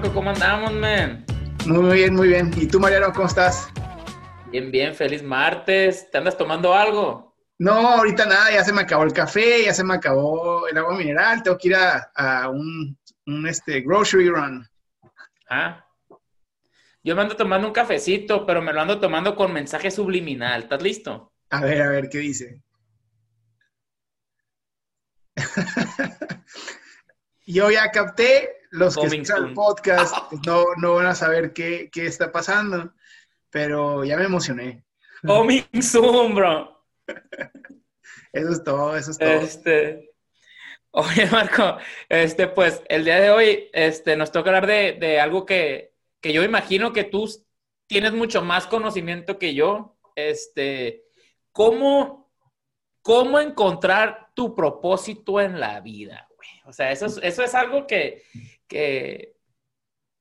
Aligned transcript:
Marco? 0.00 0.14
¿Cómo 0.14 0.30
andamos, 0.30 0.72
man? 0.72 1.26
Muy 1.66 1.94
bien, 1.94 2.14
muy 2.14 2.28
bien. 2.28 2.50
¿Y 2.56 2.66
tú, 2.66 2.80
Mariano, 2.80 3.12
cómo 3.12 3.26
estás? 3.26 3.68
Bien, 4.50 4.70
bien, 4.70 4.94
feliz 4.94 5.22
martes. 5.22 6.10
¿Te 6.10 6.16
andas 6.16 6.38
tomando 6.38 6.72
algo? 6.74 7.36
No, 7.58 7.72
ahorita 7.72 8.24
nada, 8.24 8.50
ya 8.50 8.64
se 8.64 8.72
me 8.72 8.80
acabó 8.80 9.04
el 9.04 9.12
café, 9.12 9.64
ya 9.64 9.74
se 9.74 9.84
me 9.84 9.92
acabó 9.92 10.66
el 10.68 10.78
agua 10.78 10.96
mineral, 10.96 11.42
tengo 11.42 11.58
que 11.58 11.68
ir 11.68 11.74
a, 11.74 12.48
un, 12.48 12.96
este, 13.46 13.82
grocery 13.82 14.30
run. 14.30 14.66
Ah. 15.50 15.84
Yo 17.04 17.14
me 17.14 17.20
ando 17.20 17.36
tomando 17.36 17.66
un 17.68 17.74
cafecito, 17.74 18.46
pero 18.46 18.62
me 18.62 18.72
lo 18.72 18.80
ando 18.80 19.00
tomando 19.00 19.36
con 19.36 19.52
mensaje 19.52 19.90
subliminal. 19.90 20.62
¿Estás 20.62 20.82
listo? 20.82 21.34
A 21.50 21.60
ver, 21.60 21.82
a 21.82 21.88
ver, 21.88 22.08
¿qué 22.08 22.18
dice? 22.18 22.62
Yo 27.44 27.70
ya 27.70 27.90
capté, 27.90 28.59
los 28.70 28.96
que 28.96 29.06
escuchan 29.06 29.48
el 29.48 29.54
podcast 29.54 30.14
pues, 30.30 30.40
no, 30.46 30.64
no 30.76 30.94
van 30.94 31.06
a 31.06 31.14
saber 31.14 31.52
qué, 31.52 31.90
qué 31.92 32.06
está 32.06 32.32
pasando, 32.32 32.92
pero 33.50 34.04
ya 34.04 34.16
me 34.16 34.24
emocioné. 34.24 34.84
Coming 35.26 35.64
soon, 35.82 36.34
bro. 36.34 36.86
Eso 38.32 38.52
es 38.52 38.62
todo, 38.62 38.96
eso 38.96 39.10
es 39.10 39.18
todo. 39.18 39.28
Este, 39.28 40.12
oye, 40.92 41.26
Marco, 41.26 41.78
este, 42.08 42.46
pues 42.46 42.80
el 42.88 43.04
día 43.04 43.18
de 43.18 43.30
hoy 43.32 43.68
este, 43.72 44.16
nos 44.16 44.30
toca 44.30 44.50
hablar 44.50 44.68
de, 44.68 44.92
de 44.92 45.18
algo 45.18 45.44
que, 45.44 45.96
que, 46.20 46.32
yo 46.32 46.44
imagino 46.44 46.92
que 46.92 47.02
tú 47.02 47.28
tienes 47.88 48.12
mucho 48.12 48.40
más 48.40 48.68
conocimiento 48.68 49.36
que 49.36 49.52
yo. 49.54 49.98
Este, 50.14 51.06
¿cómo, 51.50 52.30
cómo 53.02 53.40
encontrar 53.40 54.29
tu 54.40 54.54
propósito 54.54 55.38
en 55.38 55.60
la 55.60 55.80
vida? 55.80 56.26
O 56.64 56.72
sea, 56.72 56.90
eso 56.90 57.04
es, 57.04 57.20
eso 57.22 57.42
es 57.42 57.54
algo 57.54 57.86
que, 57.86 58.22
que, 58.66 59.36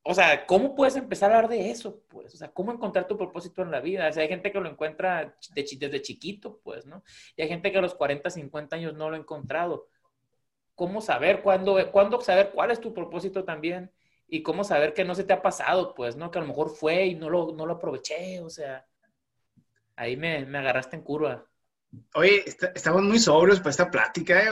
o 0.04 0.14
sea, 0.14 0.46
¿cómo 0.46 0.76
puedes 0.76 0.98
empezar 0.98 1.32
a 1.32 1.38
hablar 1.38 1.50
de 1.50 1.72
eso? 1.72 2.04
Pues, 2.10 2.34
o 2.34 2.38
sea, 2.38 2.52
¿cómo 2.52 2.74
encontrar 2.74 3.08
tu 3.08 3.16
propósito 3.16 3.62
en 3.62 3.72
la 3.72 3.80
vida? 3.80 4.10
O 4.10 4.12
sea, 4.12 4.24
hay 4.24 4.28
gente 4.28 4.52
que 4.52 4.60
lo 4.60 4.70
encuentra 4.70 5.38
desde 5.56 6.02
chiquito, 6.02 6.60
pues, 6.66 6.86
¿no? 6.86 7.02
Y 7.38 7.44
hay 7.44 7.48
gente 7.48 7.72
que 7.72 7.78
a 7.78 7.82
los 7.82 7.96
40, 7.96 8.30
50 8.30 8.76
años 8.76 8.94
no 8.94 9.10
lo 9.10 9.16
ha 9.16 9.20
encontrado. 9.20 9.88
¿Cómo 10.76 11.00
saber 11.00 11.42
cuándo, 11.42 11.78
cuándo 11.90 12.20
saber 12.20 12.52
cuál 12.54 12.72
es 12.72 12.82
tu 12.82 12.94
propósito 12.94 13.46
también? 13.46 13.90
Y 14.28 14.44
cómo 14.44 14.66
saber 14.66 14.94
que 14.94 15.06
no 15.06 15.16
se 15.16 15.24
te 15.24 15.32
ha 15.32 15.42
pasado, 15.42 15.94
pues, 15.96 16.18
¿no? 16.18 16.30
Que 16.30 16.40
a 16.40 16.42
lo 16.42 16.50
mejor 16.50 16.72
fue 16.72 17.06
y 17.06 17.16
no 17.16 17.30
lo, 17.30 17.54
no 17.54 17.66
lo 17.66 17.76
aproveché, 17.76 18.42
o 18.42 18.50
sea, 18.50 18.86
ahí 19.96 20.18
me, 20.18 20.46
me 20.46 20.58
agarraste 20.58 20.98
en 20.98 21.04
curva. 21.04 21.46
Oye, 22.14 22.44
estamos 22.76 23.02
muy 23.02 23.20
sobrios 23.20 23.60
para 23.60 23.72
esta 23.72 23.90
plática. 23.90 24.44
¿eh? 24.44 24.50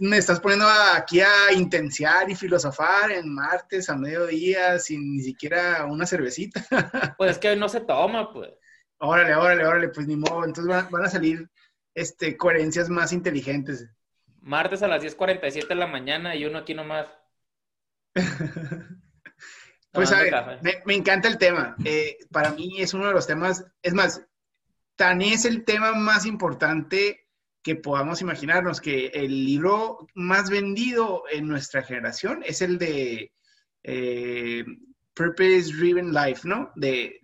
Me 0.00 0.18
estás 0.18 0.40
poniendo 0.40 0.66
aquí 0.94 1.20
a 1.20 1.52
intenciar 1.52 2.28
y 2.30 2.34
filosofar 2.34 3.12
en 3.12 3.32
martes 3.32 3.88
a 3.88 3.96
mediodía 3.96 4.78
sin 4.78 5.16
ni 5.16 5.22
siquiera 5.22 5.84
una 5.84 6.06
cervecita. 6.06 6.60
Pues 7.16 7.32
es 7.32 7.38
que 7.38 7.54
no 7.56 7.68
se 7.68 7.80
toma, 7.80 8.32
pues. 8.32 8.50
Órale, 8.98 9.34
órale, 9.34 9.64
órale, 9.64 9.88
pues 9.88 10.06
ni 10.06 10.16
modo. 10.16 10.44
Entonces 10.44 10.90
van, 10.90 11.04
a 11.04 11.08
salir 11.08 11.48
este, 11.94 12.36
coherencias 12.36 12.88
más 12.88 13.12
inteligentes. 13.12 13.88
Martes 14.40 14.82
a 14.82 14.88
las 14.88 15.02
10.47 15.02 15.68
de 15.68 15.74
la 15.74 15.86
mañana 15.86 16.34
y 16.34 16.44
uno 16.46 16.58
aquí 16.58 16.74
nomás. 16.74 17.06
pues 19.92 20.12
a 20.12 20.22
ver, 20.22 20.34
me, 20.84 20.94
encanta 20.94 21.28
el 21.28 21.38
tema. 21.38 21.76
Eh, 21.84 22.18
para 22.32 22.50
mí 22.52 22.80
es 22.80 22.94
uno 22.94 23.06
de 23.06 23.12
los 23.12 23.26
temas, 23.26 23.64
es 23.82 23.94
más, 23.94 24.27
tan 24.98 25.22
es 25.22 25.44
el 25.44 25.64
tema 25.64 25.94
más 25.94 26.26
importante 26.26 27.28
que 27.62 27.76
podamos 27.76 28.20
imaginarnos, 28.20 28.80
que 28.80 29.06
el 29.14 29.44
libro 29.44 30.08
más 30.14 30.50
vendido 30.50 31.22
en 31.30 31.46
nuestra 31.46 31.82
generación 31.82 32.42
es 32.44 32.62
el 32.62 32.78
de 32.78 33.32
eh, 33.84 34.64
Purpose 35.14 35.72
Driven 35.72 36.12
Life, 36.12 36.48
¿no? 36.48 36.72
De, 36.74 37.20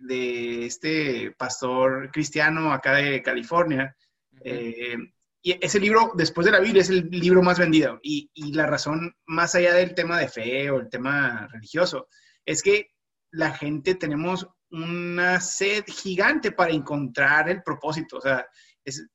este 0.65 1.31
pastor 1.37 2.11
cristiano 2.11 2.71
acá 2.71 2.93
de 2.93 3.21
California. 3.21 3.93
Eh, 4.41 4.95
y 5.41 5.57
ese 5.63 5.79
libro, 5.79 6.13
después 6.15 6.45
de 6.45 6.53
la 6.53 6.61
Biblia, 6.61 6.81
es 6.81 6.89
el 6.89 7.09
libro 7.11 7.43
más 7.43 7.59
vendido. 7.59 7.99
Y, 8.01 8.31
y, 8.33 8.53
la 8.53 8.67
razón, 8.67 9.13
más 9.25 9.53
allá 9.53 9.73
del 9.73 9.93
tema 9.93 10.17
de 10.17 10.29
fe 10.29 10.69
o 10.71 10.79
el 10.79 10.89
tema 10.89 11.47
religioso, 11.51 12.07
es 12.45 12.63
que 12.63 12.87
la 13.31 13.51
gente 13.51 13.95
tenemos 13.95 14.47
una 14.71 15.39
sed 15.39 15.85
gigante 15.87 16.51
para 16.51 16.71
encontrar 16.71 17.49
el 17.49 17.63
propósito. 17.63 18.17
O 18.17 18.21
sea, 18.21 18.45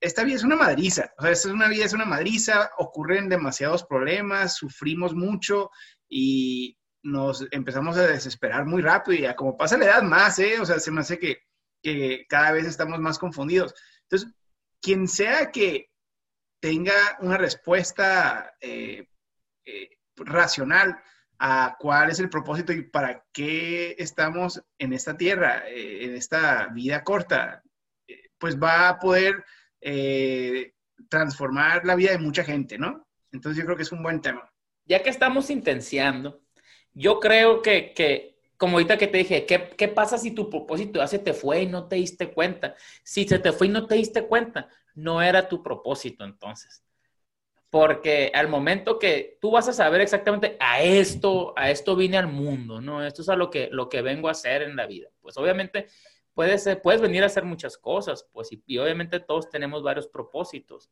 esta 0.00 0.24
vida 0.24 0.36
es 0.36 0.44
una 0.44 0.56
madriza. 0.56 1.12
O 1.18 1.22
sea, 1.22 1.30
esta 1.30 1.48
es 1.48 1.54
una 1.54 1.68
vida 1.68 1.84
es 1.84 1.92
una 1.92 2.04
madriza, 2.04 2.70
ocurren 2.78 3.28
demasiados 3.28 3.84
problemas, 3.84 4.56
sufrimos 4.56 5.14
mucho 5.14 5.70
y 6.08 6.76
nos 7.02 7.46
empezamos 7.50 7.96
a 7.96 8.06
desesperar 8.06 8.66
muy 8.66 8.82
rápido 8.82 9.18
y 9.18 9.22
ya 9.22 9.36
como 9.36 9.56
pasa 9.56 9.78
la 9.78 9.86
edad 9.86 10.02
más, 10.02 10.38
¿eh? 10.38 10.60
O 10.60 10.66
sea, 10.66 10.78
se 10.78 10.90
me 10.90 11.00
hace 11.00 11.18
que, 11.18 11.38
que 11.82 12.26
cada 12.28 12.52
vez 12.52 12.66
estamos 12.66 12.98
más 12.98 13.18
confundidos. 13.18 13.74
Entonces, 14.02 14.34
quien 14.82 15.08
sea 15.08 15.50
que 15.50 15.90
tenga 16.60 16.94
una 17.20 17.38
respuesta 17.38 18.54
eh, 18.60 19.08
eh, 19.64 19.88
racional 20.16 21.00
a 21.42 21.76
cuál 21.78 22.10
es 22.10 22.20
el 22.20 22.28
propósito 22.28 22.70
y 22.70 22.82
para 22.82 23.24
qué 23.32 23.96
estamos 23.98 24.62
en 24.78 24.92
esta 24.92 25.16
tierra, 25.16 25.64
eh, 25.66 26.04
en 26.04 26.14
esta 26.14 26.66
vida 26.68 27.02
corta, 27.02 27.62
eh, 28.06 28.28
pues 28.36 28.60
va 28.62 28.90
a 28.90 28.98
poder 28.98 29.42
eh, 29.80 30.74
transformar 31.08 31.86
la 31.86 31.94
vida 31.94 32.10
de 32.10 32.18
mucha 32.18 32.44
gente, 32.44 32.76
¿no? 32.76 33.08
Entonces 33.32 33.58
yo 33.58 33.64
creo 33.64 33.76
que 33.76 33.84
es 33.84 33.92
un 33.92 34.02
buen 34.02 34.20
tema. 34.20 34.52
Ya 34.84 35.02
que 35.02 35.08
estamos 35.08 35.48
intenciando, 35.48 36.42
yo 36.92 37.20
creo 37.20 37.62
que, 37.62 37.94
que 37.94 38.38
como 38.58 38.74
ahorita 38.76 38.98
que 38.98 39.06
te 39.06 39.18
dije, 39.18 39.46
¿qué, 39.46 39.70
¿qué, 39.78 39.88
pasa 39.88 40.18
si 40.18 40.32
tu 40.32 40.50
propósito 40.50 41.00
ya 41.00 41.06
se 41.06 41.20
te 41.20 41.32
fue 41.32 41.62
y 41.62 41.66
no 41.66 41.88
te 41.88 41.96
diste 41.96 42.34
cuenta? 42.34 42.74
Si 43.02 43.26
se 43.26 43.38
te 43.38 43.52
fue 43.52 43.68
y 43.68 43.70
no 43.70 43.86
te 43.86 43.94
diste 43.94 44.26
cuenta, 44.26 44.68
no 44.94 45.22
era 45.22 45.48
tu 45.48 45.62
propósito 45.62 46.22
entonces 46.24 46.82
porque 47.70 48.32
al 48.34 48.48
momento 48.48 48.98
que 48.98 49.38
tú 49.40 49.52
vas 49.52 49.68
a 49.68 49.72
saber 49.72 50.00
exactamente 50.00 50.56
a 50.58 50.82
esto, 50.82 51.54
a 51.56 51.70
esto 51.70 51.94
vine 51.94 52.18
al 52.18 52.26
mundo, 52.26 52.80
¿no? 52.80 53.04
Esto 53.06 53.22
es 53.22 53.28
a 53.28 53.36
lo 53.36 53.48
que, 53.48 53.68
lo 53.70 53.88
que 53.88 54.02
vengo 54.02 54.28
a 54.28 54.32
hacer 54.32 54.62
en 54.62 54.74
la 54.74 54.86
vida. 54.86 55.08
Pues 55.20 55.36
obviamente 55.36 55.86
puedes, 56.34 56.68
puedes 56.82 57.00
venir 57.00 57.22
a 57.22 57.26
hacer 57.26 57.44
muchas 57.44 57.78
cosas, 57.78 58.28
pues 58.32 58.50
y, 58.50 58.78
obviamente 58.78 59.20
todos 59.20 59.48
tenemos 59.48 59.84
varios 59.84 60.08
propósitos. 60.08 60.90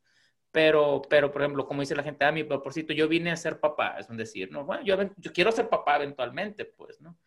Pero, 0.53 1.03
pero, 1.11 1.31
por 1.31 1.43
ejemplo, 1.43 1.67
como 1.67 1.81
dice 1.83 1.97
la 1.97 2.03
gente, 2.03 2.25
a 2.25 2.29
ah, 2.29 2.33
mi 2.33 2.45
propósito, 2.45 2.95
yo 2.95 3.07
vine 3.07 3.31
a 3.31 3.37
ser 3.37 3.61
papá, 3.61 3.97
es 3.99 4.09
decir, 4.17 4.51
¿no? 4.51 4.65
Bueno, 4.65 4.83
yo, 4.83 4.97
yo 5.17 5.33
quiero 5.33 5.53
ser 5.53 5.69
papá 5.69 5.97
eventualmente, 5.97 6.65
pues, 6.65 7.01
¿no? 7.01 7.19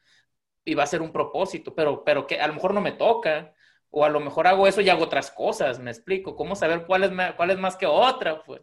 Y 0.66 0.76
va 0.76 0.84
a 0.84 0.88
ser 0.88 1.02
un 1.02 1.12
propósito, 1.12 1.76
pero, 1.76 2.04
pero 2.04 2.26
que 2.26 2.40
a 2.40 2.48
lo 2.48 2.54
mejor 2.54 2.74
no 2.74 2.82
me 2.82 2.94
toca, 2.94 3.54
o 3.92 4.06
a 4.06 4.10
lo 4.10 4.20
mejor 4.22 4.48
hago 4.48 4.66
eso 4.68 4.82
y 4.82 4.90
hago 4.90 5.04
otras 5.04 5.30
cosas, 5.32 5.80
me 5.80 5.92
explico. 5.92 6.36
¿Cómo 6.36 6.56
saber 6.56 6.86
cuál 6.88 7.04
es, 7.04 7.12
cuál 7.36 7.52
es 7.52 7.60
más 7.60 7.76
que 7.76 7.86
otra, 7.86 8.44
pues? 8.44 8.62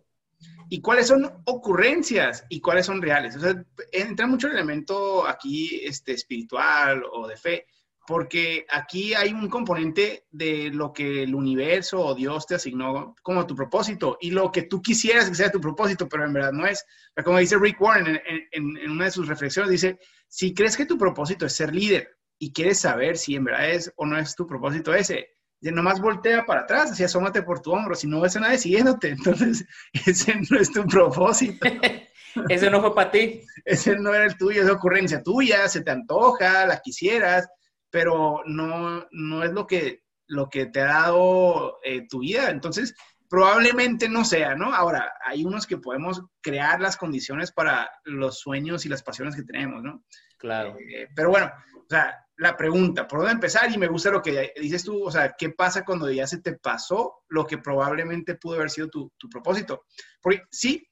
Y 0.69 0.81
cuáles 0.81 1.09
son 1.09 1.31
ocurrencias 1.45 2.45
y 2.49 2.61
cuáles 2.61 2.87
son 2.87 3.01
reales. 3.01 3.37
O 3.37 3.41
sea, 3.41 3.65
entra 3.93 4.27
mucho 4.27 4.49
el 4.49 4.55
elemento 4.55 5.27
aquí 5.27 5.81
este, 5.83 6.13
espiritual 6.13 7.03
o 7.11 7.27
de 7.27 7.37
fe, 7.37 7.67
porque 8.07 8.67
aquí 8.71 9.15
hay 9.15 9.33
un 9.33 9.49
componente 9.49 10.27
de 10.31 10.71
lo 10.71 10.93
que 10.93 11.23
el 11.23 11.35
universo 11.35 12.01
o 12.01 12.15
Dios 12.15 12.47
te 12.47 12.55
asignó 12.55 13.15
como 13.23 13.47
tu 13.47 13.55
propósito 13.55 14.17
y 14.21 14.31
lo 14.31 14.51
que 14.51 14.63
tú 14.63 14.81
quisieras 14.81 15.29
que 15.29 15.35
sea 15.35 15.51
tu 15.51 15.61
propósito, 15.61 16.09
pero 16.09 16.25
en 16.25 16.33
verdad 16.33 16.53
no 16.53 16.67
es. 16.67 16.85
Como 17.25 17.39
dice 17.39 17.59
Rick 17.59 17.81
Warren 17.81 18.21
en, 18.27 18.77
en 18.77 18.91
una 18.91 19.07
de 19.07 19.11
sus 19.11 19.29
reflexiones, 19.29 19.71
dice, 19.71 19.99
si 20.27 20.55
crees 20.55 20.77
que 20.77 20.87
tu 20.87 20.97
propósito 20.97 21.47
es 21.47 21.55
ser 21.55 21.75
líder 21.75 22.17
y 22.39 22.53
quieres 22.53 22.81
saber 22.81 23.17
si 23.17 23.35
en 23.35 23.45
verdad 23.45 23.71
es 23.71 23.93
o 23.97 24.07
no 24.07 24.19
es 24.19 24.35
tu 24.35 24.47
propósito 24.47 24.95
ese, 24.95 25.38
nomás 25.61 26.01
voltea 26.01 26.47
para 26.47 26.63
atrás, 26.63 26.93
así 26.93 27.05
asómate 27.05 27.43
por 27.43 27.61
tu 27.61 27.73
hombro, 27.73 27.95
si 27.95 28.07
no 28.07 28.21
ves 28.21 28.37
a 28.37 28.41
nadie 28.41 28.59
siguiéndote, 28.59 29.09
entonces 29.19 29.67
ese 30.07 30.35
no 30.51 30.59
es 30.59 30.73
tu 30.73 30.85
propósito. 30.87 31.67
ese 32.49 32.71
no 32.71 32.81
fue 32.81 32.95
para 32.95 33.11
ti. 33.11 33.43
Ese 33.65 33.97
no 33.97 34.15
era 34.15 34.27
el 34.27 34.37
tuyo, 34.37 34.63
es 34.63 34.71
ocurrencia 34.71 35.23
tuya, 35.23 35.69
se 35.69 35.83
te 35.83 35.91
antoja, 35.91 36.67
la 36.67 36.81
quisieras, 36.81 37.49
pero 37.91 38.43
no, 38.47 39.07
no 39.11 39.43
es 39.43 39.53
lo 39.53 39.67
que, 39.67 40.03
lo 40.27 40.49
que 40.49 40.67
te 40.67 40.81
ha 40.81 40.87
dado 40.87 41.79
eh, 41.83 42.07
tu 42.09 42.21
vida. 42.21 42.51
Entonces, 42.51 42.95
probablemente 43.29 44.09
no 44.09 44.25
sea, 44.25 44.55
¿no? 44.55 44.75
Ahora, 44.75 45.13
hay 45.25 45.45
unos 45.45 45.67
que 45.67 45.77
podemos 45.77 46.23
crear 46.41 46.81
las 46.81 46.97
condiciones 46.97 47.53
para 47.53 47.91
los 48.05 48.41
sueños 48.41 48.87
y 48.87 48.89
las 48.89 49.03
pasiones 49.03 49.37
que 49.37 49.43
tenemos, 49.43 49.83
¿no? 49.83 50.05
Claro. 50.39 50.77
Eh, 50.79 51.09
pero 51.15 51.31
bueno, 51.31 51.53
o 51.75 51.89
sea, 51.89 52.25
la 52.39 52.57
pregunta, 52.57 53.07
¿por 53.07 53.21
dónde 53.21 53.33
empezar? 53.33 53.71
Y 53.71 53.79
me 53.79 53.89
gusta 53.89 54.11
lo 54.11 54.23
que 54.23 54.53
dices 54.61 54.85
tú, 54.85 55.05
o 55.05 55.11
sea, 55.11 55.35
¿qué 55.37 55.51
pasa 55.51 55.85
cuando 55.85 56.11
ya 56.11 56.27
se 56.27 56.41
te 56.41 56.55
pasó 56.55 57.25
lo 57.29 57.47
que 57.47 57.59
probablemente 57.59 58.37
pudo 58.37 58.57
haber 58.57 58.71
sido 58.71 58.89
tu, 58.89 59.11
propósito? 59.31 59.85
Porque 60.23 60.43
sí, 60.51 60.89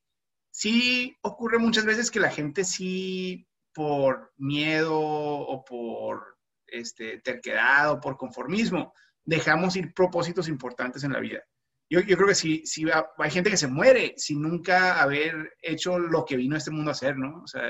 sí 0.50 1.16
ocurre 1.22 1.58
muchas 1.58 1.84
veces 1.84 2.10
que 2.10 2.20
la 2.20 2.30
gente 2.30 2.64
sí, 2.64 3.46
por 3.72 4.32
miedo 4.36 4.98
o 4.98 5.64
por 5.64 6.38
este, 6.66 7.20
terquedad 7.20 7.92
o 7.92 8.00
por 8.00 8.16
conformismo, 8.16 8.92
dejamos 9.24 9.76
ir 9.76 9.94
propósitos 9.94 10.48
importantes 10.48 11.04
en 11.04 11.12
la 11.12 11.20
vida. 11.20 11.42
Yo, 11.88 12.00
yo 12.00 12.16
creo 12.16 12.28
que 12.28 12.34
sí, 12.34 12.62
sí, 12.64 12.84
hay 13.18 13.30
gente 13.30 13.50
que 13.50 13.56
se 13.56 13.68
muere 13.68 14.14
sin 14.16 14.42
nunca 14.42 15.00
haber 15.00 15.54
hecho 15.62 15.98
lo 15.98 16.24
que 16.24 16.36
vino 16.36 16.54
a 16.54 16.58
este 16.58 16.70
mundo 16.72 16.90
a 16.90 16.92
hacer, 16.92 17.16
¿no? 17.16 17.42
O 17.42 17.46
sea, 17.46 17.62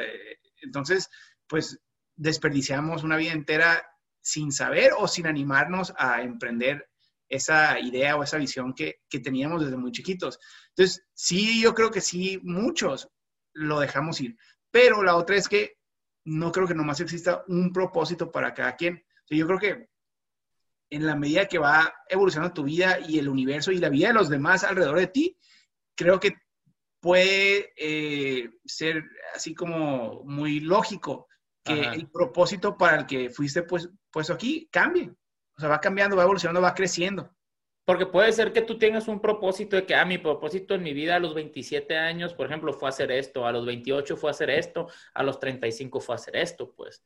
entonces, 0.63 1.11
pues 1.47 1.79
desperdiciamos 2.15 3.05
una 3.05 3.17
vida 3.17 3.33
entera 3.33 3.87
sin 4.21 4.53
saber 4.53 4.93
o 4.97 5.07
sin 5.07 5.27
animarnos 5.27 5.93
a 5.99 6.23
emprender 6.23 6.89
esa 7.29 7.79
idea 7.79 8.17
o 8.17 8.23
esa 8.23 8.39
visión 8.39 8.73
que, 8.73 9.01
que, 9.09 9.21
teníamos 9.21 9.65
desde 9.65 9.77
muy 9.77 9.93
chiquitos. 9.93 10.39
Entonces, 10.71 11.05
sí, 11.13 11.61
yo 11.63 11.75
creo 11.75 11.91
que 11.91 12.01
sí, 12.01 12.41
muchos 12.43 13.09
lo 13.53 13.81
dejamos 13.81 14.21
ir. 14.21 14.37
Pero 14.71 15.03
la 15.03 15.17
otra 15.17 15.37
es 15.37 15.49
que 15.49 15.77
no 16.25 16.53
creo 16.53 16.67
que 16.67 16.75
nomás 16.75 17.01
exista 17.01 17.45
un 17.49 17.73
propósito 17.73 18.31
para 18.31 18.55
cada 18.55 18.77
quien. 18.77 19.05
yo 19.31 19.47
creo 19.47 19.59
que 19.59 19.89
en 20.91 21.07
la 21.07 21.17
medida 21.17 21.47
que 21.47 21.59
va 21.59 21.95
evolucionando 22.09 22.55
tu 22.55 22.65
vida 22.65 22.99
y 23.01 23.19
el 23.19 23.29
universo 23.29 23.73
y 23.73 23.79
la 23.79 23.89
vida 23.89 24.09
de 24.09 24.15
los 24.15 24.29
demás 24.29 24.65
alrededor 24.65 24.99
de 24.99 25.07
ti, 25.09 25.37
creo 25.95 26.21
que 26.21 26.37
puede 27.01 27.73
eh, 27.77 28.51
ser 28.65 29.05
así 29.35 29.55
como 29.55 30.23
muy 30.25 30.61
lógico 30.61 31.29
que 31.63 31.81
el 31.81 32.09
propósito 32.09 32.77
para 32.77 33.01
el 33.01 33.07
que 33.07 33.29
fuiste 33.31 33.65
pues, 33.65 33.89
puesto 34.11 34.33
aquí 34.33 34.69
cambie. 34.71 35.11
O 35.57 35.61
sea, 35.61 35.69
va 35.69 35.81
cambiando, 35.81 36.17
va 36.17 36.23
evolucionando, 36.23 36.61
va 36.61 36.75
creciendo. 36.75 37.35
Porque 37.85 38.07
puede 38.07 38.33
ser 38.33 38.53
que 38.53 38.63
tú 38.63 38.79
tengas 38.79 39.07
un 39.09 39.21
propósito 39.21 39.77
de 39.77 39.87
que, 39.87 39.95
ah, 39.95 40.05
mi 40.05 40.19
propósito 40.19 40.75
en 40.75 40.83
mi 40.83 40.93
vida 40.93 41.17
a 41.17 41.21
los 41.21 41.35
27 41.35 41.97
años, 41.97 42.35
por 42.35 42.47
ejemplo, 42.47 42.73
fue 42.73 42.89
hacer 42.89 43.13
esto, 43.13 43.47
a 43.47 43.53
los 43.53 43.65
28 43.65 44.17
fue 44.17 44.31
hacer 44.31 44.51
esto, 44.51 44.89
a 45.15 45.23
los 45.23 45.39
35 45.39 46.01
fue 46.01 46.17
hacer 46.17 46.37
esto, 46.37 46.73
pues. 46.75 47.05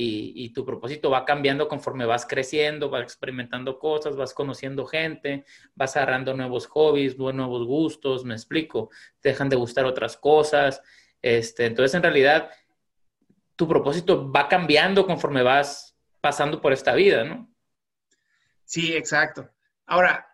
Y, 0.00 0.50
tu 0.50 0.64
propósito 0.64 1.10
va 1.10 1.24
cambiando 1.24 1.66
conforme 1.66 2.06
vas 2.06 2.24
creciendo, 2.24 2.88
vas 2.88 3.02
experimentando 3.02 3.80
cosas, 3.80 4.14
vas 4.14 4.32
conociendo 4.32 4.86
gente, 4.86 5.44
vas 5.74 5.96
agarrando 5.96 6.34
nuevos 6.34 6.66
hobbies, 6.68 7.18
nuevos 7.18 7.66
gustos, 7.66 8.24
me 8.24 8.34
explico, 8.34 8.90
te 9.20 9.30
dejan 9.30 9.48
de 9.48 9.56
gustar 9.56 9.86
otras 9.86 10.16
cosas. 10.16 10.80
Este, 11.20 11.66
entonces, 11.66 11.94
en 11.94 12.02
realidad, 12.02 12.50
tu 13.56 13.66
propósito 13.66 14.30
va 14.30 14.46
cambiando 14.46 15.04
conforme 15.04 15.42
vas 15.42 15.96
pasando 16.20 16.60
por 16.60 16.72
esta 16.72 16.94
vida, 16.94 17.24
¿no? 17.24 17.52
Sí, 18.64 18.92
exacto. 18.94 19.50
Ahora, 19.86 20.28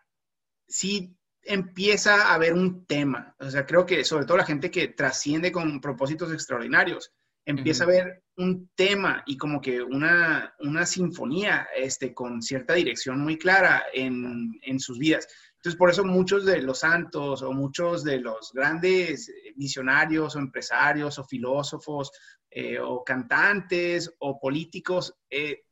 sí 0.67 1.17
empieza 1.43 2.29
a 2.29 2.35
haber 2.35 2.53
un 2.53 2.85
tema, 2.87 3.35
o 3.39 3.51
sea, 3.51 3.67
creo 3.67 3.87
que 3.87 4.05
sobre 4.05 4.25
todo 4.25 4.39
la 4.39 4.47
gente 4.47 4.71
que 4.71 4.89
trasciende 4.89 5.53
con 5.53 5.81
propósitos 5.81 6.33
extraordinarios, 6.33 7.13
empieza 7.47 7.85
a 7.85 7.89
ver 7.89 8.23
un 8.37 8.71
tema 8.75 9.23
y 9.27 9.37
como 9.37 9.61
que 9.61 9.83
una, 9.83 10.55
una 10.61 10.87
sinfonía 10.87 11.69
este, 11.77 12.13
con 12.15 12.43
cierta 12.43 12.75
dirección 12.75 13.21
muy 13.21 13.39
clara 13.39 13.85
en, 13.93 14.59
en, 14.63 14.81
sus 14.81 14.99
vidas. 14.99 15.29
Entonces, 15.57 15.79
por 15.79 15.91
eso 15.91 16.05
muchos 16.05 16.45
de 16.45 16.63
los 16.63 16.81
santos 16.81 17.43
o 17.43 17.53
muchos 17.53 18.03
de 18.03 18.19
los 18.19 18.53
grandes 18.53 19.33
visionarios 19.57 20.35
o 20.35 20.39
empresarios 20.39 21.19
o 21.19 21.25
filósofos 21.25 22.11
eh, 22.51 22.79
o 22.79 23.03
cantantes 23.05 24.13
o 24.19 24.39
políticos 24.39 25.15
eh, 25.31 25.65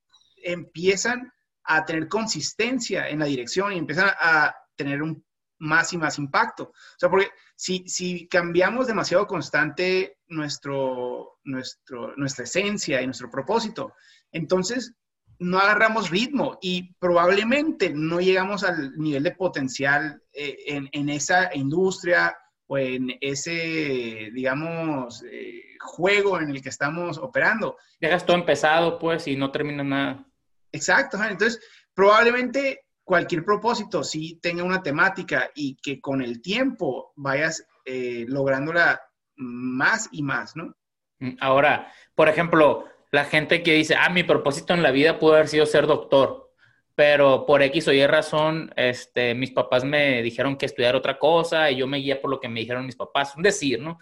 empiezan 0.43 1.33
a 1.65 1.85
tener 1.85 2.09
consistencia 2.09 3.09
en 3.09 3.21
la 3.21 3.27
dirección 3.27 3.73
y 3.73 3.79
empiezan 3.79 4.11
a 4.21 4.55
tener 4.77 5.03
un 5.03 5.25
más 5.63 5.93
y 5.93 5.99
más 5.99 6.19
impacto. 6.19 6.65
O 6.65 6.99
sea, 6.99 7.09
porque 7.09 7.31
si, 7.57 7.85
si 7.87 8.27
cambiamos 8.29 8.87
demasiado 8.87 9.27
constante 9.27 10.19
nuestro, 10.29 11.39
nuestro, 11.45 12.17
nuestra 12.17 12.45
esencia 12.45 13.01
y 13.01 13.07
nuestro 13.07 13.31
propósito, 13.31 13.95
entonces 14.33 14.95
no 15.39 15.59
agarramos 15.59 16.11
ritmo 16.11 16.59
y 16.61 16.95
probablemente 16.95 17.91
no 17.95 18.21
llegamos 18.21 18.65
al 18.65 18.97
nivel 18.99 19.23
de 19.23 19.33
potencial 19.33 20.23
eh, 20.33 20.57
en, 20.67 20.89
en, 20.93 21.09
esa 21.09 21.55
industria 21.55 22.37
o 22.67 22.79
en 22.79 23.17
ese, 23.21 24.31
digamos, 24.33 25.25
eh, 25.31 25.63
juego 25.81 26.41
en 26.41 26.51
el 26.51 26.63
que 26.63 26.69
estamos 26.69 27.19
operando. 27.19 27.77
Dejas 28.01 28.27
todo 28.27 28.37
empezado, 28.37 28.99
pues, 28.99 29.27
y 29.29 29.37
no 29.37 29.51
termina 29.51 29.85
nada. 29.85 30.27
Exacto, 30.73 31.23
entonces 31.23 31.61
probablemente 31.95 32.82
cualquier 33.05 33.45
propósito 33.45 34.03
sí 34.05 34.39
tenga 34.41 34.65
una 34.65 34.83
temática 34.83 35.51
y 35.55 35.77
que 35.77 36.01
con 36.01 36.23
el 36.23 36.41
tiempo 36.41 37.13
vayas 37.17 37.67
eh, 37.85 38.25
lográndola 38.29 39.01
más 39.37 40.09
y 40.13 40.23
más, 40.23 40.57
¿no? 40.57 40.75
Mm, 41.19 41.37
ahora, 41.41 41.93
por 42.15 42.29
ejemplo, 42.29 42.87
la 43.11 43.25
gente 43.25 43.63
que 43.63 43.75
dice, 43.75 43.95
ah, 43.97 44.09
mi 44.09 44.23
propósito 44.23 44.73
en 44.75 44.83
la 44.83 44.91
vida 44.91 45.19
pudo 45.19 45.35
haber 45.35 45.49
sido 45.49 45.67
ser 45.67 45.87
doctor, 45.87 46.53
pero 46.95 47.47
por 47.47 47.63
X 47.63 47.89
o 47.89 47.93
Y 47.93 48.07
razón, 48.07 48.73
este, 48.77 49.35
mis 49.35 49.51
papás 49.51 49.85
me 49.85 50.23
dijeron 50.23 50.57
que 50.57 50.67
estudiar 50.67 50.95
otra 50.95 51.19
cosa 51.19 51.71
y 51.71 51.77
yo 51.77 51.87
me 51.87 51.99
guía 51.99 52.21
por 52.21 52.31
lo 52.31 52.41
que 52.41 52.49
me 52.49 52.61
dijeron 52.61 52.87
mis 52.87 52.97
papás, 52.97 53.35
un 53.37 53.43
decir, 53.43 53.81
¿no? 53.81 53.99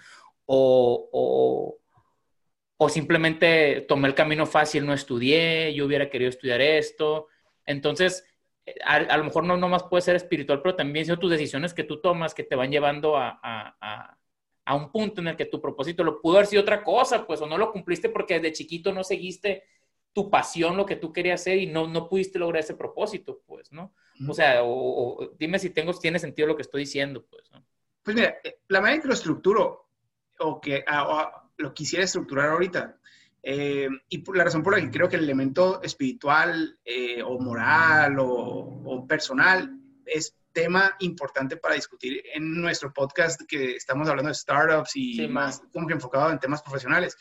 O, 0.46 1.08
o, 1.12 1.78
o 2.76 2.88
simplemente 2.88 3.82
tomé 3.88 4.08
el 4.08 4.14
camino 4.14 4.46
fácil, 4.46 4.86
no 4.86 4.92
estudié, 4.92 5.72
yo 5.74 5.86
hubiera 5.86 6.10
querido 6.10 6.30
estudiar 6.30 6.60
esto. 6.60 7.28
Entonces, 7.64 8.24
eh, 8.66 8.74
a, 8.84 9.16
lo 9.16 9.24
mejor 9.24 9.44
no 9.44 9.56
nomás 9.56 9.84
puede 9.84 10.02
ser 10.02 10.16
espiritual, 10.16 10.62
pero 10.62 10.76
también 10.76 11.06
son 11.06 11.18
tus 11.18 11.30
decisiones 11.30 11.74
que 11.74 11.84
tú 11.84 12.00
tomas 12.00 12.34
que 12.34 12.44
te 12.44 12.56
van 12.56 12.70
llevando 12.70 13.16
a, 13.16 13.38
a, 13.42 14.16
a, 14.64 14.74
un 14.74 14.92
punto 14.92 15.20
en 15.20 15.28
el 15.28 15.36
que 15.36 15.46
tu 15.46 15.60
propósito 15.60 16.04
lo 16.04 16.20
pudo 16.20 16.36
haber 16.36 16.46
sido 16.46 16.62
otra 16.62 16.82
cosa, 16.84 17.26
pues, 17.26 17.40
o 17.40 17.46
no 17.46 17.58
lo 17.58 17.72
cumpliste 17.72 18.08
porque 18.08 18.34
desde 18.34 18.52
chiquito 18.52 18.92
no 18.92 19.02
seguiste 19.04 19.64
tu 20.12 20.30
pasión, 20.30 20.76
lo 20.76 20.86
que 20.86 20.96
tú 20.96 21.12
querías 21.12 21.40
hacer 21.40 21.58
y 21.58 21.66
no, 21.66 21.86
no 21.86 22.08
pudiste 22.08 22.38
lograr 22.38 22.62
ese 22.62 22.74
propósito, 22.74 23.42
pues, 23.46 23.72
¿no? 23.72 23.94
O 24.28 24.34
sea, 24.34 24.60
o, 24.64 25.30
dime 25.38 25.58
si 25.58 25.70
tengo, 25.70 25.94
tiene 25.94 26.18
sentido 26.18 26.48
lo 26.48 26.56
que 26.56 26.62
estoy 26.62 26.80
diciendo, 26.80 27.24
pues, 27.30 27.50
¿no? 27.52 27.64
Pues 28.02 28.16
mira, 28.16 28.38
eh, 28.42 28.58
la 28.68 28.80
manera 28.80 28.96
en 28.96 29.02
que 29.02 29.08
lo 29.08 29.14
estructuro, 29.14 29.88
o 30.40 30.60
que 30.60 30.84
lo 31.58 31.74
quisiera 31.74 32.04
estructurar 32.04 32.50
ahorita, 32.50 32.98
eh, 33.42 33.88
y 34.08 34.32
la 34.32 34.44
razón 34.44 34.62
por 34.62 34.74
la 34.74 34.84
que 34.84 34.90
creo 34.90 35.08
que 35.08 35.16
el 35.16 35.24
elemento 35.24 35.82
espiritual 35.82 36.78
eh, 36.84 37.22
o 37.22 37.38
moral 37.38 38.16
o, 38.18 39.06
personal 39.08 39.78
es 40.04 40.34
tema 40.52 40.94
importante 41.00 41.56
para 41.56 41.74
discutir 41.74 42.22
en 42.34 42.60
nuestro 42.60 42.92
podcast 42.92 43.40
que 43.48 43.76
estamos 43.76 44.08
hablando 44.08 44.28
de 44.28 44.34
startups 44.34 44.96
y 44.96 45.26
más 45.28 45.62
como 45.72 45.86
que 45.86 45.94
enfocado 45.94 46.30
en 46.30 46.38
temas 46.38 46.62
profesionales. 46.62 47.16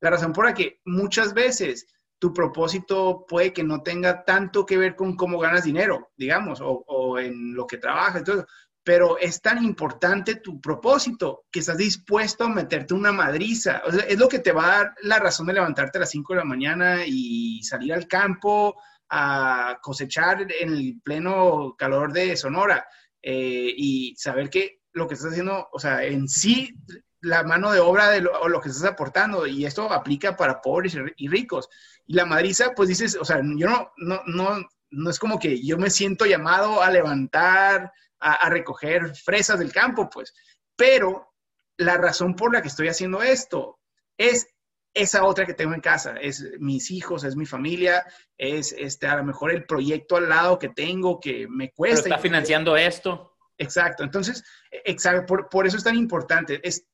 La 0.00 0.10
razón 0.10 0.32
por 0.32 0.44
la 0.44 0.54
que 0.54 0.80
muchas 0.84 1.32
veces 1.32 1.86
tu 2.18 2.32
propósito 2.32 3.24
puede 3.26 3.52
que 3.52 3.64
no 3.64 3.82
tenga 3.82 4.24
tanto 4.24 4.64
que 4.64 4.76
ver 4.76 4.94
con 4.96 5.16
cómo 5.16 5.38
ganas 5.38 5.64
dinero, 5.64 6.12
digamos, 6.16 6.60
o, 6.60 6.84
o 6.86 7.18
en 7.18 7.54
lo 7.54 7.66
que 7.66 7.78
trabajas. 7.78 8.18
Entonces, 8.18 8.46
pero 8.84 9.18
es 9.18 9.40
tan 9.40 9.64
importante 9.64 10.36
tu 10.36 10.60
propósito 10.60 11.46
que 11.50 11.60
estás 11.60 11.78
dispuesto 11.78 12.44
a 12.44 12.50
meterte 12.50 12.92
una 12.92 13.12
madriza. 13.12 13.82
O 13.86 13.90
sea, 13.90 14.04
es 14.04 14.18
lo 14.18 14.28
que 14.28 14.40
te 14.40 14.52
va 14.52 14.66
a 14.66 14.76
dar 14.78 14.94
la 15.02 15.18
razón 15.18 15.46
de 15.46 15.54
levantarte 15.54 15.96
a 15.96 16.02
las 16.02 16.10
5 16.10 16.34
de 16.34 16.38
la 16.38 16.44
mañana 16.44 16.98
y 17.06 17.62
salir 17.62 17.94
al 17.94 18.06
campo 18.06 18.76
a 19.08 19.78
cosechar 19.80 20.46
en 20.60 20.68
el 20.68 21.00
pleno 21.02 21.74
calor 21.78 22.12
de 22.12 22.36
Sonora 22.36 22.86
eh, 23.22 23.72
y 23.74 24.14
saber 24.16 24.50
que 24.50 24.80
lo 24.92 25.08
que 25.08 25.14
estás 25.14 25.30
haciendo, 25.30 25.66
o 25.72 25.78
sea, 25.78 26.04
en 26.04 26.28
sí, 26.28 26.76
la 27.22 27.42
mano 27.42 27.72
de 27.72 27.80
obra 27.80 28.10
de 28.10 28.20
lo, 28.20 28.48
lo 28.48 28.60
que 28.60 28.68
estás 28.68 28.84
aportando, 28.84 29.46
y 29.46 29.64
esto 29.64 29.90
aplica 29.90 30.36
para 30.36 30.60
pobres 30.60 30.94
y 31.16 31.28
ricos. 31.28 31.70
Y 32.06 32.14
la 32.14 32.26
madriza, 32.26 32.74
pues 32.76 32.90
dices, 32.90 33.16
o 33.18 33.24
sea, 33.24 33.40
yo 33.56 33.66
no, 33.66 33.92
no, 33.96 34.20
no, 34.26 34.68
no 34.90 35.10
es 35.10 35.18
como 35.18 35.38
que 35.38 35.64
yo 35.64 35.78
me 35.78 35.88
siento 35.88 36.26
llamado 36.26 36.82
a 36.82 36.90
levantar 36.90 37.92
a, 38.24 38.48
recoger 38.48 39.14
fresas 39.14 39.58
del 39.58 39.72
campo, 39.72 40.08
pues. 40.08 40.34
Pero 40.76 41.34
la 41.76 41.96
razón 41.98 42.34
por 42.34 42.52
la 42.52 42.62
que 42.62 42.68
estoy 42.68 42.88
haciendo 42.88 43.22
esto 43.22 43.78
es 44.16 44.48
esa 44.94 45.24
otra 45.24 45.44
que 45.44 45.54
tengo 45.54 45.74
en 45.74 45.80
casa, 45.80 46.14
es 46.20 46.44
mis 46.58 46.90
hijos, 46.90 47.24
es 47.24 47.36
mi 47.36 47.46
familia, 47.46 48.06
es 48.38 48.72
este, 48.72 49.08
a 49.08 49.16
lo 49.16 49.24
mejor 49.24 49.50
el 49.50 49.66
proyecto 49.66 50.16
al 50.16 50.28
lado 50.28 50.58
que 50.58 50.68
tengo 50.68 51.20
que 51.20 51.46
me 51.48 51.70
cuesta. 51.72 52.08
está 52.08 52.18
financiando 52.18 52.76
esto. 52.76 53.32
Exacto, 53.58 54.02
entonces, 54.02 54.42
exacto, 54.70 55.46
por, 55.48 55.66
eso 55.66 55.76
es 55.76 55.84
tan 55.84 55.96
importante, 55.96 56.60
es 56.66 56.86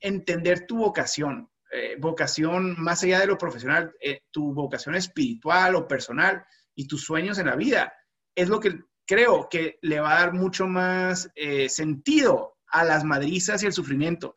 entender 0.00 0.66
tu 0.66 0.78
vocación, 0.78 1.50
eh, 1.72 1.96
vocación 1.98 2.80
más 2.80 3.02
allá 3.02 3.20
de 3.20 3.26
lo 3.26 3.38
profesional, 3.38 3.92
eh, 4.00 4.20
tu 4.30 4.52
vocación 4.52 4.94
espiritual 4.94 5.74
o 5.74 5.88
personal 5.88 6.44
y 6.74 6.86
tus 6.86 7.04
sueños 7.04 7.38
en 7.38 7.46
la 7.46 7.56
vida. 7.56 7.92
Es 8.34 8.48
lo 8.48 8.60
que 8.60 8.78
creo 9.08 9.48
que 9.48 9.78
le 9.80 10.00
va 10.00 10.12
a 10.12 10.20
dar 10.20 10.34
mucho 10.34 10.66
más 10.66 11.30
eh, 11.34 11.68
sentido 11.70 12.58
a 12.68 12.84
las 12.84 13.04
madrizas 13.04 13.62
y 13.62 13.66
el 13.66 13.72
sufrimiento. 13.72 14.36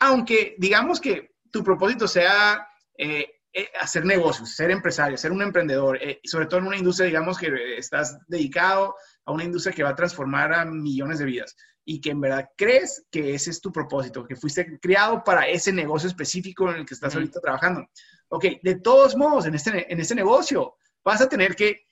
Aunque 0.00 0.56
digamos 0.58 1.00
que 1.00 1.34
tu 1.52 1.62
propósito 1.62 2.08
sea 2.08 2.66
eh, 2.96 3.26
eh, 3.52 3.68
hacer 3.78 4.06
negocios, 4.06 4.56
ser 4.56 4.70
empresario, 4.70 5.18
ser 5.18 5.32
un 5.32 5.42
emprendedor, 5.42 6.00
y 6.02 6.26
sobre 6.26 6.46
todo 6.46 6.60
en 6.60 6.66
una 6.66 6.78
industria, 6.78 7.06
digamos 7.06 7.36
que 7.36 7.76
estás 7.76 8.18
dedicado 8.26 8.94
a 9.26 9.32
una 9.32 9.44
industria 9.44 9.74
que 9.74 9.82
va 9.82 9.90
a 9.90 9.94
transformar 9.94 10.54
a 10.54 10.64
millones 10.64 11.18
de 11.18 11.26
vidas 11.26 11.54
y 11.84 12.00
que 12.00 12.10
en 12.10 12.20
verdad 12.20 12.48
crees 12.56 13.04
que 13.10 13.34
ese 13.34 13.50
es 13.50 13.60
tu 13.60 13.70
propósito, 13.70 14.24
que 14.24 14.34
fuiste 14.34 14.78
criado 14.80 15.22
para 15.22 15.46
ese 15.46 15.72
negocio 15.72 16.08
específico 16.08 16.70
en 16.70 16.78
el 16.78 16.86
que 16.86 16.94
estás 16.94 17.14
ahorita 17.14 17.40
trabajando. 17.40 17.86
Ok, 18.28 18.46
de 18.62 18.80
todos 18.80 19.14
modos, 19.14 19.46
en 19.46 19.54
este, 19.54 19.92
en 19.92 20.00
este 20.00 20.14
negocio 20.14 20.76
vas 21.04 21.20
a 21.20 21.28
tener 21.28 21.54
que 21.54 21.85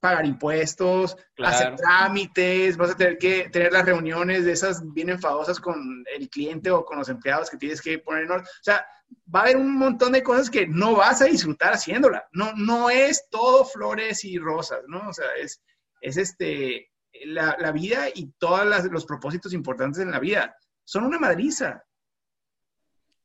pagar 0.00 0.26
impuestos, 0.26 1.16
hacer 1.38 1.76
trámites, 1.76 2.76
vas 2.76 2.90
a 2.90 2.96
tener 2.96 3.18
que 3.18 3.48
tener 3.50 3.72
las 3.72 3.84
reuniones 3.84 4.44
de 4.44 4.52
esas 4.52 4.82
bien 4.92 5.10
enfadosas 5.10 5.60
con 5.60 6.04
el 6.16 6.28
cliente 6.28 6.70
o 6.70 6.84
con 6.84 6.98
los 6.98 7.08
empleados 7.08 7.50
que 7.50 7.56
tienes 7.56 7.82
que 7.82 7.98
poner 7.98 8.24
en 8.24 8.30
orden. 8.30 8.46
O 8.46 8.62
sea, 8.62 8.86
va 9.34 9.40
a 9.40 9.42
haber 9.42 9.56
un 9.56 9.76
montón 9.76 10.12
de 10.12 10.22
cosas 10.22 10.50
que 10.50 10.66
no 10.66 10.96
vas 10.96 11.22
a 11.22 11.26
disfrutar 11.26 11.74
haciéndola. 11.74 12.26
No, 12.32 12.52
no 12.54 12.90
es 12.90 13.28
todo 13.30 13.64
flores 13.64 14.24
y 14.24 14.38
rosas, 14.38 14.80
¿no? 14.86 15.08
O 15.08 15.12
sea, 15.12 15.26
es, 15.38 15.62
es 16.00 16.16
este, 16.16 16.90
la, 17.24 17.56
la 17.58 17.72
vida 17.72 18.06
y 18.14 18.32
todos 18.38 18.66
los 18.90 19.06
propósitos 19.06 19.52
importantes 19.52 20.02
en 20.02 20.10
la 20.10 20.20
vida 20.20 20.56
son 20.84 21.04
una 21.04 21.18
madriza. 21.18 21.84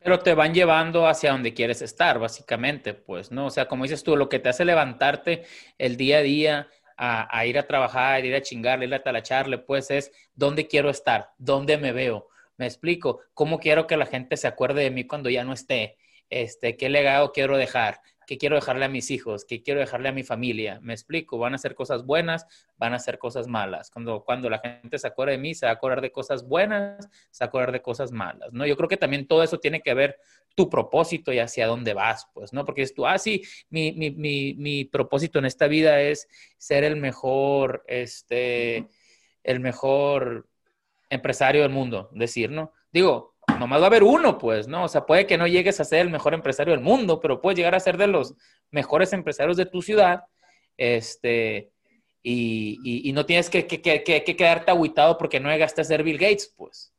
Pero 0.04 0.20
te 0.20 0.34
van 0.34 0.54
llevando 0.54 1.08
hacia 1.08 1.32
donde 1.32 1.54
quieres 1.54 1.82
estar, 1.82 2.20
básicamente, 2.20 2.94
pues, 2.94 3.32
¿no? 3.32 3.46
O 3.48 3.50
sea, 3.50 3.68
como 3.68 3.84
dices 3.84 4.04
tú, 4.04 4.18
lo 4.18 4.28
que 4.28 4.40
te 4.40 4.50
hace 4.50 4.66
levantarte 4.66 5.44
el 5.78 5.96
día 5.96 6.18
a 6.18 6.22
día 6.22 6.68
a, 6.98 7.46
ir 7.46 7.58
a 7.58 7.68
trabajar, 7.68 8.26
ir 8.26 8.36
a 8.36 8.42
chingarle, 8.42 8.86
ir 8.86 8.94
a 8.94 9.04
talacharle, 9.04 9.58
pues 9.60 9.92
es 9.92 10.12
dónde 10.36 10.68
quiero 10.68 10.90
estar, 10.90 11.32
dónde 11.38 11.78
me 11.78 11.92
veo. 11.92 12.28
Me 12.58 12.66
explico, 12.66 13.22
cómo 13.34 13.60
quiero 13.60 13.88
que 13.88 13.98
la 13.98 14.06
gente 14.06 14.38
se 14.38 14.48
acuerde 14.48 14.84
de 14.84 14.92
mí 14.92 15.08
cuando 15.08 15.30
ya 15.30 15.44
no 15.44 15.54
esté, 15.54 15.98
este, 16.30 16.78
qué 16.78 16.90
legado 16.90 17.32
quiero 17.32 17.58
dejar, 17.58 18.00
qué 18.34 18.40
quiero 18.40 18.56
dejarle 18.56 18.86
a 18.86 18.90
mis 18.90 19.12
hijos, 19.12 19.46
qué 19.46 19.62
quiero 19.62 19.80
dejarle 19.80 20.10
a 20.10 20.12
mi 20.12 20.24
familia. 20.24 20.80
Me 20.82 20.94
explico, 20.94 21.38
van 21.38 21.54
a 21.54 21.60
ser 21.60 21.76
cosas 21.76 22.04
buenas, 22.04 22.48
van 22.78 22.96
a 22.96 23.00
ser 23.00 23.20
cosas 23.20 23.48
malas. 23.48 23.92
Cuando, 23.92 24.24
cuando 24.24 24.50
la 24.50 24.58
gente 24.58 24.98
se 24.98 25.06
acuerde 25.06 25.34
de 25.34 25.38
mí, 25.38 25.54
se 25.54 25.68
va 25.68 25.72
a 25.72 25.76
acordar 25.76 26.02
de 26.02 26.12
cosas 26.12 26.48
buenas, 26.48 27.08
se 27.30 27.44
va 27.44 27.46
a 27.46 27.50
acordar 27.50 27.72
de 27.72 27.84
cosas 27.84 28.12
malas, 28.12 28.52
¿no? 28.52 28.66
Yo 28.66 28.76
creo 28.76 28.90
que 28.90 28.98
también 28.98 29.28
todo 29.28 29.44
eso 29.44 29.60
tiene 29.60 29.82
que 29.82 29.94
ver 29.94 30.18
tu 30.56 30.68
propósito 30.68 31.32
y 31.32 31.38
hacia 31.38 31.68
dónde 31.68 31.94
vas, 31.94 32.28
pues, 32.34 32.54
¿no? 32.54 32.66
Porque 32.66 32.82
es 32.82 32.96
tú, 32.96 33.06
ah, 33.06 33.20
sí, 33.20 33.44
mi, 33.70 33.92
mi, 33.92 34.10
mi, 34.10 34.56
mi 34.56 34.86
propósito 34.86 35.38
en 35.38 35.46
esta 35.46 35.68
vida 35.68 36.02
es 36.02 36.28
ser 36.58 36.84
el 36.84 36.96
mejor, 36.96 37.84
este, 37.88 38.88
el 39.44 39.60
mejor 39.60 40.48
empresario 41.12 41.62
del 41.62 41.72
mundo, 41.72 42.10
decir, 42.14 42.50
¿no? 42.50 42.74
Digo, 42.92 43.33
nomás 43.60 43.80
va 43.82 43.86
a 43.86 43.88
haber 43.88 44.04
uno, 44.04 44.38
pues, 44.38 44.68
¿no? 44.68 44.86
O 44.86 44.88
sea, 44.88 45.06
puede 45.06 45.26
que 45.26 45.38
no 45.38 45.48
llegues 45.48 45.80
a 45.80 45.86
ser 45.86 46.00
el 46.00 46.10
mejor 46.10 46.34
empresario 46.34 46.74
del 46.74 46.84
mundo, 46.84 47.20
pero 47.20 47.42
puedes 47.42 47.58
llegar 47.58 47.76
a 47.76 47.80
ser 47.80 47.98
de 47.98 48.08
los 48.08 48.36
mejores 48.72 49.14
empresarios 49.14 49.58
de 49.58 49.66
tu 49.66 49.82
ciudad, 49.82 50.24
este, 50.78 51.72
y, 52.22 53.12
no 53.14 53.26
tienes 53.26 53.50
que, 53.50 53.68
quedarte 53.68 54.72
aguitado 54.72 55.18
porque 55.18 55.40
no 55.40 55.50
llegaste 55.50 55.82
a 55.82 55.86
ser 55.86 56.04
Bill 56.04 56.18
Gates, 56.18 56.54
pues. 56.56 56.94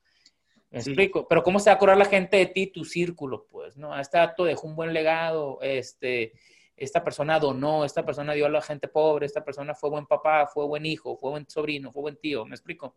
¿Me 0.71 0.81
explico? 0.81 1.29
Pero 1.29 1.45
¿cómo 1.45 1.61
se 1.61 1.71
va 1.71 1.75
a 1.75 1.77
acordar 1.77 1.97
la 1.97 2.05
gente 2.05 2.37
de 2.37 2.47
ti, 2.47 2.67
tu 2.67 2.85
círculo, 2.85 3.47
pues, 3.49 3.77
¿no? 3.77 3.99
Este 3.99 4.19
dato 4.19 4.45
dejó 4.45 4.67
un 4.67 4.75
buen 4.75 4.93
legado, 4.93 5.61
este, 5.63 6.33
esta 6.77 7.05
persona 7.05 7.39
donó, 7.39 7.85
esta 7.85 8.05
persona 8.05 8.33
dio 8.33 8.47
a 8.47 8.49
la 8.49 8.61
gente 8.61 8.89
pobre, 8.89 9.27
esta 9.27 9.45
persona 9.45 9.75
fue 9.75 9.91
buen 9.91 10.07
papá, 10.07 10.47
fue 10.47 10.67
buen 10.67 10.85
hijo, 10.85 11.17
fue 11.17 11.31
buen 11.31 11.49
sobrino, 11.49 11.93
fue 11.93 12.03
buen 12.03 12.17
tío, 12.17 12.45
¿me 12.45 12.57
explico? 12.57 12.97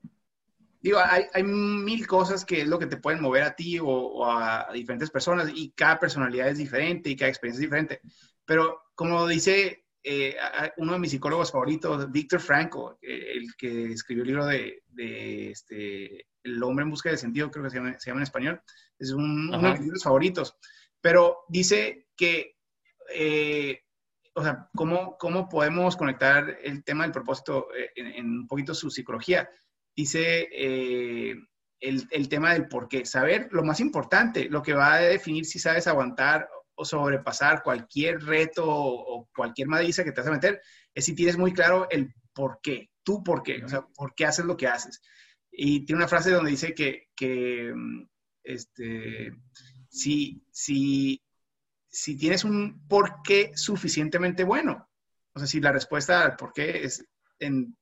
Digo, 0.80 1.00
hay, 1.00 1.26
hay, 1.34 1.44
mil 1.44 2.06
cosas 2.06 2.46
que 2.46 2.62
es 2.62 2.68
lo 2.68 2.78
que 2.78 2.86
te 2.86 2.98
pueden 2.98 3.22
mover 3.22 3.44
a 3.44 3.56
ti 3.56 3.80
o, 3.82 4.26
a, 4.26 4.68
diferentes 4.74 5.10
personas 5.10 5.52
y 5.54 5.72
cada 5.72 6.00
personalidad 6.00 6.50
es 6.50 6.58
diferente 6.58 7.10
y 7.10 7.16
cada 7.16 7.30
experiencia 7.30 7.64
es 7.64 7.70
diferente. 7.70 8.02
Pero 8.46 8.84
como 8.96 9.28
dice 9.28 9.86
eh, 10.04 10.36
uno 10.78 10.94
de 10.94 11.00
mis 11.00 11.12
psicólogos 11.12 11.52
favoritos, 11.52 12.12
Víctor 12.12 12.40
Franco, 12.40 12.98
el 13.02 13.56
que 13.58 13.92
escribió 13.92 14.24
el 14.24 14.28
libro 14.28 14.46
de, 14.46 14.84
de 14.88 15.52
este, 15.52 16.28
El 16.44 16.62
hombre 16.64 16.84
en 16.84 16.92
busca 16.92 17.10
de 17.10 17.18
sentido, 17.18 17.52
creo 17.52 17.66
que 17.66 17.72
se 17.72 17.78
llama, 17.78 18.00
se 18.00 18.10
llama 18.10 18.20
en 18.20 18.24
español, 18.24 18.62
es 19.00 19.12
uno 19.12 19.60
de 19.60 19.72
mis 19.72 19.82
libros 19.82 20.04
favoritos. 20.04 20.56
Pero 21.02 21.40
dice 21.50 22.08
que, 22.16 22.56
eh, 23.14 23.82
o 24.34 24.44
sea, 24.44 24.70
¿cómo, 24.76 25.18
¿cómo 25.18 25.50
podemos 25.50 25.96
conectar 25.96 26.58
el 26.64 26.84
tema 26.84 27.04
del 27.04 27.12
propósito 27.12 27.68
eh, 27.76 27.92
en, 27.96 28.08
en 28.08 28.26
un 28.26 28.48
poquito 28.48 28.74
su 28.74 28.90
psicología? 28.90 29.50
Dice 29.98 30.48
eh, 30.52 31.36
el, 31.80 32.30
tema 32.30 32.54
del 32.54 32.68
por 32.68 32.88
qué. 32.88 33.04
Saber 33.06 33.50
lo 33.52 33.64
más 33.64 33.80
importante, 33.80 34.48
lo 34.48 34.62
que 34.62 34.74
va 34.74 34.94
a 34.94 35.02
definir 35.02 35.46
si 35.46 35.58
sabes 35.58 35.88
aguantar 35.88 36.48
o 36.76 36.86
sobrepasar 36.86 37.64
cualquier 37.64 38.22
reto 38.24 38.64
o, 38.68 39.28
cualquier 39.36 39.68
madriza 39.68 40.04
que 40.04 40.12
te 40.12 40.22
vas 40.22 40.30
a 40.30 40.34
meter, 40.34 40.62
es 40.94 41.06
si 41.06 41.16
tienes 41.16 41.38
muy 41.38 41.52
claro 41.52 41.88
el 41.90 42.14
por 42.34 42.60
qué, 42.62 42.92
tú 43.04 43.24
por 43.24 43.42
qué, 43.42 43.64
o 43.64 43.68
sea, 43.68 43.82
por 43.96 44.14
qué 44.14 44.26
haces 44.26 44.46
lo 44.46 44.56
que 44.56 44.68
haces. 44.68 45.02
Y 45.52 45.86
tiene 45.86 45.98
una 46.02 46.08
frase 46.08 46.30
donde 46.30 46.52
dice 46.52 46.76
que, 46.76 47.08
que 47.16 47.74
mm, 47.76 48.08
este, 48.44 49.32
si, 49.90 50.46
si, 50.52 51.24
si 51.90 52.18
tienes 52.18 52.44
un 52.44 52.88
por 52.88 53.24
qué 53.24 53.52
suficientemente 53.56 54.44
bueno, 54.44 54.88
o 55.34 55.40
sea, 55.40 55.48
si 55.48 55.60
la 55.60 55.72
respuesta 55.72 56.24
al 56.24 56.36
por 56.36 56.54
qué 56.54 56.84
es 56.84 57.04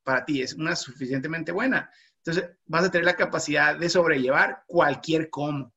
para 0.03 0.25
ti 0.25 0.41
es 0.41 0.53
una 0.53 0.75
suficientemente 0.75 1.51
buena, 1.51 1.89
entonces 2.25 2.57
vas 2.65 2.85
a 2.85 2.91
tener 2.91 3.05
la 3.05 3.15
capacidad 3.15 3.77
de 3.77 3.89
sobrellevar 3.89 4.63
cualquier 4.65 5.29
cómo. 5.29 5.71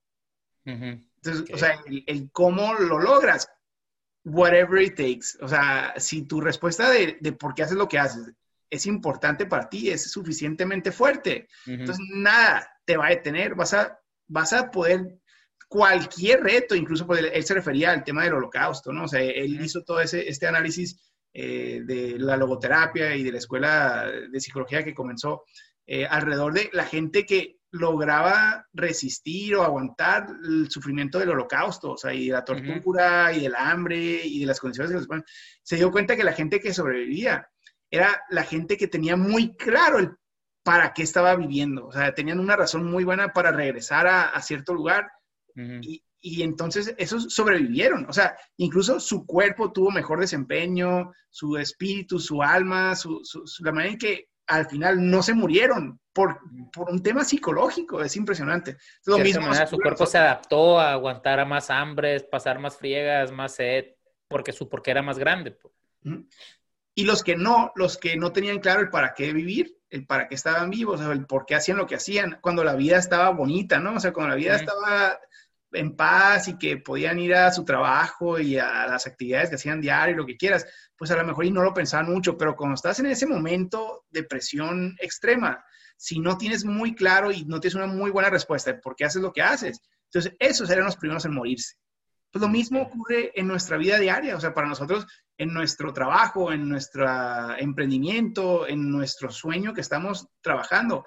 Entonces, 0.64 1.44
o 1.52 1.58
sea, 1.58 1.78
el, 2.06 2.30
cómo 2.32 2.74
lo 2.74 2.98
logras, 2.98 3.50
whatever 4.24 4.82
it 4.82 4.96
takes. 4.96 5.42
O 5.42 5.48
sea, 5.48 5.94
si 5.96 6.22
tu 6.22 6.40
respuesta 6.40 6.90
de, 6.90 7.18
por 7.38 7.54
qué 7.54 7.62
haces 7.62 7.76
lo 7.76 7.88
que 7.88 7.98
haces 7.98 8.32
es 8.70 8.86
importante 8.86 9.46
para 9.46 9.68
ti, 9.68 9.90
es 9.90 10.10
suficientemente 10.10 10.92
fuerte, 10.92 11.48
entonces 11.66 12.04
nada 12.14 12.70
te 12.84 12.98
va 12.98 13.06
a 13.06 13.10
detener, 13.10 13.54
vas 13.54 13.72
a, 13.72 13.98
vas 14.26 14.52
a 14.52 14.70
poder 14.70 15.18
cualquier 15.68 16.42
reto, 16.42 16.74
incluso 16.74 17.06
pues, 17.06 17.24
él, 17.32 17.44
se 17.44 17.54
refería 17.54 17.90
al 17.90 18.04
tema 18.04 18.24
del 18.24 18.34
holocausto, 18.34 18.92
¿no? 18.92 19.04
O 19.04 19.08
sea, 19.08 19.20
él 19.20 19.58
hizo 19.60 19.84
todo 19.84 20.00
ese, 20.00 20.28
este 20.28 20.46
análisis 20.46 20.98
eh, 21.40 21.82
de 21.84 22.18
la 22.18 22.36
logoterapia 22.36 23.14
y 23.14 23.22
de 23.22 23.30
la 23.30 23.38
escuela 23.38 24.10
de 24.28 24.40
psicología 24.40 24.82
que 24.82 24.92
comenzó 24.92 25.44
eh, 25.86 26.04
alrededor 26.04 26.52
de 26.52 26.68
la 26.72 26.84
gente 26.84 27.24
que 27.24 27.58
lograba 27.70 28.66
resistir 28.72 29.54
o 29.54 29.62
aguantar 29.62 30.26
el 30.42 30.68
sufrimiento 30.68 31.20
del 31.20 31.28
holocausto, 31.28 31.92
o 31.92 31.96
sea, 31.96 32.12
y 32.12 32.26
de 32.26 32.32
la 32.32 32.44
tortura 32.44 33.32
y 33.32 33.42
del 33.42 33.54
hambre 33.54 34.20
y 34.24 34.40
de 34.40 34.46
las 34.46 34.58
condiciones 34.58 34.90
que 34.90 34.98
les 34.98 35.24
Se 35.62 35.76
dio 35.76 35.92
cuenta 35.92 36.16
que 36.16 36.24
la 36.24 36.32
gente 36.32 36.58
que 36.58 36.74
sobrevivía 36.74 37.48
era 37.88 38.20
la 38.30 38.42
gente 38.42 38.76
que 38.76 38.88
tenía 38.88 39.14
muy 39.14 39.54
claro 39.54 40.00
el 40.00 40.16
para 40.64 40.92
qué 40.92 41.04
estaba 41.04 41.36
viviendo, 41.36 41.86
o 41.86 41.92
sea, 41.92 42.12
tenían 42.16 42.40
una 42.40 42.56
razón 42.56 42.84
muy 42.84 43.04
buena 43.04 43.32
para 43.32 43.52
regresar 43.52 44.08
a, 44.08 44.42
cierto 44.42 44.74
lugar 44.74 45.08
y, 45.54 46.02
y 46.20 46.42
entonces 46.42 46.94
esos 46.98 47.32
sobrevivieron, 47.32 48.06
o 48.08 48.12
sea, 48.12 48.36
incluso 48.56 48.98
su 48.98 49.24
cuerpo 49.26 49.72
tuvo 49.72 49.90
mejor 49.90 50.20
desempeño, 50.20 51.12
su 51.30 51.56
espíritu, 51.56 52.18
su 52.18 52.42
alma, 52.42 52.96
su, 52.96 53.22
la 53.60 53.72
manera 53.72 53.92
en 53.92 53.98
que 53.98 54.28
al 54.46 54.66
final 54.66 55.08
no 55.10 55.22
se 55.22 55.34
murieron 55.34 56.00
por, 56.12 56.40
por 56.72 56.90
un 56.90 57.02
tema 57.02 57.22
psicológico, 57.22 58.02
es 58.02 58.16
impresionante. 58.16 58.76
Lo 59.04 59.18
mismo, 59.18 59.54
su 59.66 59.76
cuerpo 59.76 60.06
se 60.06 60.18
adaptó 60.18 60.80
a 60.80 60.92
aguantar 60.92 61.38
a 61.38 61.44
más 61.44 61.70
hambres, 61.70 62.24
pasar 62.24 62.58
más 62.58 62.76
friegas, 62.76 63.30
más 63.30 63.54
sed, 63.54 63.84
porque 64.26 64.52
su 64.52 64.68
porque 64.68 64.90
era 64.90 65.02
más 65.02 65.18
grande. 65.18 65.52
Pues. 65.52 65.74
Y 66.94 67.04
los 67.04 67.22
que 67.22 67.36
no, 67.36 67.72
los 67.76 67.96
que 67.96 68.16
no 68.16 68.32
tenían 68.32 68.58
claro 68.58 68.80
el 68.80 68.90
para 68.90 69.14
qué 69.14 69.32
vivir, 69.32 69.78
el 69.90 70.06
para 70.06 70.28
qué 70.28 70.34
estaban 70.34 70.70
vivos, 70.70 71.00
el 71.00 71.26
por 71.26 71.46
qué 71.46 71.54
hacían 71.54 71.78
lo 71.78 71.86
que 71.86 71.94
hacían, 71.94 72.38
cuando 72.40 72.64
la 72.64 72.74
vida 72.74 72.96
estaba 72.96 73.30
bonita, 73.30 73.78
¿no? 73.78 73.94
O 73.94 74.00
sea, 74.00 74.12
cuando 74.12 74.30
la 74.30 74.36
vida 74.36 74.56
estaba 74.56 75.18
en 75.72 75.96
paz 75.96 76.48
y 76.48 76.58
que 76.58 76.78
podían 76.78 77.18
ir 77.18 77.34
a 77.34 77.52
su 77.52 77.64
trabajo 77.64 78.38
y 78.38 78.58
a 78.58 78.86
las 78.86 79.06
actividades 79.06 79.50
que 79.50 79.56
hacían 79.56 79.80
diario, 79.80 80.16
lo 80.16 80.26
que 80.26 80.36
quieras, 80.36 80.66
pues 80.96 81.10
a 81.10 81.16
lo 81.16 81.24
mejor 81.24 81.44
y 81.44 81.50
no 81.50 81.62
lo 81.62 81.74
pensaban 81.74 82.10
mucho, 82.10 82.36
pero 82.36 82.56
cuando 82.56 82.74
estás 82.74 82.98
en 83.00 83.06
ese 83.06 83.26
momento 83.26 84.04
de 84.10 84.24
presión 84.24 84.96
extrema, 85.00 85.64
si 85.96 86.20
no 86.20 86.38
tienes 86.38 86.64
muy 86.64 86.94
claro 86.94 87.30
y 87.30 87.44
no 87.44 87.60
tienes 87.60 87.74
una 87.74 87.86
muy 87.86 88.10
buena 88.10 88.30
respuesta 88.30 88.72
de 88.72 88.78
por 88.78 88.96
qué 88.96 89.04
haces 89.04 89.20
lo 89.20 89.32
que 89.32 89.42
haces, 89.42 89.80
entonces 90.04 90.32
esos 90.38 90.70
eran 90.70 90.84
los 90.84 90.96
primeros 90.96 91.24
en 91.24 91.34
morirse. 91.34 91.76
Pues 92.30 92.42
lo 92.42 92.48
mismo 92.48 92.82
ocurre 92.82 93.32
en 93.34 93.46
nuestra 93.46 93.78
vida 93.78 93.98
diaria, 93.98 94.36
o 94.36 94.40
sea, 94.40 94.52
para 94.52 94.68
nosotros, 94.68 95.06
en 95.38 95.52
nuestro 95.52 95.92
trabajo, 95.92 96.52
en 96.52 96.68
nuestro 96.68 97.56
emprendimiento, 97.56 98.66
en 98.66 98.90
nuestro 98.90 99.30
sueño 99.30 99.72
que 99.72 99.80
estamos 99.80 100.28
trabajando 100.42 101.04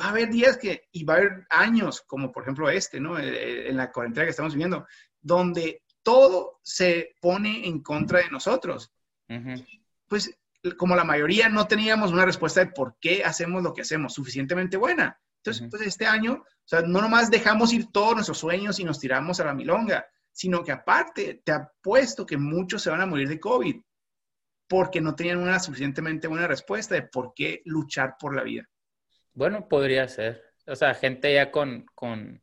va 0.00 0.06
a 0.06 0.10
haber 0.10 0.30
días 0.30 0.58
que, 0.58 0.88
y 0.92 1.04
va 1.04 1.14
a 1.14 1.16
haber 1.18 1.46
años, 1.50 2.02
como 2.02 2.30
por 2.32 2.42
ejemplo 2.42 2.68
este, 2.68 3.00
¿no? 3.00 3.18
Eh, 3.18 3.28
eh, 3.28 3.70
en 3.70 3.76
la 3.76 3.90
cuarentena 3.90 4.24
que 4.26 4.30
estamos 4.30 4.54
viviendo, 4.54 4.86
donde 5.20 5.82
todo 6.02 6.60
se 6.62 7.14
pone 7.20 7.66
en 7.66 7.82
contra 7.82 8.20
de 8.20 8.30
nosotros. 8.30 8.92
Pues 10.08 10.38
como 10.76 10.96
la 10.96 11.04
mayoría 11.04 11.48
no 11.48 11.66
teníamos 11.66 12.12
una 12.12 12.24
respuesta 12.24 12.60
de 12.60 12.72
por 12.72 12.96
qué 13.00 13.24
hacemos 13.24 13.62
lo 13.62 13.72
que 13.72 13.82
hacemos 13.82 14.14
suficientemente 14.14 14.76
buena. 14.76 15.18
Entonces, 15.38 15.68
pues 15.70 15.82
este 15.82 16.06
año, 16.06 16.34
o 16.34 16.68
sea, 16.68 16.82
no 16.82 17.00
nomás 17.00 17.30
dejamos 17.30 17.72
ir 17.72 17.92
todos 17.92 18.14
nuestros 18.14 18.38
sueños 18.38 18.80
y 18.80 18.84
nos 18.84 18.98
tiramos 18.98 19.38
a 19.38 19.44
la 19.44 19.54
milonga, 19.54 20.06
sino 20.32 20.64
que 20.64 20.72
aparte 20.72 21.42
te 21.44 21.52
apuesto 21.52 22.26
que 22.26 22.36
muchos 22.36 22.82
se 22.82 22.90
van 22.90 23.00
a 23.00 23.06
morir 23.06 23.28
de 23.28 23.40
COVID 23.40 23.76
porque 24.68 25.00
no 25.00 25.14
tenían 25.14 25.38
una 25.38 25.60
suficientemente 25.60 26.26
buena 26.26 26.48
respuesta 26.48 26.96
de 26.96 27.02
por 27.02 27.32
qué 27.34 27.62
luchar 27.64 28.16
por 28.18 28.34
la 28.34 28.42
vida. 28.42 28.68
Bueno, 29.36 29.68
podría 29.68 30.08
ser. 30.08 30.42
O 30.66 30.74
sea, 30.74 30.94
gente 30.94 31.32
ya 31.32 31.52
con, 31.52 31.84
con, 31.94 32.42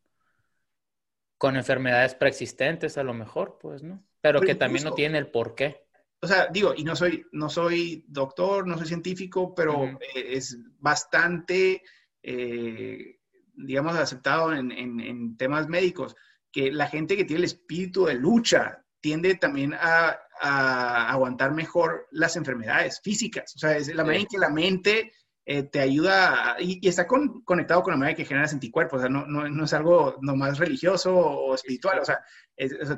con 1.39 1.57
enfermedades 1.57 2.13
preexistentes 2.15 2.97
a 2.97 3.03
lo 3.03 3.15
mejor, 3.15 3.57
pues, 3.59 3.81
¿no? 3.83 4.05
Pero, 4.21 4.39
que 4.39 4.55
también 4.55 4.85
no 4.85 4.93
tiene 4.93 5.17
el 5.17 5.27
por 5.27 5.55
qué. 5.55 5.87
O 6.21 6.27
sea, 6.27 6.47
digo, 6.47 6.73
y 6.77 6.83
no 6.85 6.95
soy, 6.95 7.25
no 7.33 7.49
soy 7.49 8.05
doctor, 8.07 8.65
no 8.65 8.77
soy 8.77 8.87
científico, 8.87 9.53
pero 9.53 9.85
eh, 9.99 10.37
es 10.37 10.57
bastante, 10.79 11.81
eh, 12.21 13.19
digamos, 13.55 13.95
aceptado 13.95 14.53
en, 14.53 14.71
en, 14.71 15.35
temas 15.35 15.67
médicos 15.67 16.15
que 16.51 16.71
la 16.71 16.87
gente 16.87 17.17
que 17.17 17.25
tiene 17.25 17.39
el 17.39 17.45
espíritu 17.45 18.05
de 18.05 18.13
lucha 18.13 18.85
tiende 19.01 19.35
también 19.35 19.73
a, 19.73 20.19
aguantar 20.39 21.53
mejor 21.53 22.07
las 22.11 22.35
enfermedades 22.35 23.01
físicas. 23.01 23.53
O 23.55 23.59
sea, 23.59 23.77
es 23.77 23.93
la 23.93 24.03
manera 24.03 24.21
en 24.21 24.27
que 24.27 24.37
la 24.37 24.49
mente 24.49 25.13
eh, 25.45 25.63
te 25.63 25.81
ayuda 25.81 26.55
y, 26.59 26.87
está 26.87 27.05
conectado 27.05 27.83
con 27.83 27.91
la 27.91 27.97
manera 27.97 28.15
que 28.15 28.25
generas 28.25 28.53
anticuerpos. 28.53 28.99
O 28.99 29.01
sea, 29.01 29.09
no, 29.09 29.25
no, 29.25 29.49
no 29.49 29.65
es 29.65 29.73
algo 29.73 30.17
nomás 30.21 30.57
religioso 30.57 31.15
o 31.15 31.53
espiritual. 31.55 31.99
O 31.99 32.05
sea, 32.05 32.23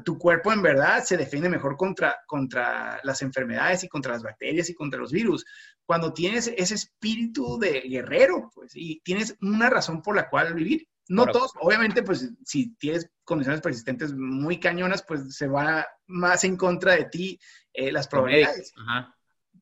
tu 0.04 0.18
cuerpo 0.18 0.52
en 0.52 0.62
verdad 0.62 1.04
se 1.04 1.18
defiende 1.18 1.50
mejor 1.50 1.75
contra, 1.75 2.18
contra 2.28 3.00
las 3.04 3.22
enfermedades 3.24 3.84
y 3.84 3.90
contra 3.90 4.14
las 4.14 4.22
bacterias 4.22 4.70
y 4.70 4.75
contra 4.75 5.00
los 5.00 5.12
virus. 5.12 5.44
Cuando 5.86 6.14
tienes 6.14 6.52
ese 6.56 6.75
espíritu 6.75 7.58
de 7.58 7.82
guerrero, 7.82 8.52
pues, 8.54 8.74
y 8.75 9.00
tienes 9.02 9.36
una 9.42 9.70
razón 9.70 10.02
por 10.02 10.16
la 10.16 10.30
cual 10.30 10.54
vivir. 10.54 10.88
No 11.08 11.28
todos, 11.28 11.52
obviamente, 11.60 12.02
pues 12.02 12.32
si 12.44 12.75
tienes 12.78 13.12
condiciones 13.24 13.62
persistentes 13.62 14.14
muy 14.14 14.60
cañonas, 14.60 15.04
pues 15.04 15.36
se 15.36 15.48
va 15.48 15.86
más 16.08 16.44
en 16.44 16.58
contra 16.58 16.94
de 16.96 17.06
ti 17.06 17.40
eh, 17.74 17.92
las 17.92 18.08
probabilidades. 18.08 18.74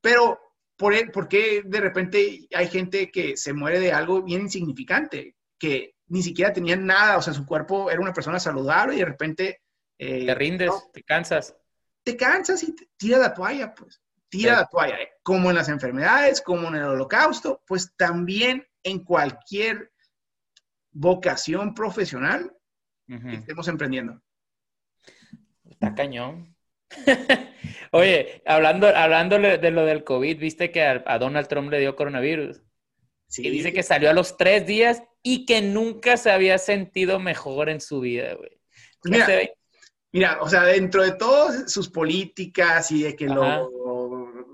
Pero 0.01 0.39
¿por, 0.77 1.11
¿por 1.11 1.27
qué 1.27 1.61
de 1.65 1.79
repente 1.79 2.47
hay 2.53 2.67
gente 2.67 3.11
que 3.11 3.37
se 3.37 3.53
muere 3.53 3.79
de 3.79 3.91
algo 3.91 4.21
bien 4.23 4.41
insignificante? 4.41 5.35
Que 5.57 5.95
ni 6.07 6.21
siquiera 6.21 6.53
tenía 6.53 6.75
nada, 6.75 7.17
o 7.17 7.21
sea, 7.21 7.33
su 7.33 7.45
cuerpo 7.45 7.89
era 7.89 8.01
una 8.01 8.13
persona 8.13 8.39
saludable 8.39 8.95
y 8.95 8.99
de 8.99 9.05
repente... 9.05 9.61
Eh, 9.97 10.25
te 10.25 10.35
rindes, 10.35 10.71
te 10.91 11.03
cansas. 11.03 11.55
Te 12.03 12.17
cansas 12.17 12.63
y 12.63 12.75
te 12.75 12.89
tira 12.97 13.17
la 13.17 13.33
toalla, 13.33 13.73
pues. 13.73 14.01
Tira 14.27 14.57
la 14.57 14.65
toalla. 14.65 14.95
Eh. 15.01 15.09
Como 15.21 15.49
en 15.49 15.55
las 15.55 15.69
enfermedades, 15.69 16.41
como 16.41 16.67
en 16.67 16.75
el 16.75 16.83
holocausto, 16.83 17.63
pues 17.65 17.95
también 17.95 18.65
en 18.81 19.03
cualquier 19.03 19.93
vocación 20.91 21.73
profesional 21.73 22.55
que 23.07 23.35
estemos 23.35 23.67
emprendiendo. 23.67 24.21
Está 25.69 25.93
cañón. 25.93 26.52
Oye, 27.91 28.41
hablando, 28.45 28.87
hablando 28.87 29.37
de 29.37 29.71
lo 29.71 29.85
del 29.85 30.03
COVID, 30.03 30.39
viste 30.39 30.71
que 30.71 30.83
a, 30.83 31.19
Donald 31.19 31.47
Trump 31.47 31.69
le 31.69 31.79
dio 31.79 31.95
coronavirus. 31.95 32.61
Sí. 33.27 33.45
Y 33.47 33.49
dice 33.49 33.71
que 33.71 33.83
salió 33.83 34.09
a 34.09 34.13
los 34.13 34.37
tres 34.37 34.65
días 34.65 35.03
y 35.21 35.45
que 35.45 35.61
nunca 35.61 36.17
se 36.17 36.31
había 36.31 36.57
sentido 36.57 37.19
mejor 37.19 37.69
en 37.69 37.81
su 37.81 37.99
vida, 37.99 38.33
güey. 38.33 38.59
Mira, 39.05 39.27
mira, 40.11 40.37
o 40.41 40.49
sea, 40.49 40.63
dentro 40.63 41.03
de 41.03 41.13
todas 41.13 41.71
sus 41.71 41.89
políticas 41.89 42.91
y 42.91 43.03
de 43.03 43.15
que 43.15 43.27
lo, 43.27 43.69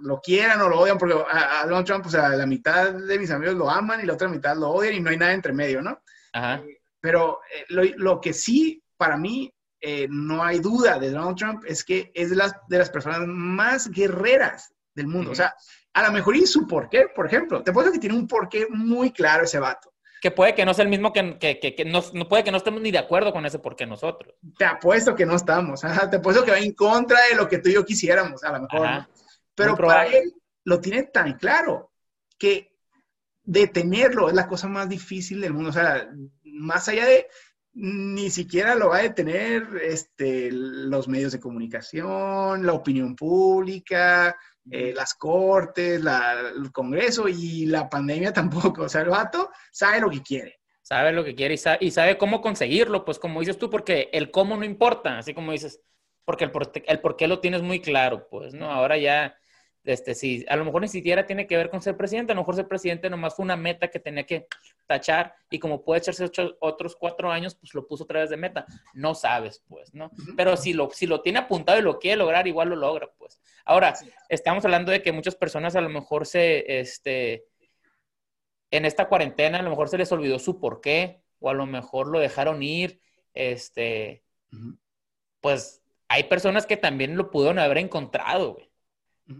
lo, 0.01 0.21
quieran 0.21 0.61
o 0.61 0.69
lo 0.69 0.79
odian, 0.79 0.97
porque 0.97 1.15
a, 1.15 1.65
Donald 1.65 1.85
Trump, 1.85 2.05
o 2.05 2.09
sea, 2.09 2.29
la 2.29 2.45
mitad 2.45 2.93
de 2.93 3.19
mis 3.19 3.31
amigos 3.31 3.55
lo 3.55 3.69
aman 3.69 4.01
y 4.01 4.05
la 4.05 4.13
otra 4.13 4.27
mitad 4.27 4.57
lo 4.57 4.69
odian 4.69 4.95
y 4.95 4.99
no 4.99 5.09
hay 5.09 5.17
nada 5.17 5.33
entre 5.33 5.53
medio, 5.53 5.81
¿no? 5.81 6.01
Ajá. 6.33 6.55
Eh, 6.65 6.81
pero 6.99 7.39
eh, 7.53 7.65
lo, 7.69 7.83
lo, 7.83 8.21
que 8.21 8.33
sí, 8.33 8.83
para 8.97 9.17
mí, 9.17 9.53
eh, 9.81 10.07
no 10.09 10.43
hay 10.43 10.59
duda 10.59 10.99
de 10.99 11.11
Donald 11.11 11.37
Trump 11.37 11.63
es 11.65 11.83
que 11.83 12.11
es 12.13 12.29
de 12.29 12.35
las, 12.35 12.53
de 12.67 12.77
las 12.77 12.89
personas 12.89 13.21
más 13.25 13.89
guerreras 13.89 14.73
del 14.93 15.07
mundo. 15.07 15.31
O 15.31 15.35
sea, 15.35 15.55
a 15.93 16.03
lo 16.03 16.11
mejor 16.11 16.35
y 16.35 16.45
su 16.45 16.67
porqué, 16.67 17.07
por 17.15 17.25
ejemplo. 17.25 17.63
Te 17.63 17.71
puedo 17.71 17.91
que 17.91 17.99
tiene 17.99 18.15
un 18.15 18.27
porqué 18.27 18.67
muy 18.69 19.11
claro 19.11 19.43
ese 19.43 19.59
vato. 19.59 19.93
Que 20.21 20.31
puede 20.31 20.53
que 20.53 20.65
no 20.65 20.73
sea 20.73 20.83
el 20.83 20.89
mismo 20.89 21.13
que, 21.13 21.37
que, 21.39 21.59
que, 21.59 21.85
no, 21.85 22.01
puede 22.27 22.43
que 22.43 22.51
no 22.51 22.57
estemos 22.57 22.81
ni 22.81 22.91
de 22.91 22.97
acuerdo 22.97 23.31
con 23.31 23.45
ese 23.45 23.59
porqué 23.59 23.85
nosotros. 23.85 24.35
Te 24.57 24.65
apuesto 24.65 25.15
que 25.15 25.25
no 25.25 25.35
estamos. 25.35 25.81
te 25.81 26.17
apuesto 26.17 26.43
que 26.43 26.51
va 26.51 26.59
en 26.59 26.73
contra 26.73 27.17
de 27.29 27.35
lo 27.35 27.47
que 27.47 27.59
tú 27.59 27.69
y 27.69 27.73
yo 27.73 27.85
quisiéramos, 27.85 28.43
a 28.43 28.51
lo 28.51 28.61
mejor. 28.63 29.07
Pero 29.55 29.75
para 29.77 30.07
él 30.07 30.33
lo 30.65 30.81
tiene 30.81 31.03
tan 31.03 31.37
claro 31.37 31.91
que 32.37 32.75
detenerlo 33.43 34.27
es 34.27 34.35
la 34.35 34.47
cosa 34.47 34.67
más 34.67 34.89
difícil 34.89 35.39
del 35.39 35.53
mundo. 35.53 35.69
O 35.69 35.73
sea, 35.73 36.09
más 36.43 36.87
allá 36.89 37.05
de 37.05 37.27
ni 37.73 38.29
siquiera 38.29 38.75
lo 38.75 38.89
va 38.89 38.97
a 38.97 39.03
detener 39.03 39.67
este, 39.81 40.49
los 40.51 41.07
medios 41.07 41.31
de 41.31 41.39
comunicación, 41.39 42.65
la 42.65 42.73
opinión 42.73 43.15
pública, 43.15 44.35
eh, 44.69 44.93
las 44.95 45.13
cortes, 45.13 46.01
el 46.01 46.71
Congreso 46.71 47.27
y 47.27 47.65
la 47.65 47.89
pandemia 47.89 48.33
tampoco. 48.33 48.83
O 48.83 48.89
sea, 48.89 49.01
el 49.01 49.09
vato 49.09 49.51
sabe 49.71 50.01
lo 50.01 50.09
que 50.09 50.21
quiere. 50.21 50.59
Sabe 50.81 51.11
lo 51.11 51.23
que 51.23 51.35
quiere 51.35 51.53
y 51.81 51.91
sabe, 51.91 52.17
cómo 52.17 52.41
conseguirlo, 52.41 53.05
pues 53.05 53.19
como 53.19 53.41
dices 53.41 53.59
tú, 53.59 53.69
porque 53.69 54.09
el 54.11 54.31
cómo 54.31 54.57
no 54.57 54.65
importa, 54.65 55.19
así 55.19 55.35
como 55.35 55.51
dices, 55.51 55.81
porque 56.25 56.45
el 56.45 56.51
el 56.87 56.99
por 56.99 57.15
qué 57.15 57.27
lo 57.27 57.39
tienes 57.39 57.61
muy 57.61 57.79
claro, 57.79 58.27
pues, 58.27 58.55
¿no? 58.55 58.71
Ahora 58.71 58.97
ya 58.97 59.35
este, 59.83 60.13
sí, 60.13 60.45
a 60.49 60.55
lo 60.55 60.65
mejor 60.65 60.81
ni 60.81 60.87
siquiera 60.87 61.25
tiene 61.25 61.47
que 61.47 61.57
ver 61.57 61.69
con 61.69 61.81
ser 61.81 61.95
presidente, 61.95 62.31
a 62.31 62.35
lo 62.35 62.41
mejor 62.41 62.55
ser 62.55 62.67
presidente 62.67 63.09
nomás 63.09 63.35
fue 63.35 63.43
una 63.43 63.55
meta 63.55 63.87
que 63.87 63.99
tenía 63.99 64.25
que 64.25 64.47
tachar 64.89 65.35
y 65.51 65.59
como 65.59 65.83
puede 65.83 65.99
echarse 65.99 66.29
otros 66.59 66.95
cuatro 66.95 67.31
años, 67.31 67.53
pues 67.55 67.75
lo 67.75 67.87
puso 67.87 68.05
otra 68.05 68.21
vez 68.21 68.31
de 68.31 68.37
meta. 68.37 68.65
No 68.93 69.13
sabes, 69.13 69.63
pues, 69.67 69.93
¿no? 69.93 70.11
Pero 70.35 70.57
si 70.57 70.73
lo, 70.73 70.89
si 70.89 71.05
lo 71.05 71.21
tiene 71.21 71.39
apuntado 71.39 71.77
y 71.77 71.83
lo 71.83 71.99
quiere 71.99 72.17
lograr, 72.17 72.47
igual 72.47 72.69
lo 72.69 72.75
logra, 72.75 73.11
pues. 73.17 73.39
Ahora, 73.65 73.93
estamos 74.27 74.65
hablando 74.65 74.91
de 74.91 75.03
que 75.03 75.11
muchas 75.11 75.35
personas 75.35 75.75
a 75.75 75.81
lo 75.81 75.89
mejor 75.89 76.25
se, 76.25 76.79
este, 76.79 77.45
en 78.71 78.85
esta 78.85 79.07
cuarentena, 79.07 79.59
a 79.59 79.61
lo 79.61 79.69
mejor 79.69 79.89
se 79.89 79.99
les 79.99 80.11
olvidó 80.11 80.39
su 80.39 80.59
porqué 80.59 81.21
o 81.39 81.51
a 81.51 81.53
lo 81.53 81.67
mejor 81.67 82.07
lo 82.07 82.19
dejaron 82.19 82.63
ir, 82.63 82.99
este, 83.35 84.23
pues 85.39 85.83
hay 86.07 86.23
personas 86.23 86.65
que 86.65 86.77
también 86.77 87.15
lo 87.15 87.29
pudieron 87.29 87.59
haber 87.59 87.77
encontrado, 87.77 88.55
güey 88.55 88.68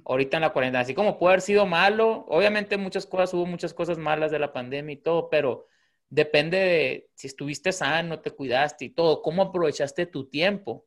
ahorita 0.06 0.38
en 0.38 0.42
la 0.42 0.54
cuarentena. 0.54 0.82
Así 0.82 0.94
como 0.94 1.18
puede 1.18 1.34
haber 1.34 1.42
sido 1.42 1.66
malo, 1.66 2.26
obviamente 2.28 2.78
muchas 2.78 3.06
cosas, 3.06 3.34
hubo 3.34 3.46
muchas 3.46 3.74
cosas 3.74 3.98
malas 3.98 4.32
de 4.32 4.40
la 4.40 4.54
pandemia 4.54 4.94
y 4.94 4.98
todo, 4.98 5.30
pero 5.30 5.68
depende 6.10 6.58
de 6.58 7.10
si 7.16 7.28
estuviste 7.28 7.72
sano, 7.72 8.20
te 8.20 8.32
cuidaste 8.32 8.86
y 8.86 8.90
todo, 8.90 9.22
cómo 9.22 9.44
aprovechaste 9.44 10.06
tu 10.06 10.30
tiempo. 10.30 10.86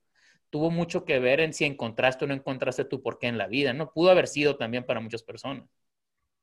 Tuvo 0.51 0.71
mucho 0.71 1.05
que 1.05 1.19
ver 1.19 1.41
en 1.41 1.55
si 1.55 1.65
encontraste 1.65 2.25
o 2.25 2.29
no 2.29 2.35
encontraste 2.35 2.85
tu 2.85 3.03
porqué 3.03 3.27
en 3.27 3.39
la 3.39 3.47
vida, 3.47 3.73
¿no? 3.73 3.91
Pudo 3.91 4.11
haber 4.11 4.29
sido 4.29 4.57
también 4.57 4.85
para 4.85 5.01
muchas 5.01 5.23
personas. 5.23 5.65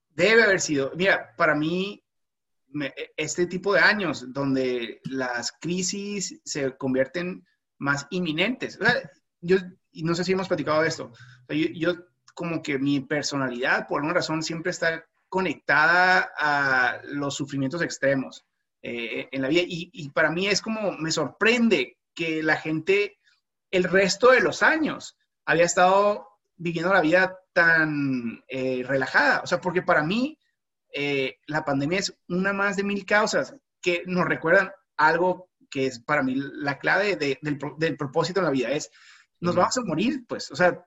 Debe 0.09 0.43
haber 0.43 0.59
sido. 0.59 0.91
Mira, 0.95 1.35
para 1.37 1.53
mí, 1.53 2.03
este 3.15 3.45
tipo 3.45 3.73
de 3.73 3.81
años 3.81 4.33
donde 4.33 4.99
las 5.03 5.51
crisis 5.51 6.41
se 6.43 6.75
convierten 6.75 7.45
más 7.77 8.07
inminentes. 8.09 8.79
yo, 9.41 9.57
no 9.93 10.15
sé 10.15 10.23
si 10.23 10.31
hemos 10.31 10.47
platicado 10.47 10.81
de 10.81 10.87
esto. 10.87 11.11
yo, 11.47 11.67
yo 11.73 12.08
como 12.39 12.63
que 12.63 12.79
mi 12.79 13.01
personalidad, 13.01 13.85
por 13.85 13.97
alguna 13.97 14.13
razón, 14.13 14.43
siempre 14.43 14.71
está 14.71 15.05
conectada 15.27 16.31
a 16.37 17.01
los 17.03 17.35
sufrimientos 17.35 17.81
extremos 17.81 18.45
eh, 18.81 19.27
en 19.29 19.41
la 19.41 19.49
vida. 19.49 19.63
Y, 19.67 20.09
para 20.11 20.31
mí 20.31 20.47
es 20.47 20.61
como, 20.61 20.93
me 20.93 21.11
sorprende 21.11 21.97
que 22.15 22.41
la 22.41 22.55
gente 22.55 23.17
el 23.71 23.83
resto 23.83 24.31
de 24.31 24.39
los 24.39 24.63
años 24.63 25.17
había 25.45 25.65
estado 25.65 26.29
viviendo 26.55 26.93
la 26.93 27.01
vida 27.01 27.37
tan 27.51 28.41
eh, 28.47 28.85
relajada. 28.87 29.41
O 29.41 29.45
sea, 29.45 29.59
porque 29.59 29.81
para 29.81 30.01
mí 30.01 30.39
eh, 30.93 31.39
la 31.45 31.65
pandemia 31.65 31.99
es 31.99 32.17
una 32.29 32.53
más 32.53 32.77
de 32.77 32.83
mil 32.83 33.05
causas 33.05 33.53
que 33.81 34.03
nos 34.05 34.23
recuerdan 34.23 34.71
algo 34.95 35.49
que 35.69 35.87
es 35.87 35.99
para 35.99 36.23
mí 36.23 36.35
la 36.37 36.79
clave 36.79 37.17
del, 37.17 37.37
del, 37.77 37.97
propósito 37.97 38.39
en 38.39 38.45
la 38.45 38.51
vida. 38.51 38.69
Es, 38.71 38.89
nos 39.41 39.55
vamos 39.55 39.77
a 39.77 39.81
morir, 39.81 40.23
pues. 40.25 40.49
O 40.51 40.55
sea, 40.55 40.85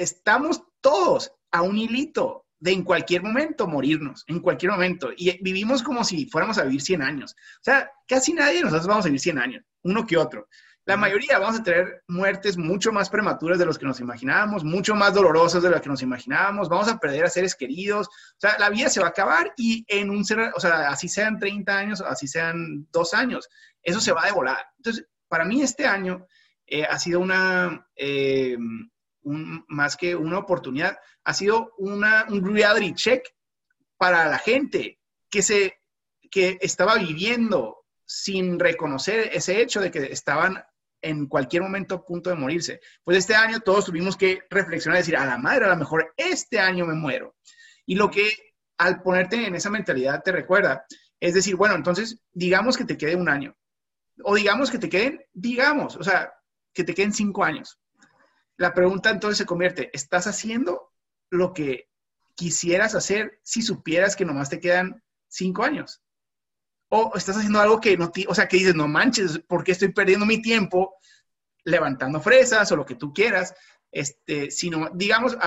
estamos 0.00 0.62
todos 0.80 1.32
a 1.50 1.62
un 1.62 1.76
hilito 1.76 2.46
de 2.58 2.72
en 2.72 2.84
cualquier 2.84 3.22
momento 3.22 3.66
morirnos, 3.66 4.24
en 4.26 4.40
cualquier 4.40 4.72
momento. 4.72 5.10
Y 5.16 5.42
vivimos 5.42 5.82
como 5.82 6.04
si 6.04 6.26
fuéramos 6.26 6.58
a 6.58 6.64
vivir 6.64 6.80
100 6.80 7.02
años. 7.02 7.32
O 7.32 7.64
sea, 7.64 7.90
casi 8.06 8.32
nadie 8.32 8.56
de 8.56 8.62
nosotros 8.62 8.86
vamos 8.86 9.04
a 9.04 9.08
vivir 9.08 9.20
100 9.20 9.38
años, 9.38 9.64
uno 9.82 10.06
que 10.06 10.16
otro. 10.16 10.48
La 10.86 10.96
mayoría 10.96 11.38
vamos 11.38 11.60
a 11.60 11.62
tener 11.62 12.02
muertes 12.08 12.56
mucho 12.56 12.90
más 12.90 13.10
prematuras 13.10 13.58
de 13.58 13.66
los 13.66 13.78
que 13.78 13.84
nos 13.84 14.00
imaginábamos, 14.00 14.64
mucho 14.64 14.94
más 14.94 15.14
dolorosas 15.14 15.62
de 15.62 15.70
las 15.70 15.82
que 15.82 15.90
nos 15.90 16.02
imaginábamos, 16.02 16.68
vamos 16.68 16.88
a 16.88 16.98
perder 16.98 17.26
a 17.26 17.30
seres 17.30 17.54
queridos, 17.54 18.08
o 18.08 18.40
sea, 18.40 18.58
la 18.58 18.70
vida 18.70 18.88
se 18.88 18.98
va 18.98 19.06
a 19.06 19.10
acabar 19.10 19.52
y 19.56 19.84
en 19.86 20.10
un, 20.10 20.22
o 20.22 20.60
sea, 20.60 20.88
así 20.88 21.08
sean 21.08 21.38
30 21.38 21.78
años, 21.78 22.00
así 22.00 22.26
sean 22.26 22.88
dos 22.90 23.12
años, 23.12 23.48
eso 23.82 24.00
se 24.00 24.12
va 24.12 24.22
a 24.22 24.26
devorar. 24.26 24.66
Entonces, 24.78 25.06
para 25.28 25.44
mí 25.44 25.62
este 25.62 25.86
año 25.86 26.26
eh, 26.66 26.84
ha 26.84 26.98
sido 26.98 27.20
una, 27.20 27.86
eh, 27.94 28.56
más 29.22 29.96
que 29.96 30.14
una 30.14 30.38
oportunidad, 30.38 30.98
ha 31.24 31.34
sido 31.34 31.72
una, 31.78 32.26
un 32.28 32.44
reality 32.54 32.94
check 32.94 33.24
para 33.96 34.26
la 34.26 34.38
gente 34.38 34.98
que, 35.28 35.42
se, 35.42 35.78
que 36.30 36.58
estaba 36.60 36.96
viviendo 36.96 37.84
sin 38.06 38.58
reconocer 38.58 39.30
ese 39.32 39.60
hecho 39.60 39.80
de 39.80 39.90
que 39.90 40.04
estaban 40.06 40.62
en 41.02 41.26
cualquier 41.26 41.62
momento 41.62 41.94
a 41.94 42.04
punto 42.04 42.30
de 42.30 42.36
morirse. 42.36 42.80
Pues 43.04 43.18
este 43.18 43.34
año 43.34 43.60
todos 43.60 43.86
tuvimos 43.86 44.16
que 44.16 44.40
reflexionar 44.50 44.98
y 44.98 45.02
decir, 45.02 45.16
a 45.16 45.24
la 45.24 45.38
madre, 45.38 45.66
a 45.66 45.68
lo 45.68 45.76
mejor 45.76 46.12
este 46.16 46.58
año 46.58 46.86
me 46.86 46.94
muero. 46.94 47.36
Y 47.86 47.94
lo 47.94 48.10
que 48.10 48.30
al 48.78 49.02
ponerte 49.02 49.46
en 49.46 49.54
esa 49.54 49.70
mentalidad 49.70 50.22
te 50.22 50.32
recuerda 50.32 50.84
es 51.20 51.34
decir, 51.34 51.54
bueno, 51.54 51.74
entonces 51.74 52.20
digamos 52.32 52.76
que 52.76 52.84
te 52.84 52.96
quede 52.96 53.14
un 53.14 53.28
año. 53.28 53.54
O 54.24 54.34
digamos 54.34 54.70
que 54.70 54.78
te 54.78 54.88
queden, 54.88 55.22
digamos, 55.32 55.96
o 55.96 56.02
sea, 56.02 56.32
que 56.72 56.84
te 56.84 56.94
queden 56.94 57.12
cinco 57.12 57.44
años 57.44 57.78
la 58.60 58.74
pregunta 58.74 59.08
entonces 59.08 59.38
se 59.38 59.46
convierte, 59.46 59.88
¿estás 59.94 60.26
haciendo 60.26 60.92
lo 61.30 61.54
que 61.54 61.88
quisieras 62.34 62.94
hacer 62.94 63.40
si 63.42 63.62
supieras 63.62 64.14
que 64.14 64.26
nomás 64.26 64.50
te 64.50 64.60
quedan 64.60 65.02
cinco 65.28 65.64
años? 65.64 66.02
O 66.90 67.12
estás 67.16 67.38
haciendo 67.38 67.58
algo 67.58 67.80
que 67.80 67.96
no, 67.96 68.12
o 68.28 68.34
sea, 68.34 68.48
que 68.48 68.58
dices, 68.58 68.74
no 68.74 68.86
manches, 68.86 69.38
¿por 69.48 69.64
qué 69.64 69.72
estoy 69.72 69.92
perdiendo 69.92 70.26
mi 70.26 70.42
tiempo 70.42 70.94
levantando 71.64 72.20
fresas 72.20 72.70
o 72.70 72.76
lo 72.76 72.84
que 72.84 72.96
tú 72.96 73.14
quieras, 73.14 73.54
este, 73.90 74.50
sino, 74.50 74.90
digamos, 74.92 75.38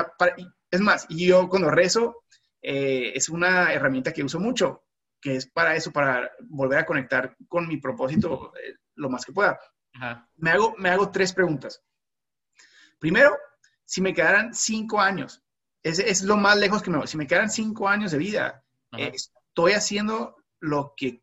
es 0.72 0.82
más, 0.82 1.06
yo 1.08 1.48
cuando 1.50 1.70
rezo, 1.70 2.24
eh, 2.64 3.12
es 3.14 3.30
una 3.30 3.74
herramienta 3.74 4.12
que 4.12 4.24
uso 4.24 4.40
mucho, 4.40 4.86
que 5.22 5.36
es 5.36 5.46
para 5.46 5.76
eso, 5.76 5.92
para 5.92 6.32
volver 6.50 6.80
a 6.80 6.86
conectar 6.88 7.38
con 7.48 7.68
mi 7.68 7.78
propósito 7.78 8.54
eh, 8.56 8.74
lo 8.96 9.12
más 9.12 9.24
que 9.24 9.34
pueda. 9.34 9.60
Me, 10.38 10.50
hago, 10.50 10.74
me 10.80 10.90
hago 10.90 11.12
tres 11.12 11.32
preguntas. 11.32 11.84
Primero, 13.04 13.38
si 13.84 14.00
me 14.00 14.14
quedaran 14.14 14.54
cinco 14.54 14.98
años, 14.98 15.44
es, 15.84 16.00
es 16.00 16.22
lo 16.22 16.38
más 16.38 16.56
lejos 16.58 16.82
que 16.82 16.90
me 16.90 17.00
voy, 17.00 17.06
si 17.06 17.18
me 17.18 17.28
quedaran 17.28 17.50
cinco 17.50 17.90
años 17.90 18.14
de 18.14 18.18
vida, 18.18 18.64
estoy 18.94 19.74
haciendo 19.74 20.38
lo 20.62 20.94
que 20.96 21.22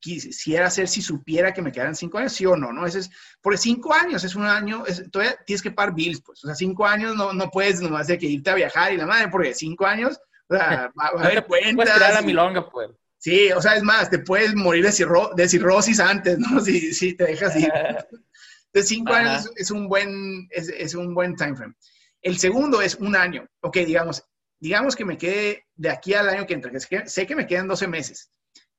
quisiera 0.00 0.68
hacer 0.68 0.88
si 0.88 1.02
supiera 1.02 1.52
que 1.52 1.60
me 1.60 1.70
quedaran 1.70 1.94
cinco 1.94 2.16
años, 2.16 2.32
sí 2.32 2.46
o 2.46 2.56
no, 2.56 2.72
¿no? 2.72 2.86
Ese 2.86 3.00
es, 3.00 3.10
porque 3.42 3.58
cinco 3.58 3.92
años 3.92 4.24
es 4.24 4.36
un 4.36 4.46
año, 4.46 4.84
todavía 5.12 5.36
tienes 5.44 5.60
que 5.60 5.70
pagar 5.70 5.94
bills, 5.94 6.22
pues, 6.22 6.42
o 6.44 6.46
sea, 6.46 6.54
cinco 6.54 6.86
años 6.86 7.14
no, 7.14 7.34
no 7.34 7.50
puedes 7.50 7.82
nomás 7.82 8.06
de 8.06 8.16
que 8.16 8.24
irte 8.24 8.48
a 8.48 8.54
viajar 8.54 8.94
y 8.94 8.96
la 8.96 9.04
madre, 9.04 9.28
porque 9.28 9.52
cinco 9.52 9.84
años, 9.84 10.18
o 10.48 10.56
sea, 10.56 10.90
va, 10.98 11.08
a 11.08 11.26
haber 11.26 11.44
cuentas. 11.44 11.90
Puedes 11.94 12.14
la 12.14 12.22
milonga, 12.22 12.70
pues. 12.70 12.88
Sí, 13.18 13.52
o 13.52 13.60
sea, 13.60 13.76
es 13.76 13.82
más, 13.82 14.08
te 14.08 14.20
puedes 14.20 14.54
morir 14.54 14.82
de, 14.82 15.06
de 15.36 15.48
cirrosis 15.50 16.00
antes, 16.00 16.38
¿no? 16.38 16.58
Si, 16.64 16.94
si 16.94 17.12
te 17.12 17.24
dejas 17.24 17.54
ir. 17.54 17.70
De 18.72 18.82
cinco 18.82 19.12
años 19.12 19.50
es, 19.56 19.70
un 19.70 19.88
buen, 19.88 20.46
es, 20.50 20.68
es 20.68 20.94
un 20.94 21.14
buen 21.14 21.34
time 21.36 21.56
frame. 21.56 21.74
El 22.20 22.38
segundo 22.38 22.82
es 22.82 22.96
un 22.96 23.16
año. 23.16 23.46
Ok, 23.60 23.78
digamos, 23.78 24.24
digamos 24.60 24.96
que 24.96 25.04
me 25.04 25.16
quede 25.16 25.66
de 25.74 25.90
aquí 25.90 26.14
al 26.14 26.28
año 26.28 26.46
que 26.46 26.54
entra, 26.54 26.70
que 26.70 27.08
sé 27.08 27.26
que 27.26 27.36
me 27.36 27.46
quedan 27.46 27.68
12 27.68 27.86
meses. 27.86 28.30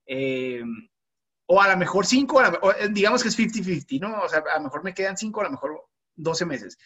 Eh, 0.05 0.63
o 1.47 1.61
a 1.61 1.67
lo 1.69 1.77
mejor 1.77 2.05
5, 2.05 2.41
eh, 2.43 2.89
digamos 2.91 3.23
que 3.23 3.29
es 3.29 3.37
50-50, 3.37 3.99
¿no? 3.99 4.21
O 4.21 4.29
sea, 4.29 4.43
a 4.53 4.57
lo 4.57 4.65
mejor 4.65 4.83
me 4.83 4.93
quedan 4.93 5.17
5, 5.17 5.41
a 5.41 5.43
lo 5.45 5.51
mejor 5.51 5.85
12 6.15 6.45
meses. 6.45 6.77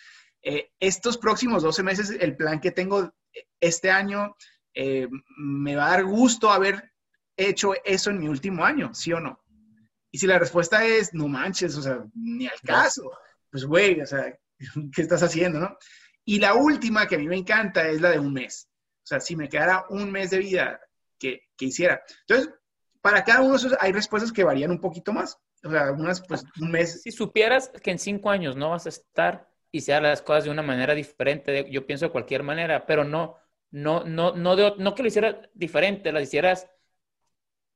Eh, 0.41 0.71
estos 0.79 1.17
próximos 1.17 1.63
12 1.63 1.83
meses, 1.83 2.09
el 2.19 2.35
plan 2.35 2.59
que 2.59 2.71
tengo 2.71 3.13
este 3.59 3.89
año, 3.89 4.35
me 5.37 5.75
va 5.75 5.85
a 5.85 5.91
dar 5.91 6.03
gusto 6.03 6.51
haber 6.51 6.93
hecho 7.37 7.73
eso 7.83 8.09
en 8.09 8.19
mi 8.19 8.27
último 8.27 8.65
año, 8.65 8.93
¿sí 8.93 9.13
o 9.13 9.19
no? 9.19 9.42
Y 10.13 10.19
si 10.19 10.27
la 10.27 10.37
respuesta 10.37 10.85
es, 10.85 11.11
no 11.15 11.27
manches, 11.27 11.75
o 11.75 11.81
sea, 11.81 12.05
ni 12.13 12.45
al 12.45 12.61
caso, 12.63 13.11
pues 13.49 13.65
güey, 13.65 13.99
o 13.99 14.05
sea, 14.05 14.31
¿qué 14.95 15.01
estás 15.01 15.23
haciendo, 15.23 15.59
no? 15.59 15.75
Y 16.23 16.39
la 16.39 16.53
última 16.53 17.07
que 17.07 17.15
a 17.15 17.17
mí 17.17 17.27
me 17.27 17.35
encanta 17.35 17.87
es 17.87 17.99
la 17.99 18.11
de 18.11 18.19
un 18.19 18.31
mes. 18.31 18.69
O 19.03 19.07
sea, 19.07 19.19
si 19.19 19.35
me 19.35 19.49
quedara 19.49 19.85
un 19.89 20.11
mes 20.11 20.29
de 20.29 20.37
vida 20.37 20.79
que, 21.17 21.41
que 21.57 21.65
hiciera. 21.65 22.03
Entonces, 22.27 22.53
para 23.01 23.23
cada 23.23 23.41
uno 23.41 23.53
de 23.53 23.57
esos 23.57 23.75
hay 23.79 23.91
respuestas 23.91 24.31
que 24.31 24.43
varían 24.43 24.69
un 24.69 24.79
poquito 24.79 25.11
más. 25.13 25.35
O 25.63 25.71
sea, 25.71 25.85
algunas, 25.85 26.21
pues, 26.27 26.45
un 26.61 26.69
mes. 26.69 27.01
Si 27.01 27.11
supieras 27.11 27.71
que 27.81 27.89
en 27.89 27.97
cinco 27.97 28.29
años 28.29 28.55
no 28.55 28.69
vas 28.69 28.85
a 28.85 28.89
estar 28.89 29.49
y 29.71 29.81
se 29.81 29.99
las 29.99 30.21
cosas 30.21 30.43
de 30.43 30.51
una 30.51 30.61
manera 30.61 30.93
diferente, 30.93 31.65
yo 31.71 31.87
pienso 31.87 32.05
de 32.05 32.11
cualquier 32.11 32.43
manera, 32.43 32.85
pero 32.85 33.03
no, 33.03 33.35
no, 33.71 34.03
no, 34.03 34.35
no, 34.35 34.75
no 34.77 34.95
que 34.95 35.01
lo 35.01 35.07
hicieras 35.07 35.37
diferente, 35.55 36.11
lo 36.11 36.21
hicieras 36.21 36.67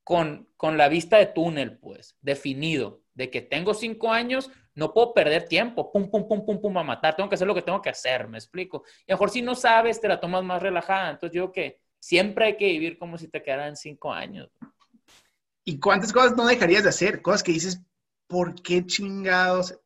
con, 0.08 0.48
con 0.56 0.78
la 0.78 0.88
vista 0.88 1.18
de 1.18 1.26
túnel, 1.26 1.80
pues, 1.80 2.16
definido, 2.22 3.02
de 3.14 3.30
que 3.30 3.42
tengo 3.42 3.74
cinco 3.74 4.10
años, 4.10 4.50
no 4.74 4.94
puedo 4.94 5.14
perder 5.14 5.50
tiempo, 5.50 5.92
pum, 5.92 6.10
pum, 6.10 6.26
pum, 6.30 6.46
pum, 6.46 6.62
pum, 6.62 6.78
a 6.78 6.84
matar, 6.84 7.14
tengo 7.14 7.28
que 7.28 7.36
hacer 7.36 7.46
lo 7.46 7.54
que 7.54 7.62
tengo 7.62 7.82
que 7.82 7.90
hacer, 7.90 8.26
me 8.30 8.38
explico. 8.38 8.86
Y 9.06 9.12
a 9.12 9.16
lo 9.16 9.18
mejor 9.18 9.32
si 9.32 9.42
no 9.42 9.54
sabes, 9.54 10.00
te 10.00 10.08
la 10.08 10.22
tomas 10.22 10.46
más 10.46 10.62
relajada. 10.62 11.10
Entonces 11.10 11.36
yo 11.36 11.52
que 11.52 11.82
siempre 12.00 12.46
hay 12.46 12.56
que 12.56 12.68
vivir 12.68 12.98
como 12.98 13.18
si 13.18 13.28
te 13.28 13.44
quedaran 13.44 13.76
cinco 13.76 14.14
años. 14.14 14.50
¿Y 15.66 15.78
cuántas 15.78 16.14
cosas 16.14 16.38
no 16.38 16.48
dejarías 16.48 16.84
de 16.84 16.90
hacer? 16.90 17.22
Cosas 17.22 17.44
que 17.44 17.52
dices, 17.52 17.82
¿por 18.28 18.56
qué 18.62 18.86
chingados, 18.86 19.78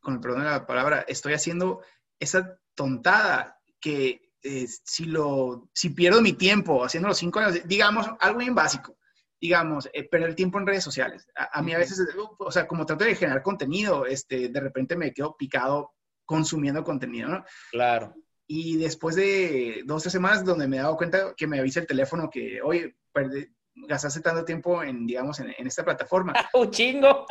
con 0.00 0.12
el 0.12 0.20
perdón 0.20 0.40
de 0.40 0.50
la 0.50 0.66
palabra, 0.66 1.06
estoy 1.08 1.32
haciendo 1.32 1.80
esa 2.20 2.58
tontada 2.74 3.62
que 3.80 4.30
eh, 4.42 4.66
si, 4.84 5.06
lo, 5.06 5.70
si 5.72 5.88
pierdo 5.88 6.20
mi 6.20 6.34
tiempo 6.34 6.84
haciendo 6.84 7.08
los 7.08 7.16
cinco 7.16 7.38
años, 7.38 7.66
digamos, 7.66 8.06
algo 8.20 8.40
bien 8.40 8.54
básico 8.54 8.94
digamos, 9.44 9.90
eh, 9.92 10.08
perder 10.08 10.34
tiempo 10.34 10.58
en 10.58 10.66
redes 10.66 10.82
sociales. 10.82 11.28
A, 11.36 11.60
mí 11.60 11.74
a 11.74 11.78
veces, 11.78 12.00
o 12.38 12.50
sea, 12.50 12.66
como 12.66 12.86
trato 12.86 13.04
de 13.04 13.14
generar 13.14 13.42
contenido, 13.42 14.06
este, 14.06 14.48
de 14.48 14.58
repente 14.58 14.96
me 14.96 15.12
quedo 15.12 15.36
picado 15.36 15.92
consumiendo 16.24 16.82
contenido, 16.82 17.28
¿no? 17.28 17.44
Claro. 17.70 18.14
Y 18.46 18.78
después 18.78 19.16
de 19.16 19.82
dos 19.84 20.00
tres 20.00 20.12
semanas 20.12 20.46
donde 20.46 20.66
me 20.66 20.78
he 20.78 20.80
dado 20.80 20.96
cuenta 20.96 21.34
que 21.36 21.46
me 21.46 21.58
avisa 21.58 21.80
el 21.80 21.86
teléfono 21.86 22.30
que, 22.30 22.62
oye, 22.62 22.96
gastaste 23.74 24.20
tanto 24.20 24.46
tiempo 24.46 24.82
en, 24.82 25.06
digamos, 25.06 25.38
en, 25.40 25.66
esta 25.66 25.84
plataforma. 25.84 26.32
¡Un 26.54 26.70
chingo! 26.70 27.26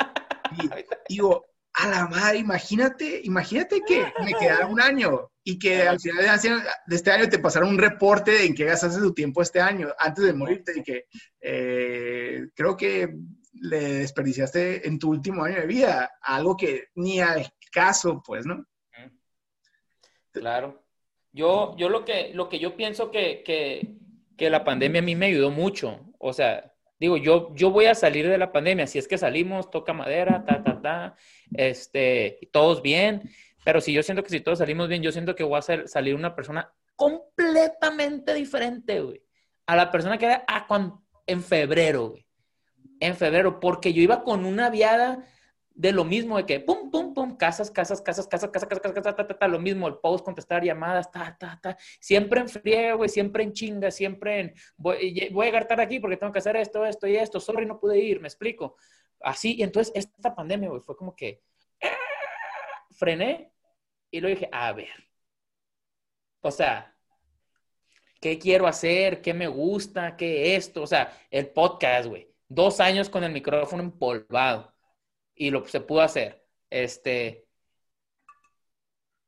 Y 0.51 0.69
digo, 1.09 1.43
a 1.73 1.87
la 1.87 2.07
madre, 2.07 2.37
imagínate, 2.37 3.21
imagínate 3.23 3.81
que 3.85 4.05
me 4.23 4.33
quedara 4.33 4.67
un 4.67 4.79
año 4.79 5.31
y 5.43 5.57
que 5.57 5.81
al 5.81 5.99
final 5.99 6.39
de 6.85 6.95
este 6.95 7.11
año 7.11 7.27
te 7.27 7.39
pasara 7.39 7.65
un 7.65 7.77
reporte 7.77 8.31
de 8.31 8.45
en 8.45 8.53
qué 8.55 8.65
gastaste 8.65 8.99
tu 8.99 9.13
tiempo 9.13 9.41
este 9.41 9.59
año, 9.59 9.89
antes 9.97 10.23
de 10.23 10.33
morirte, 10.33 10.73
y 10.77 10.83
que 10.83 11.05
eh, 11.41 12.47
creo 12.53 12.77
que 12.77 13.09
le 13.53 13.93
desperdiciaste 13.95 14.87
en 14.87 14.99
tu 14.99 15.09
último 15.09 15.43
año 15.43 15.61
de 15.61 15.67
vida 15.67 16.11
algo 16.21 16.55
que 16.55 16.89
ni 16.95 17.19
al 17.19 17.51
caso, 17.71 18.21
pues, 18.25 18.45
¿no? 18.45 18.65
Claro. 20.31 20.83
Yo, 21.31 21.75
yo 21.77 21.89
lo 21.89 22.05
que, 22.05 22.31
lo 22.33 22.49
que 22.49 22.59
yo 22.59 22.75
pienso 22.75 23.09
que, 23.09 23.43
que, 23.43 23.95
que 24.37 24.49
la 24.49 24.63
pandemia 24.63 25.01
a 25.01 25.03
mí 25.03 25.15
me 25.15 25.27
ayudó 25.27 25.49
mucho, 25.49 25.99
o 26.19 26.33
sea, 26.33 26.72
digo, 26.99 27.17
yo, 27.17 27.53
yo 27.55 27.69
voy 27.71 27.85
a 27.85 27.95
salir 27.95 28.27
de 28.27 28.37
la 28.37 28.51
pandemia, 28.51 28.87
si 28.87 28.97
es 28.99 29.07
que 29.07 29.17
salimos, 29.17 29.69
toca 29.69 29.93
madera, 29.93 30.43
ta, 30.45 30.63
ta, 30.63 30.81
ta, 30.81 31.15
este, 31.53 32.39
todos 32.51 32.81
bien, 32.81 33.29
pero 33.63 33.81
si 33.81 33.93
yo 33.93 34.03
siento 34.03 34.23
que 34.23 34.29
si 34.29 34.41
todos 34.41 34.59
salimos 34.59 34.87
bien, 34.87 35.01
yo 35.01 35.11
siento 35.11 35.35
que 35.35 35.43
voy 35.43 35.59
a 35.59 35.87
salir 35.87 36.15
una 36.15 36.35
persona 36.35 36.73
completamente 36.95 38.33
diferente, 38.33 39.01
güey, 39.01 39.23
a 39.65 39.75
la 39.75 39.91
persona 39.91 40.17
que 40.17 40.25
era 40.25 40.45
en 41.25 41.43
febrero, 41.43 42.09
güey, 42.09 42.25
en 42.99 43.15
febrero, 43.15 43.59
porque 43.59 43.93
yo 43.93 44.01
iba 44.01 44.23
con 44.23 44.45
una 44.45 44.69
viada 44.69 45.25
de 45.75 45.91
lo 45.91 46.03
mismo 46.03 46.37
de 46.37 46.45
que 46.45 46.59
pum, 46.59 46.91
pum, 46.91 47.13
pum, 47.13 47.35
casas, 47.35 47.71
casas, 47.71 48.01
casas, 48.01 48.27
casas, 48.27 48.49
casas, 48.51 48.69
casas, 48.69 48.93
casas, 48.93 49.03
ta, 49.03 49.15
ta, 49.15 49.27
ta, 49.27 49.37
ta, 49.39 49.47
lo 49.47 49.59
mismo, 49.59 49.87
el 49.87 49.95
post, 49.95 50.23
contestar 50.23 50.63
llamadas, 50.63 51.11
ta, 51.11 51.35
ta, 51.37 51.59
ta, 51.61 51.77
siempre 51.99 52.41
en 52.41 52.49
friega, 52.49 52.93
güey, 52.93 53.09
siempre 53.09 53.43
en 53.43 53.53
chinga, 53.53 53.89
siempre 53.89 54.39
en 54.39 54.53
voy, 54.77 55.29
voy 55.31 55.45
a 55.45 55.49
llegar 55.49 55.67
tarde 55.67 55.83
aquí 55.83 55.99
porque 55.99 56.17
tengo 56.17 56.31
que 56.31 56.39
hacer 56.39 56.55
esto, 56.57 56.85
esto 56.85 57.07
y 57.07 57.15
esto, 57.15 57.39
sorry, 57.39 57.65
no 57.65 57.79
pude 57.79 57.99
ir, 57.99 58.19
me 58.19 58.27
explico. 58.27 58.75
Así, 59.21 59.55
y 59.55 59.63
entonces 59.63 59.91
esta 59.95 60.35
pandemia, 60.35 60.69
güey, 60.69 60.81
fue 60.81 60.95
como 60.95 61.15
que 61.15 61.41
ah", 61.81 61.87
frené 62.91 63.51
y 64.11 64.21
luego 64.21 64.35
dije, 64.39 64.49
a 64.51 64.71
ver, 64.73 65.09
o 66.41 66.51
sea, 66.51 66.95
¿qué 68.21 68.37
quiero 68.37 68.67
hacer? 68.67 69.21
¿Qué 69.21 69.33
me 69.33 69.47
gusta? 69.47 70.15
¿Qué 70.15 70.55
esto? 70.55 70.83
O 70.83 70.87
sea, 70.87 71.11
el 71.31 71.47
podcast, 71.49 72.07
güey, 72.07 72.29
dos 72.47 72.79
años 72.79 73.09
con 73.09 73.23
el 73.23 73.31
micrófono 73.31 73.81
empolvado 73.81 74.72
y 75.35 75.49
lo 75.49 75.65
se 75.65 75.81
pudo 75.81 76.01
hacer. 76.01 76.43
Este, 76.69 77.45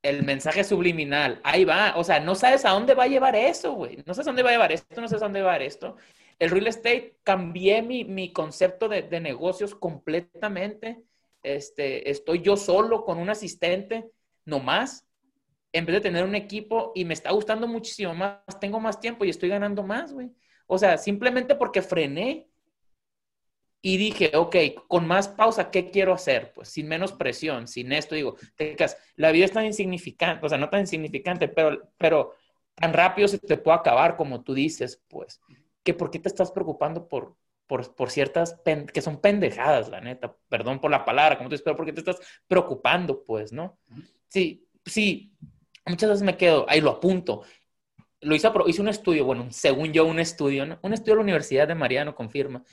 el 0.02 0.24
mensaje 0.24 0.63
subliminal, 0.63 1.41
ahí 1.44 1.65
va, 1.65 1.94
o 1.98 2.04
sea, 2.04 2.20
no 2.20 2.36
sabes 2.36 2.63
a 2.65 2.72
dónde 2.72 2.94
va 2.94 3.04
a 3.04 3.08
llevar 3.08 3.36
eso, 3.36 3.74
güey, 3.74 3.98
no 4.06 4.13
sabes 4.13 4.28
a 4.28 4.30
dónde 4.30 4.44
va 4.44 4.50
a 4.50 4.54
llevar 4.54 4.72
esto, 4.72 5.02
no 5.02 5.08
sabes 5.08 5.24
a 5.24 5.26
dónde 5.26 5.41
va 5.41 5.54
a 5.54 5.54
llevar 5.54 5.68
esto. 5.68 5.98
El 6.38 6.52
real 6.52 6.68
estate, 6.68 7.18
cambié 7.24 7.82
mi, 7.82 8.04
mi 8.04 8.32
concepto 8.32 8.88
de, 8.88 9.02
de, 9.02 9.20
negocios 9.20 9.74
completamente, 9.74 11.04
este, 11.41 12.10
estoy 12.12 12.41
yo 12.41 12.56
solo 12.56 13.04
con 13.04 13.18
un 13.18 13.30
asistente, 13.30 14.12
no 14.46 14.60
más, 14.60 15.08
en 15.74 15.86
vez 15.86 15.96
de 15.96 16.02
tener 16.02 16.24
un 16.24 16.36
equipo 16.36 16.91
y 16.94 17.04
me 17.04 17.13
está 17.13 17.32
gustando 17.32 17.68
muchísimo 17.68 18.13
más, 18.13 18.41
tengo 18.62 18.80
más 18.80 19.00
tiempo 19.00 19.26
y 19.26 19.30
estoy 19.30 19.50
ganando 19.50 19.84
más, 19.84 20.13
güey. 20.13 20.32
O 20.68 20.78
sea, 20.78 20.98
simplemente 20.98 21.56
porque 21.56 21.82
frené 21.82 22.48
y 23.88 23.98
dije, 23.98 24.32
ok, 24.36 24.56
con 24.88 25.06
más 25.06 25.28
pausa, 25.28 25.69
¿qué 25.69 25.91
quiero 25.91 26.12
hacer? 26.12 26.54
Pues 26.56 26.69
sin 26.69 26.88
menos 26.88 27.12
presión, 27.12 27.67
sin 27.67 27.91
esto, 27.91 28.15
digo, 28.15 28.36
la 29.15 29.32
vida 29.32 29.45
es 29.45 29.52
tan 29.52 29.63
insignificante, 29.63 30.43
o 30.43 30.50
sea, 30.50 30.58
no 30.58 30.71
tan 30.71 30.80
insignificante, 30.80 31.48
pero, 31.48 31.91
pero 31.95 32.34
tan 32.74 32.93
rápido 32.93 33.28
se 33.28 33.38
te 33.38 33.58
puede 33.58 33.78
acabar 33.78 34.17
como 34.17 34.41
tú 34.41 34.56
dices, 34.56 35.04
pues, 35.08 35.39
que 35.84 35.93
por 35.93 36.10
qué 36.10 36.17
te 36.17 36.30
estás 36.30 36.52
preocupando 36.52 37.08
por, 37.08 37.38
por, 37.67 38.10
ciertas, 38.10 38.60
que 38.91 39.02
son 39.04 39.21
pendejadas, 39.21 39.89
la 39.89 40.02
neta, 40.02 40.36
perdón 40.50 40.82
por 40.82 40.89
la 40.89 41.06
palabra, 41.06 41.38
como 41.38 41.50
tú 41.50 41.54
dices, 41.54 41.63
pero 41.63 41.78
¿por 41.78 41.86
qué 41.86 41.93
te 41.93 42.00
estás 42.00 42.17
preocupando, 42.48 43.24
pues, 43.24 43.54
no? 43.54 43.78
Sí, 44.28 44.67
sí, 44.84 45.32
muchas 45.86 46.10
veces 46.10 46.24
me 46.24 46.38
quedo, 46.38 46.65
ahí 46.67 46.82
lo 46.82 46.89
apunto, 46.89 47.43
lo 48.26 48.36
hice, 48.36 48.50
hice 48.68 48.82
un 48.82 48.90
estudio, 48.90 49.24
bueno, 49.24 49.48
según 49.52 49.94
yo, 49.94 50.06
un 50.06 50.20
estudio, 50.20 50.66
¿no? 50.66 50.80
un 50.82 50.94
estudio 50.94 51.14
de 51.14 51.18
la 51.18 51.24
Universidad 51.24 51.68
de 51.68 51.76
Mariano 51.76 52.16
confirma. 52.16 52.64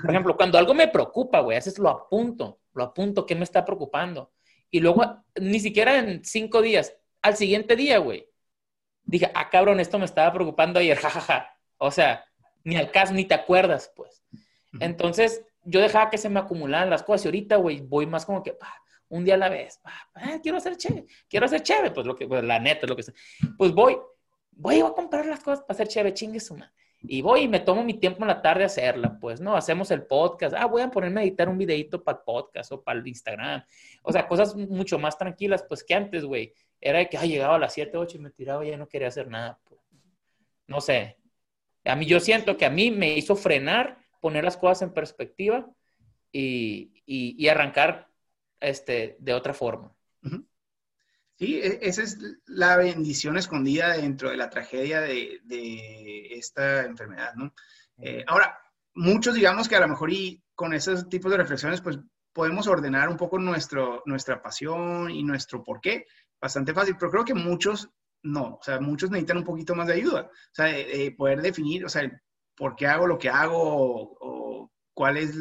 Por 0.00 0.10
ejemplo, 0.10 0.36
cuando 0.36 0.58
algo 0.58 0.74
me 0.74 0.88
preocupa, 0.88 1.40
güey, 1.40 1.56
a 1.56 1.58
veces 1.58 1.78
lo 1.78 1.88
apunto, 1.88 2.60
lo 2.72 2.84
apunto, 2.84 3.26
¿qué 3.26 3.34
me 3.34 3.44
está 3.44 3.64
preocupando? 3.64 4.32
Y 4.70 4.80
luego, 4.80 5.24
ni 5.40 5.58
siquiera 5.58 5.98
en 5.98 6.24
cinco 6.24 6.62
días, 6.62 6.96
al 7.20 7.36
siguiente 7.36 7.74
día, 7.74 7.98
güey, 7.98 8.28
dije, 9.02 9.30
ah, 9.34 9.50
cabrón, 9.50 9.80
esto 9.80 9.98
me 9.98 10.04
estaba 10.04 10.32
preocupando 10.32 10.78
ayer, 10.78 10.96
jajaja. 10.98 11.50
O 11.78 11.90
sea, 11.90 12.24
ni 12.64 12.76
al 12.76 12.90
caso, 12.90 13.12
ni 13.12 13.24
te 13.24 13.34
acuerdas, 13.34 13.92
pues. 13.96 14.22
Entonces, 14.78 15.44
yo 15.64 15.80
dejaba 15.80 16.10
que 16.10 16.18
se 16.18 16.28
me 16.28 16.40
acumularan 16.40 16.90
las 16.90 17.02
cosas 17.02 17.24
y 17.24 17.28
ahorita, 17.28 17.56
güey, 17.56 17.80
voy 17.80 18.06
más 18.06 18.24
como 18.24 18.42
que, 18.42 18.56
un 19.08 19.24
día 19.24 19.34
a 19.34 19.38
la 19.38 19.48
vez. 19.48 19.80
Ah, 20.14 20.38
quiero 20.42 20.58
hacer 20.58 20.76
chévere, 20.76 21.06
quiero 21.28 21.46
hacer 21.46 21.62
chévere, 21.62 21.90
pues 21.90 22.06
lo 22.06 22.14
que, 22.14 22.26
pues, 22.26 22.42
la 22.44 22.58
neta 22.58 22.86
es 22.86 22.88
lo 22.88 22.96
que 22.96 23.02
sea. 23.02 23.14
Pues 23.58 23.72
voy, 23.72 23.98
voy 24.52 24.80
a 24.80 24.90
comprar 24.90 25.26
las 25.26 25.40
cosas 25.40 25.60
para 25.60 25.74
hacer 25.74 25.88
chévere, 25.88 26.14
chingue 26.14 26.40
su 26.40 26.56
madre. 26.56 26.72
Y 27.04 27.20
voy 27.20 27.42
y 27.42 27.48
me 27.48 27.58
tomo 27.58 27.82
mi 27.82 27.94
tiempo 27.94 28.22
en 28.22 28.28
la 28.28 28.42
tarde 28.42 28.62
a 28.62 28.66
hacerla, 28.66 29.18
pues, 29.18 29.40
¿no? 29.40 29.56
Hacemos 29.56 29.90
el 29.90 30.04
podcast. 30.04 30.54
Ah, 30.56 30.66
voy 30.66 30.82
a 30.82 30.90
ponerme 30.90 31.20
a 31.20 31.24
editar 31.24 31.48
un 31.48 31.58
videito 31.58 32.02
para 32.02 32.18
el 32.18 32.24
podcast 32.24 32.70
o 32.70 32.82
para 32.82 33.00
el 33.00 33.06
Instagram. 33.06 33.64
O 34.02 34.12
sea, 34.12 34.28
cosas 34.28 34.54
mucho 34.54 34.98
más 34.98 35.18
tranquilas, 35.18 35.64
pues, 35.64 35.82
que 35.82 35.94
antes, 35.94 36.24
güey. 36.24 36.54
Era 36.80 37.00
de 37.00 37.08
que, 37.08 37.18
ah, 37.18 37.26
llegaba 37.26 37.56
a 37.56 37.58
las 37.58 37.74
7, 37.74 37.96
8 37.96 38.18
y 38.18 38.20
me 38.20 38.30
tiraba 38.30 38.64
y 38.64 38.70
ya 38.70 38.76
no 38.76 38.88
quería 38.88 39.08
hacer 39.08 39.28
nada. 39.28 39.58
Pues. 39.64 39.80
No 40.68 40.80
sé. 40.80 41.18
A 41.84 41.96
mí, 41.96 42.06
yo 42.06 42.20
siento 42.20 42.56
que 42.56 42.66
a 42.66 42.70
mí 42.70 42.92
me 42.92 43.14
hizo 43.14 43.34
frenar, 43.34 43.98
poner 44.20 44.44
las 44.44 44.56
cosas 44.56 44.82
en 44.82 44.94
perspectiva 44.94 45.68
y, 46.30 47.02
y, 47.04 47.48
arrancar 47.48 48.08
este, 48.60 49.16
de 49.18 49.34
otra 49.34 49.54
forma. 49.54 49.92
Sí, 51.38 51.56
e, 51.56 51.78
esa 51.82 52.02
es 52.02 52.18
la 52.46 52.76
bendición 52.76 53.36
escondida 53.36 53.96
dentro 53.96 54.30
de 54.30 54.36
la 54.36 54.50
tragedia 54.50 55.00
de, 55.00 55.40
esta 56.32 56.84
enfermedad, 56.84 57.34
¿no? 57.34 57.54
Eh, 57.98 58.24
ahora, 58.26 58.58
muchos 58.94 59.34
digamos 59.34 59.68
que 59.68 59.76
a 59.76 59.80
lo 59.80 59.88
mejor 59.88 60.12
y 60.12 60.42
con 60.54 60.74
esos 60.74 61.08
tipos 61.08 61.30
de 61.30 61.38
reflexiones, 61.38 61.80
pues 61.80 61.98
podemos 62.32 62.66
ordenar 62.66 63.08
un 63.08 63.16
poco 63.16 63.38
nuestro, 63.38 64.02
nuestra 64.06 64.42
pasión 64.42 65.10
y 65.10 65.22
nuestro 65.22 65.62
porqué, 65.62 66.06
bastante 66.40 66.74
fácil, 66.74 66.96
pero 66.98 67.10
creo 67.10 67.24
que 67.24 67.34
muchos 67.34 67.88
no, 68.24 68.54
o 68.54 68.62
sea, 68.62 68.80
muchos 68.80 69.10
necesitan 69.10 69.38
un 69.38 69.44
poquito 69.44 69.74
más 69.74 69.88
de 69.88 69.94
ayuda, 69.94 70.30
o 70.30 70.54
sea, 70.54 70.72
poder 71.16 71.42
definir, 71.42 71.84
o 71.84 71.88
sea, 71.88 72.08
por 72.56 72.76
qué 72.76 72.86
hago 72.86 73.06
lo 73.06 73.18
que 73.18 73.28
hago 73.28 73.58
o, 73.58 74.70
cuál 74.94 75.16
es 75.16 75.34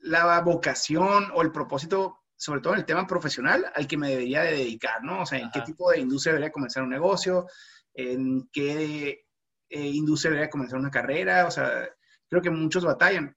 la, 0.00 0.40
vocación 0.40 1.30
o 1.34 1.42
el 1.42 1.50
propósito 1.50 2.21
sobre 2.42 2.60
todo 2.60 2.72
en 2.72 2.80
el 2.80 2.84
tema 2.84 3.06
profesional, 3.06 3.70
al 3.72 3.86
que 3.86 3.96
me 3.96 4.10
debería 4.10 4.42
de 4.42 4.56
dedicar, 4.56 5.04
¿no? 5.04 5.22
O 5.22 5.26
sea, 5.26 5.38
en 5.38 5.48
qué 5.52 5.60
tipo 5.60 5.92
de 5.92 6.00
industria 6.00 6.32
debería 6.32 6.50
comenzar 6.50 6.82
un 6.82 6.90
negocio, 6.90 7.46
en 7.94 8.48
qué 8.52 9.26
eh, 9.68 9.86
industria 9.86 10.32
debería 10.32 10.50
comenzar 10.50 10.80
una 10.80 10.90
carrera, 10.90 11.46
o 11.46 11.52
sea, 11.52 11.88
creo 12.28 12.42
que 12.42 12.50
muchos 12.50 12.84
batallan. 12.84 13.36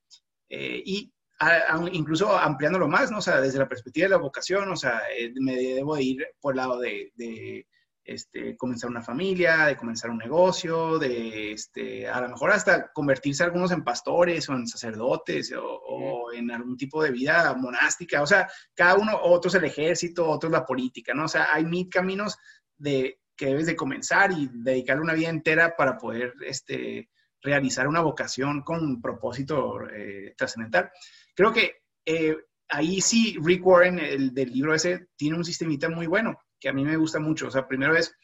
Eh, 0.49 0.81
y 0.83 1.13
incluso 1.91 2.35
ampliándolo 2.35 2.87
más, 2.87 3.11
¿no? 3.11 3.19
O 3.19 3.21
sea, 3.21 3.39
desde 3.41 3.59
la 3.59 3.69
perspectiva 3.69 4.05
de 4.05 4.09
la 4.09 4.17
vocación, 4.17 4.71
o 4.71 4.75
sea, 4.75 5.03
eh, 5.15 5.31
me 5.39 5.55
debo 5.55 5.95
de 5.97 6.03
ir 6.03 6.27
por 6.41 6.53
el 6.53 6.57
lado 6.57 6.79
de 6.79 7.67
este, 8.05 8.55
comenzar 8.55 8.89
una 8.89 9.01
familia, 9.01 9.65
de 9.65 9.75
comenzar 9.75 10.11
un 10.11 10.19
negocio, 10.19 10.99
de 10.99 11.53
este, 11.53 12.07
a 12.07 12.21
lo 12.21 12.29
mejor 12.29 12.51
hasta 12.51 12.91
convertirse 12.93 13.43
algunos 13.43 13.71
en 13.71 13.83
pastores 13.83 14.47
o 14.47 14.53
en 14.53 14.67
sacerdotes 14.67 15.51
o, 15.57 16.31
en 16.31 16.51
algún 16.51 16.77
tipo 16.77 17.01
de 17.01 17.11
vida 17.11 17.53
monástica. 17.55 18.21
O 18.21 18.27
sea, 18.27 18.47
cada 18.75 18.95
uno, 18.95 19.19
otros 19.23 19.55
el 19.55 19.65
ejército, 19.65 20.29
otros 20.29 20.51
la 20.51 20.65
política, 20.65 21.13
¿no? 21.15 21.25
O 21.25 21.27
sea, 21.27 21.47
hay 21.51 21.65
mil 21.65 21.89
caminos 21.89 22.37
de, 22.77 23.19
que 23.35 23.47
debes 23.47 23.65
de 23.65 23.75
comenzar 23.75 24.31
y 24.31 24.49
dedicarle 24.53 25.01
una 25.01 25.13
vida 25.13 25.29
entera 25.29 25.75
para 25.75 25.97
poder 25.97 26.33
este, 26.45 27.09
realizar 27.41 27.87
una 27.87 28.01
vocación 28.01 28.61
con 28.61 28.83
un 28.83 29.01
propósito 29.01 29.79
eh, 29.89 30.35
trascendental. 30.37 30.91
Creo 31.33 31.51
que 31.51 31.81
eh, 32.05 32.37
ahí 32.69 33.01
sí 33.01 33.35
Rick 33.41 33.65
Warren, 33.65 33.97
el 33.97 34.31
del 34.31 34.51
libro 34.51 34.75
ese, 34.75 35.07
tiene 35.15 35.37
un 35.37 35.45
sistemita 35.45 35.89
muy 35.89 36.05
bueno 36.05 36.37
que 36.59 36.69
a 36.69 36.73
mí 36.73 36.83
me 36.83 36.97
gusta 36.97 37.19
mucho. 37.19 37.47
O 37.47 37.51
sea, 37.51 37.67
primero 37.67 37.95
es 37.95 38.15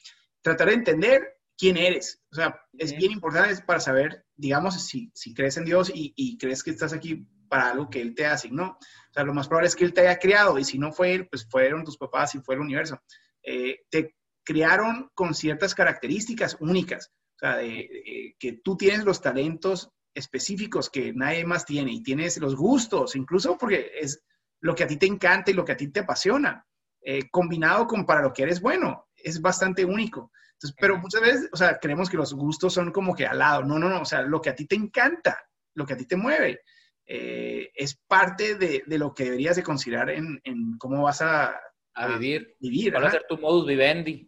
tratar 0.41 0.69
de 0.69 0.75
entender 0.75 1.37
quién 1.57 1.77
eres. 1.77 2.21
O 2.31 2.35
sea, 2.35 2.59
es 2.77 2.95
bien 2.95 3.11
importante 3.11 3.61
para 3.63 3.79
saber, 3.79 4.25
digamos, 4.35 4.83
si, 4.83 5.11
si 5.13 5.33
crees 5.33 5.57
en 5.57 5.65
Dios 5.65 5.91
y, 5.93 6.37
crees 6.37 6.63
que 6.63 6.71
estás 6.71 6.93
aquí 6.93 7.27
para 7.47 7.69
algo 7.69 7.89
que 7.89 8.01
Él 8.01 8.15
te 8.15 8.25
asignó. 8.25 8.77
O 8.79 9.13
sea, 9.13 9.23
lo 9.23 9.33
más 9.33 9.47
probable 9.47 9.67
es 9.67 9.75
que 9.75 9.85
Él 9.85 9.93
te 9.93 10.01
haya 10.01 10.17
creado 10.17 10.57
y 10.57 10.63
si 10.63 10.79
no 10.79 10.91
fue 10.91 11.13
Él, 11.13 11.27
pues 11.27 11.47
fueron 11.49 11.83
tus 11.83 11.97
papás 11.97 12.33
y 12.35 12.39
fue 12.39 12.55
el 12.55 12.61
universo. 12.61 13.01
Eh, 13.43 13.81
te 13.89 14.15
crearon 14.43 15.11
con 15.13 15.35
ciertas 15.35 15.75
características 15.75 16.57
únicas. 16.59 17.11
O 17.35 17.39
sea, 17.39 17.59
que 17.59 18.61
tú 18.63 18.77
tienes 18.77 19.03
los 19.03 19.21
talentos 19.21 19.91
específicos 20.13 20.89
que 20.89 21.13
nadie 21.13 21.45
más 21.45 21.65
tiene 21.65 21.91
y 21.91 22.03
tienes 22.03 22.37
los 22.37 22.55
gustos, 22.55 23.15
incluso 23.15 23.57
porque 23.57 23.91
es 23.99 24.23
lo 24.61 24.75
que 24.75 24.83
a 24.83 24.87
ti 24.87 24.97
te 24.97 25.05
encanta 25.05 25.51
y 25.51 25.53
lo 25.53 25.65
que 25.65 25.71
a 25.71 25.77
ti 25.77 25.87
te 25.87 26.01
apasiona. 26.01 26.65
Eh, 27.03 27.29
combinado 27.31 27.87
con 27.87 28.05
para 28.05 28.21
lo 28.21 28.31
que 28.33 28.43
eres 28.43 28.61
bueno. 28.61 29.07
Es 29.15 29.41
bastante 29.41 29.85
único. 29.85 30.31
Entonces, 30.53 30.77
pero 30.79 30.97
muchas 30.97 31.21
veces, 31.21 31.49
o 31.51 31.57
sea, 31.57 31.79
creemos 31.79 32.09
que 32.09 32.17
los 32.17 32.33
gustos 32.33 32.73
son 32.73 32.91
como 32.91 33.15
que 33.15 33.25
al 33.25 33.39
lado. 33.39 33.63
No, 33.63 33.79
no, 33.79 33.89
no. 33.89 34.01
O 34.01 34.05
sea, 34.05 34.21
lo 34.21 34.41
que 34.41 34.49
a 34.49 34.55
ti 34.55 34.65
te 34.65 34.75
encanta, 34.75 35.37
lo 35.73 35.85
que 35.85 35.93
a 35.93 35.97
ti 35.97 36.05
te 36.05 36.15
mueve, 36.15 36.61
eh, 37.05 37.71
es 37.73 37.95
parte 38.07 38.55
de, 38.55 38.83
lo 38.85 39.13
que 39.13 39.25
deberías 39.25 39.55
de 39.55 39.63
considerar 39.63 40.09
en, 40.11 40.39
cómo 40.77 41.03
vas 41.03 41.21
a, 41.21 41.59
vivir. 42.07 42.55
vivir 42.59 42.95
a 42.95 43.11
ser 43.11 43.25
tu 43.27 43.37
modus 43.37 43.67
vivendi. 43.67 44.27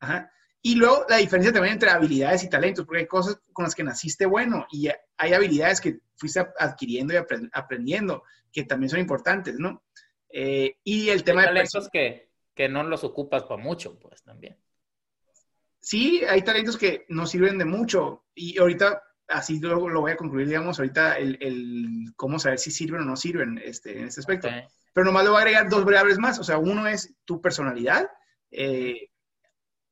Ajá. 0.00 0.30
Y 0.64 0.76
luego 0.76 1.04
la 1.08 1.16
diferencia 1.16 1.52
también 1.52 1.74
entre 1.74 1.90
habilidades 1.90 2.44
y 2.44 2.48
talentos, 2.48 2.86
porque 2.86 3.00
hay 3.00 3.06
cosas 3.08 3.40
con 3.52 3.64
las 3.64 3.74
que 3.74 3.82
naciste 3.82 4.26
bueno 4.26 4.64
y 4.70 4.88
hay 5.18 5.32
habilidades 5.32 5.80
que 5.80 5.98
fuiste 6.14 6.46
adquiriendo 6.56 7.12
y 7.12 7.16
aprendiendo 7.52 8.22
que 8.52 8.62
también 8.62 8.88
son 8.88 9.00
importantes, 9.00 9.58
¿no? 9.58 9.82
Eh, 10.32 10.78
y 10.82 11.10
el 11.10 11.24
tema 11.24 11.42
hay 11.42 11.48
talentos 11.48 11.88
que, 11.90 12.30
que 12.54 12.68
no 12.68 12.82
los 12.84 13.04
ocupas 13.04 13.42
para 13.44 13.62
mucho, 13.62 13.98
pues 13.98 14.22
también. 14.22 14.56
Sí, 15.78 16.22
hay 16.28 16.42
talentos 16.42 16.78
que 16.78 17.04
no 17.08 17.26
sirven 17.26 17.58
de 17.58 17.64
mucho. 17.64 18.24
Y 18.34 18.58
ahorita, 18.58 19.02
así 19.28 19.60
lo, 19.60 19.88
lo 19.88 20.00
voy 20.00 20.12
a 20.12 20.16
concluir, 20.16 20.46
digamos, 20.46 20.78
ahorita 20.78 21.18
el, 21.18 21.36
el, 21.40 22.12
cómo 22.16 22.38
saber 22.38 22.58
si 22.58 22.70
sirven 22.70 23.02
o 23.02 23.04
no 23.04 23.16
sirven 23.16 23.60
este, 23.62 23.98
en 23.98 24.06
este 24.06 24.20
aspecto. 24.20 24.48
Pero 24.92 25.04
nomás 25.04 25.24
le 25.24 25.30
voy 25.30 25.38
a 25.38 25.42
agregar 25.42 25.68
dos 25.68 25.84
variables 25.84 26.18
más. 26.18 26.38
O 26.38 26.44
sea, 26.44 26.58
uno 26.58 26.86
es 26.86 27.14
tu 27.24 27.40
personalidad, 27.40 28.08
eh, 28.50 29.10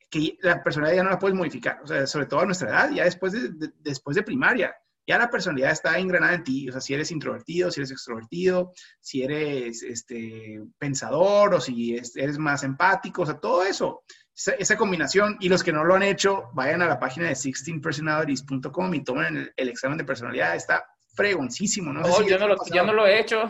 que 0.08 0.38
la 0.42 0.62
personalidad 0.62 0.96
ya 0.96 1.04
no 1.04 1.10
la 1.10 1.18
puedes 1.18 1.36
modificar. 1.36 1.80
O 1.82 1.86
sea, 1.86 2.06
sobre 2.06 2.26
todo 2.26 2.40
a 2.40 2.46
nuestra 2.46 2.68
edad, 2.68 2.90
ya 2.92 3.04
después 3.04 3.32
de 3.32 3.72
después 3.80 4.16
de 4.16 4.22
primaria 4.22 4.74
ya 5.06 5.18
la 5.18 5.30
personalidad 5.30 5.72
está 5.72 5.98
engranada 5.98 6.34
en 6.34 6.44
ti, 6.44 6.68
o 6.68 6.72
sea, 6.72 6.80
si 6.80 6.94
eres 6.94 7.10
introvertido, 7.10 7.70
si 7.70 7.80
eres 7.80 7.90
extrovertido, 7.90 8.72
si 9.00 9.22
eres 9.22 9.82
este, 9.82 10.60
pensador 10.78 11.54
o 11.54 11.60
si 11.60 11.94
eres 11.94 12.38
más 12.38 12.62
empático, 12.62 13.22
o 13.22 13.26
sea, 13.26 13.38
todo 13.38 13.64
eso, 13.64 14.02
esa, 14.34 14.76
combinación, 14.76 15.36
y 15.40 15.48
los 15.48 15.62
que 15.62 15.72
no 15.72 15.84
lo 15.84 15.94
han 15.94 16.02
hecho, 16.02 16.50
vayan 16.54 16.82
a 16.82 16.86
la 16.86 16.98
página 16.98 17.26
de 17.26 17.34
16personalities.com 17.34 18.94
y 18.94 19.04
tomen 19.04 19.52
el, 19.56 19.68
examen 19.68 19.98
de 19.98 20.04
personalidad, 20.04 20.56
está 20.56 20.84
fregoncísimo, 21.14 21.92
¿no? 21.92 22.02
yo, 22.26 22.38
no 22.38 22.46
lo, 22.46 23.06
he 23.06 23.20
hecho. 23.20 23.44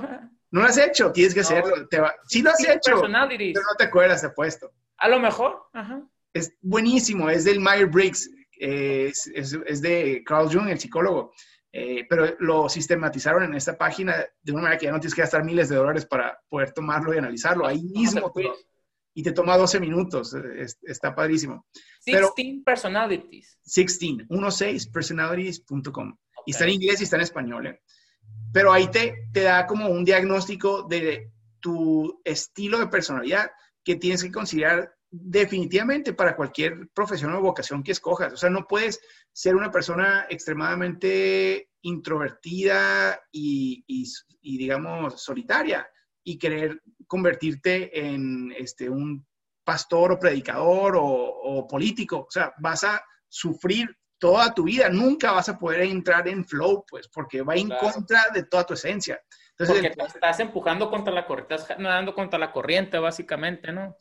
No 0.50 0.62
lo 0.62 0.66
has 0.66 0.78
hecho, 0.78 1.12
tienes 1.12 1.34
que 1.34 1.40
hacerlo. 1.40 1.86
Te 1.88 2.00
sí 2.26 2.42
lo 2.42 2.50
has 2.50 2.60
hecho, 2.60 3.02
pero 3.02 3.08
no 3.08 3.76
te 3.78 3.84
acuerdas, 3.84 4.22
te 4.22 4.30
puesto. 4.30 4.72
A 4.96 5.08
lo 5.08 5.20
mejor, 5.20 5.68
Ajá. 5.72 6.02
Es 6.32 6.54
buenísimo, 6.60 7.28
es 7.28 7.44
del 7.44 7.60
Es, 8.60 9.26
es, 9.34 9.80
de 9.80 10.22
Carl 10.24 10.52
Jung, 10.52 10.68
el 10.68 10.78
psicólogo. 10.78 11.32
Eh, 11.72 12.04
pero 12.08 12.36
lo 12.40 12.68
sistematizaron 12.68 13.44
en 13.44 13.54
esta 13.54 13.78
página 13.78 14.16
de 14.42 14.52
una 14.52 14.62
manera 14.62 14.78
que 14.78 14.86
ya 14.86 14.92
no 14.92 14.98
tienes 14.98 15.14
que 15.14 15.22
gastar 15.22 15.44
miles 15.44 15.68
de 15.68 15.76
dólares 15.76 16.04
para 16.04 16.38
poder 16.48 16.72
tomarlo 16.72 17.14
y 17.14 17.18
analizarlo. 17.18 17.66
Ahí 17.66 17.82
mismo. 17.82 18.32
y 19.14 19.22
te 19.22 19.32
toma 19.32 19.56
12 19.56 19.80
minutos. 19.80 20.36
está 20.82 21.14
padrísimo. 21.14 21.66
16 22.04 22.62
personalities. 22.64 23.58
16, 23.64 24.28
16personalities.com. 24.28 26.16
Y 26.46 26.50
está 26.50 26.64
en 26.64 26.70
inglés 26.70 27.00
y 27.00 27.04
está 27.04 27.16
en 27.16 27.22
español. 27.22 27.66
¿eh? 27.66 27.80
Pero 28.52 28.72
ahí 28.72 28.88
te, 28.90 29.28
te 29.32 29.42
da 29.42 29.66
como 29.66 29.88
un 29.88 30.04
diagnóstico 30.04 30.82
de 30.82 31.30
tu 31.60 32.20
estilo 32.24 32.78
de 32.78 32.88
personalidad 32.88 33.50
que 33.84 33.96
tienes 33.96 34.22
que 34.22 34.32
considerar 34.32 34.92
definitivamente 35.10 36.12
para 36.12 36.36
cualquier 36.36 36.88
profesión 36.94 37.34
o 37.34 37.40
vocación 37.40 37.82
que 37.82 37.92
escojas. 37.92 38.32
O 38.32 38.36
sea, 38.36 38.50
no 38.50 38.66
puedes 38.66 39.00
ser 39.32 39.56
una 39.56 39.70
persona 39.70 40.26
extremadamente 40.28 41.70
introvertida 41.82 43.20
y, 43.32 43.84
digamos, 44.42 45.22
solitaria 45.22 45.88
y 46.22 46.38
querer 46.38 46.82
convertirte 47.06 47.98
en 47.98 48.52
este, 48.56 48.88
un 48.88 49.26
pastor 49.64 50.12
o 50.12 50.18
predicador 50.18 50.94
o, 50.96 51.66
político. 51.68 52.26
O 52.28 52.30
sea, 52.30 52.52
vas 52.58 52.84
a 52.84 53.02
sufrir 53.28 53.96
toda 54.18 54.52
tu 54.52 54.64
vida, 54.64 54.88
nunca 54.90 55.32
vas 55.32 55.48
a 55.48 55.58
poder 55.58 55.80
entrar 55.82 56.28
en 56.28 56.44
flow, 56.44 56.84
pues, 56.88 57.08
porque 57.08 57.42
va 57.42 57.54
en 57.56 57.70
contra 57.70 58.26
de 58.34 58.44
toda 58.44 58.66
tu 58.66 58.74
esencia. 58.74 59.18
Entonces, 59.52 59.92
porque 59.94 60.14
estás 60.14 60.40
empujando 60.40 60.90
contra 60.90 61.12
la 61.12 61.26
corriente, 61.26 61.54
estás 61.54 61.78
nadando 61.78 62.14
contra 62.14 62.38
la 62.38 62.52
corriente, 62.52 62.98
básicamente, 62.98 63.72
¿no? 63.72 63.96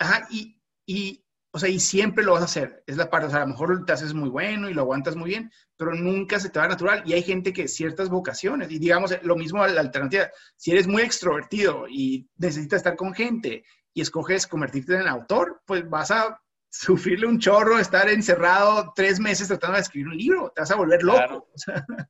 Ajá, 0.00 0.26
y, 0.30 0.58
y, 0.86 1.24
o 1.52 1.58
sea, 1.58 1.68
y 1.68 1.78
siempre 1.78 2.24
lo 2.24 2.32
vas 2.32 2.42
a 2.42 2.46
hacer. 2.46 2.82
Es 2.86 2.96
la 2.96 3.10
parte, 3.10 3.26
o 3.26 3.30
sea, 3.30 3.40
a 3.40 3.42
lo 3.42 3.48
mejor 3.48 3.84
te 3.84 3.92
haces 3.92 4.14
muy 4.14 4.30
bueno 4.30 4.68
y 4.68 4.74
lo 4.74 4.80
aguantas 4.80 5.14
muy 5.14 5.30
bien, 5.30 5.52
pero 5.76 5.94
nunca 5.94 6.40
se 6.40 6.48
te 6.48 6.58
va 6.58 6.66
natural. 6.66 7.02
Y 7.04 7.12
hay 7.12 7.22
gente 7.22 7.52
que 7.52 7.68
ciertas 7.68 8.08
vocaciones, 8.08 8.70
y 8.70 8.78
digamos, 8.78 9.14
lo 9.22 9.36
mismo 9.36 9.62
a 9.62 9.68
la 9.68 9.82
alternativa, 9.82 10.30
si 10.56 10.72
eres 10.72 10.86
muy 10.86 11.02
extrovertido 11.02 11.86
y 11.86 12.28
necesitas 12.38 12.78
estar 12.78 12.96
con 12.96 13.14
gente 13.14 13.64
y 13.92 14.00
escoges 14.00 14.46
convertirte 14.46 14.94
en 14.94 15.06
autor, 15.06 15.60
pues 15.66 15.88
vas 15.88 16.10
a 16.10 16.40
sufrirle 16.70 17.26
un 17.26 17.38
chorro, 17.38 17.78
estar 17.78 18.08
encerrado 18.08 18.92
tres 18.94 19.20
meses 19.20 19.48
tratando 19.48 19.74
de 19.74 19.82
escribir 19.82 20.08
un 20.08 20.16
libro, 20.16 20.52
te 20.54 20.62
vas 20.62 20.70
a 20.70 20.76
volver 20.76 21.02
loco. 21.02 21.48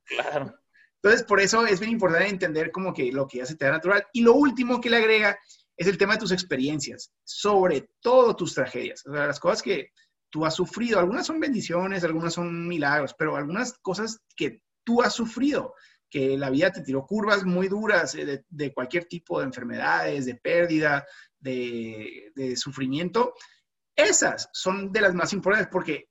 Claro, 0.07 0.55
Entonces, 1.03 1.25
por 1.25 1.39
eso 1.39 1.65
es 1.65 1.79
bien 1.79 1.93
importante 1.93 2.29
entender 2.29 2.71
como 2.71 2.93
que 2.93 3.11
lo 3.11 3.27
que 3.27 3.39
ya 3.39 3.45
se 3.47 3.55
te 3.55 3.65
da 3.65 3.71
natural. 3.71 4.05
Y 4.13 4.21
lo 4.21 4.35
último 4.35 4.79
que 4.79 4.91
le 4.91 4.97
agrega 4.97 5.37
es 5.77 5.87
el 5.87 5.97
tema 5.97 6.13
de 6.13 6.19
tus 6.19 6.31
experiencias, 6.31 7.11
sobre 7.23 7.89
todo 8.01 8.35
tus 8.35 8.53
tragedias, 8.53 9.05
o 9.05 9.13
sea, 9.13 9.27
las 9.27 9.39
cosas 9.39 9.61
que 9.61 9.91
tú 10.29 10.45
has 10.45 10.55
sufrido. 10.55 10.99
Algunas 10.99 11.27
son 11.27 11.39
bendiciones, 11.39 12.03
algunas 12.03 12.33
son 12.33 12.67
milagros, 12.67 13.13
pero 13.17 13.35
algunas 13.35 13.73
cosas 13.79 14.19
que 14.35 14.61
tú 14.83 15.01
has 15.01 15.13
sufrido, 15.13 15.75
que 16.09 16.37
la 16.37 16.49
vida 16.49 16.71
te 16.71 16.81
tiró 16.81 17.05
curvas 17.05 17.45
muy 17.45 17.67
duras 17.67 18.15
eh, 18.15 18.43
de, 18.47 18.73
cualquier 18.73 19.05
tipo 19.05 19.39
de 19.39 19.45
enfermedades, 19.45 20.25
de 20.25 20.35
pérdida, 20.35 21.05
de, 21.39 22.31
de, 22.35 22.55
sufrimiento, 22.55 23.33
esas 23.95 24.49
son 24.53 24.91
de 24.91 25.01
las 25.01 25.13
más 25.13 25.33
importantes 25.33 25.69
porque 25.71 26.09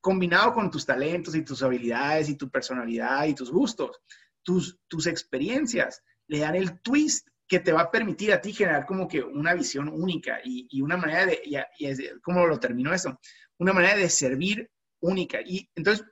combinado 0.00 0.54
con 0.54 0.70
tus 0.70 0.86
talentos 0.86 1.34
y 1.34 1.44
tus 1.44 1.62
habilidades 1.62 2.28
y 2.28 2.36
tu 2.36 2.50
personalidad 2.50 3.24
y 3.26 3.34
tus 3.34 3.50
gustos, 3.50 4.00
tus, 4.42 4.78
tus 4.88 5.06
experiencias 5.06 6.02
le 6.26 6.40
dan 6.40 6.54
el 6.54 6.80
twist 6.80 7.28
que 7.50 7.58
te 7.58 7.72
va 7.72 7.80
a 7.80 7.90
permitir 7.90 8.32
a 8.32 8.40
ti 8.40 8.52
generar 8.52 8.86
como 8.86 9.08
que 9.08 9.20
una 9.20 9.54
visión 9.54 9.88
única 9.88 10.38
y, 10.44 10.80
una 10.80 10.96
manera 10.96 11.26
de, 11.26 11.42
y, 11.44 12.20
¿cómo 12.22 12.46
lo 12.46 12.60
termino 12.60 12.94
eso? 12.94 13.18
Una 13.58 13.72
manera 13.72 13.96
de 13.96 14.08
servir 14.08 14.70
única. 15.00 15.40
Y 15.44 15.68
entonces, 15.74 16.06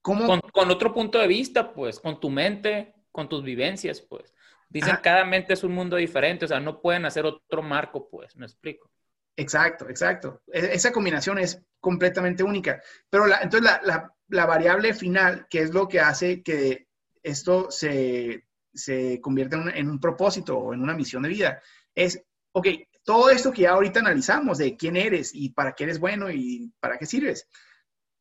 ¿cómo? 0.00 0.40
Con, 0.50 0.70
otro 0.70 0.94
punto 0.94 1.18
de 1.18 1.26
vista, 1.26 1.74
pues, 1.74 2.00
con 2.00 2.18
tu 2.18 2.30
mente, 2.30 2.94
con 3.12 3.28
tus 3.28 3.44
vivencias, 3.44 4.00
pues. 4.00 4.32
Dicen, 4.70 4.96
cada 5.02 5.26
mente 5.26 5.52
es 5.52 5.62
un 5.62 5.72
mundo 5.72 5.96
diferente, 5.96 6.46
o 6.46 6.48
sea, 6.48 6.58
no 6.58 6.80
pueden 6.80 7.04
hacer 7.04 7.26
otro 7.26 7.62
marco, 7.62 8.08
pues, 8.08 8.34
me 8.36 8.46
explico. 8.46 8.90
Exacto, 9.36 9.90
exacto. 9.90 10.40
E, 10.50 10.70
esa 10.72 10.90
combinación 10.90 11.38
es 11.38 11.62
completamente 11.80 12.42
única. 12.42 12.80
Pero 13.10 13.26
la, 13.26 13.40
entonces 13.42 13.70
la, 13.84 14.10
la 14.28 14.46
variable 14.46 14.94
final, 14.94 15.46
que 15.50 15.60
es 15.60 15.74
lo 15.74 15.86
que 15.86 16.00
hace 16.00 16.42
que 16.42 16.86
esto 17.22 17.70
se 17.70 18.46
se 18.74 19.20
convierte 19.20 19.56
en 19.56 19.90
un, 19.90 20.00
propósito 20.00 20.56
o 20.56 20.74
en 20.74 20.82
una 20.82 20.94
misión 20.94 21.22
de 21.22 21.28
vida. 21.28 21.62
Es, 21.94 22.22
ok, 22.52 22.66
todo 23.04 23.30
esto 23.30 23.52
que 23.52 23.62
ya 23.62 23.72
ahorita 23.72 24.00
analizamos 24.00 24.58
de 24.58 24.76
quién 24.76 24.96
eres 24.96 25.34
y 25.34 25.50
para 25.50 25.72
qué 25.72 25.84
eres 25.84 25.98
bueno 25.98 26.30
y 26.30 26.72
para 26.80 26.98
qué 26.98 27.06
sirves, 27.06 27.48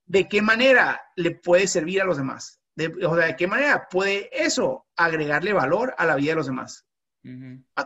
¿de 0.05 0.27
qué 0.27 0.41
manera 0.41 1.01
le 1.15 1.31
puede 1.31 1.67
servir 1.67 2.01
a 2.01 2.05
los 2.05 2.17
demás? 2.17 2.59
De, 2.75 2.87
o 3.05 3.15
sea, 3.15 3.27
¿de 3.27 3.35
qué 3.35 3.47
manera 3.47 3.87
puede 3.89 4.29
eso 4.31 4.87
agregarle 4.95 5.53
valor 5.53 5.93
a 5.97 6.05
la 6.05 6.15
vida 6.15 6.31
de 6.31 6.37
los 6.37 6.47
demás? 6.47 6.85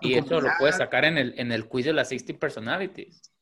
y 0.01 0.13
eso 0.13 0.39
lo 0.39 0.49
puedes 0.58 0.78
sacar 0.78 1.04
en 1.04 1.17
el, 1.17 1.34
en 1.38 1.51
el 1.51 1.67
quiz 1.67 1.86
de 1.86 1.93
las 1.93 2.10
60 2.10 2.39
personalities. 2.39 3.34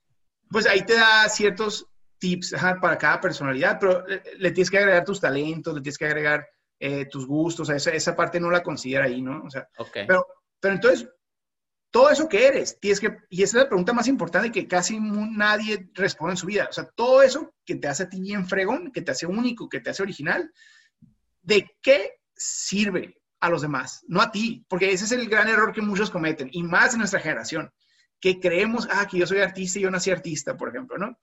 Pues 0.49 0.65
ahí 0.65 0.83
te 0.83 0.95
da 0.95 1.29
ciertos 1.29 1.88
tips 2.17 2.55
para 2.81 2.97
cada 2.97 3.19
personalidad, 3.19 3.77
pero 3.79 4.05
le, 4.38 4.51
tienes 4.51 4.69
que 4.69 4.77
agregar 4.77 5.03
tus 5.03 5.19
talentos, 5.19 5.75
le 5.75 5.81
tienes 5.81 5.97
que 5.97 6.05
agregar 6.05 6.47
eh, 6.85 7.05
tus 7.05 7.25
gustos, 7.25 7.69
esa, 7.69 7.91
esa 7.91 8.13
parte 8.13 8.41
no 8.41 8.51
la 8.51 8.61
considera 8.61 9.05
ahí, 9.05 9.21
¿no? 9.21 9.41
O 9.45 9.49
sea, 9.49 9.69
pero, 9.93 10.27
pero 10.59 10.73
entonces, 10.73 11.07
todo 11.89 12.09
eso 12.09 12.27
que 12.27 12.45
eres, 12.45 12.77
tienes 12.77 12.99
que, 12.99 13.19
y 13.29 13.41
esa 13.41 13.57
es 13.57 13.63
la 13.63 13.69
pregunta 13.69 13.93
más 13.93 14.09
importante 14.09 14.51
que 14.51 14.67
casi 14.67 14.99
nadie 14.99 15.89
responde 15.93 16.33
en 16.33 16.37
su 16.37 16.45
vida, 16.45 16.67
o 16.69 16.73
sea, 16.73 16.83
todo 16.93 17.21
eso 17.21 17.55
que 17.63 17.75
te 17.75 17.87
hace 17.87 18.03
a 18.03 18.09
ti 18.09 18.19
bien 18.19 18.45
fregón, 18.45 18.91
que 18.91 19.01
te 19.01 19.11
hace 19.11 19.25
único, 19.25 19.69
que 19.69 19.79
te 19.79 19.91
hace 19.91 20.03
original, 20.03 20.51
¿de 21.41 21.73
qué 21.81 22.19
sirve 22.35 23.15
a 23.39 23.49
los 23.49 23.61
demás? 23.61 24.03
No 24.09 24.21
a 24.21 24.29
ti, 24.29 24.65
porque 24.67 24.91
ese 24.91 25.05
es 25.05 25.13
el 25.13 25.29
gran 25.29 25.47
error 25.47 25.71
que 25.71 25.81
muchos 25.81 26.11
cometen, 26.11 26.49
y 26.51 26.63
más 26.63 26.91
en 26.91 26.99
nuestra 26.99 27.21
generación, 27.21 27.71
que 28.19 28.41
creemos, 28.41 28.89
ah, 28.91 29.07
que 29.07 29.19
yo 29.19 29.25
soy 29.25 29.39
artista 29.39 29.79
y 29.79 29.83
yo 29.83 29.89
nací 29.89 30.11
artista, 30.11 30.57
por 30.57 30.67
ejemplo, 30.67 30.97
¿no? 30.97 31.17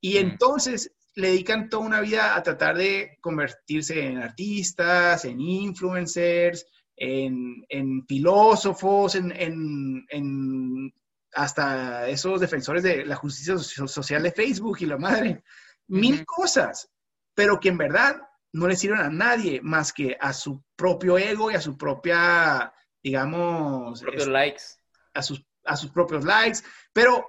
Y 0.00 0.16
entonces 0.16 0.92
le 1.16 1.28
dedican 1.28 1.68
toda 1.68 1.86
una 1.86 2.00
vida 2.00 2.34
a 2.34 2.42
tratar 2.42 2.76
de 2.76 3.18
convertirse 3.20 4.06
en 4.06 4.18
artistas, 4.18 5.24
en 5.24 5.40
influencers, 5.40 6.66
en, 6.96 8.04
filósofos, 8.06 9.14
en, 9.14 10.92
hasta 11.32 12.08
esos 12.08 12.40
defensores 12.40 12.82
de 12.82 13.04
la 13.04 13.16
justicia 13.16 13.58
social 13.58 14.22
de 14.22 14.32
Facebook 14.32 14.78
y 14.80 14.86
la 14.86 14.98
madre. 14.98 15.42
Mil 15.86 16.24
cosas, 16.24 16.90
pero 17.34 17.60
que 17.60 17.68
en 17.68 17.78
verdad 17.78 18.20
no 18.52 18.66
le 18.68 18.76
sirven 18.76 19.00
a 19.00 19.10
nadie 19.10 19.60
más 19.60 19.92
que 19.92 20.16
a 20.20 20.32
su 20.32 20.62
propio 20.76 21.18
ego 21.18 21.50
y 21.50 21.54
a 21.54 21.60
su 21.60 21.76
propia, 21.76 22.72
digamos... 23.02 24.00
propios 24.00 24.28
likes. 24.28 24.62
A 25.12 25.22
sus, 25.22 25.44
a 25.64 25.76
sus 25.76 25.90
propios 25.90 26.24
likes. 26.24 26.60
Pero, 26.92 27.28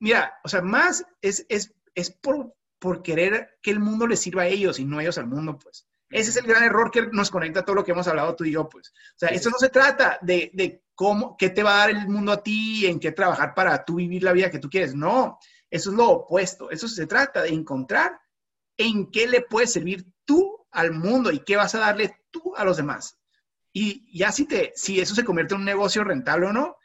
mira, 0.00 0.38
o 0.44 0.48
sea, 0.48 0.62
más 0.62 1.04
es, 1.22 1.46
es, 1.48 1.72
es 1.94 2.10
por 2.10 2.56
por 2.86 3.02
querer 3.02 3.58
que 3.60 3.72
el 3.72 3.80
mundo 3.80 4.06
les 4.06 4.20
sirva 4.20 4.42
a 4.42 4.46
ellos 4.46 4.78
y 4.78 4.84
no 4.84 5.00
ellos 5.00 5.18
al 5.18 5.26
mundo, 5.26 5.58
pues. 5.58 5.88
Ese 6.08 6.30
es 6.30 6.36
el 6.36 6.46
gran 6.46 6.62
error 6.62 6.92
que 6.92 7.02
nos 7.10 7.32
conecta 7.32 7.58
a 7.58 7.64
todo 7.64 7.74
lo 7.74 7.82
que 7.82 7.90
hemos 7.90 8.06
hablado 8.06 8.36
tú 8.36 8.44
y 8.44 8.52
yo, 8.52 8.68
pues. 8.68 8.90
O 8.90 9.18
sea, 9.18 9.30
esto 9.30 9.50
no 9.50 9.58
se 9.58 9.70
trata 9.70 10.20
de, 10.22 10.52
de, 10.54 10.84
cómo, 10.94 11.36
qué 11.36 11.50
te 11.50 11.64
va 11.64 11.74
a 11.74 11.78
dar 11.78 11.90
el 11.90 12.06
mundo 12.06 12.30
a 12.30 12.44
ti, 12.44 12.86
en 12.86 13.00
qué 13.00 13.10
trabajar 13.10 13.54
para 13.54 13.84
tú 13.84 13.96
vivir 13.96 14.22
la 14.22 14.30
vida 14.30 14.52
que 14.52 14.60
tú 14.60 14.70
quieres. 14.70 14.94
No, 14.94 15.36
eso 15.68 15.90
es 15.90 15.96
lo 15.96 16.10
opuesto. 16.10 16.70
Eso 16.70 16.86
se 16.86 17.08
trata 17.08 17.42
de 17.42 17.48
encontrar 17.48 18.20
en 18.76 19.10
qué 19.10 19.26
le 19.26 19.40
puedes 19.40 19.72
servir 19.72 20.06
tú 20.24 20.64
al 20.70 20.92
mundo 20.92 21.32
y 21.32 21.40
qué 21.40 21.56
vas 21.56 21.74
a 21.74 21.80
darle 21.80 22.16
tú 22.30 22.54
a 22.54 22.64
los 22.64 22.76
demás. 22.76 23.18
Y 23.72 24.16
ya 24.16 24.30
si, 24.30 24.44
te, 24.44 24.72
si 24.76 25.00
eso 25.00 25.16
se 25.16 25.24
convierte 25.24 25.54
en 25.54 25.60
un 25.62 25.66
negocio 25.66 26.04
rentable 26.04 26.46
o 26.46 26.52
no, 26.52 26.76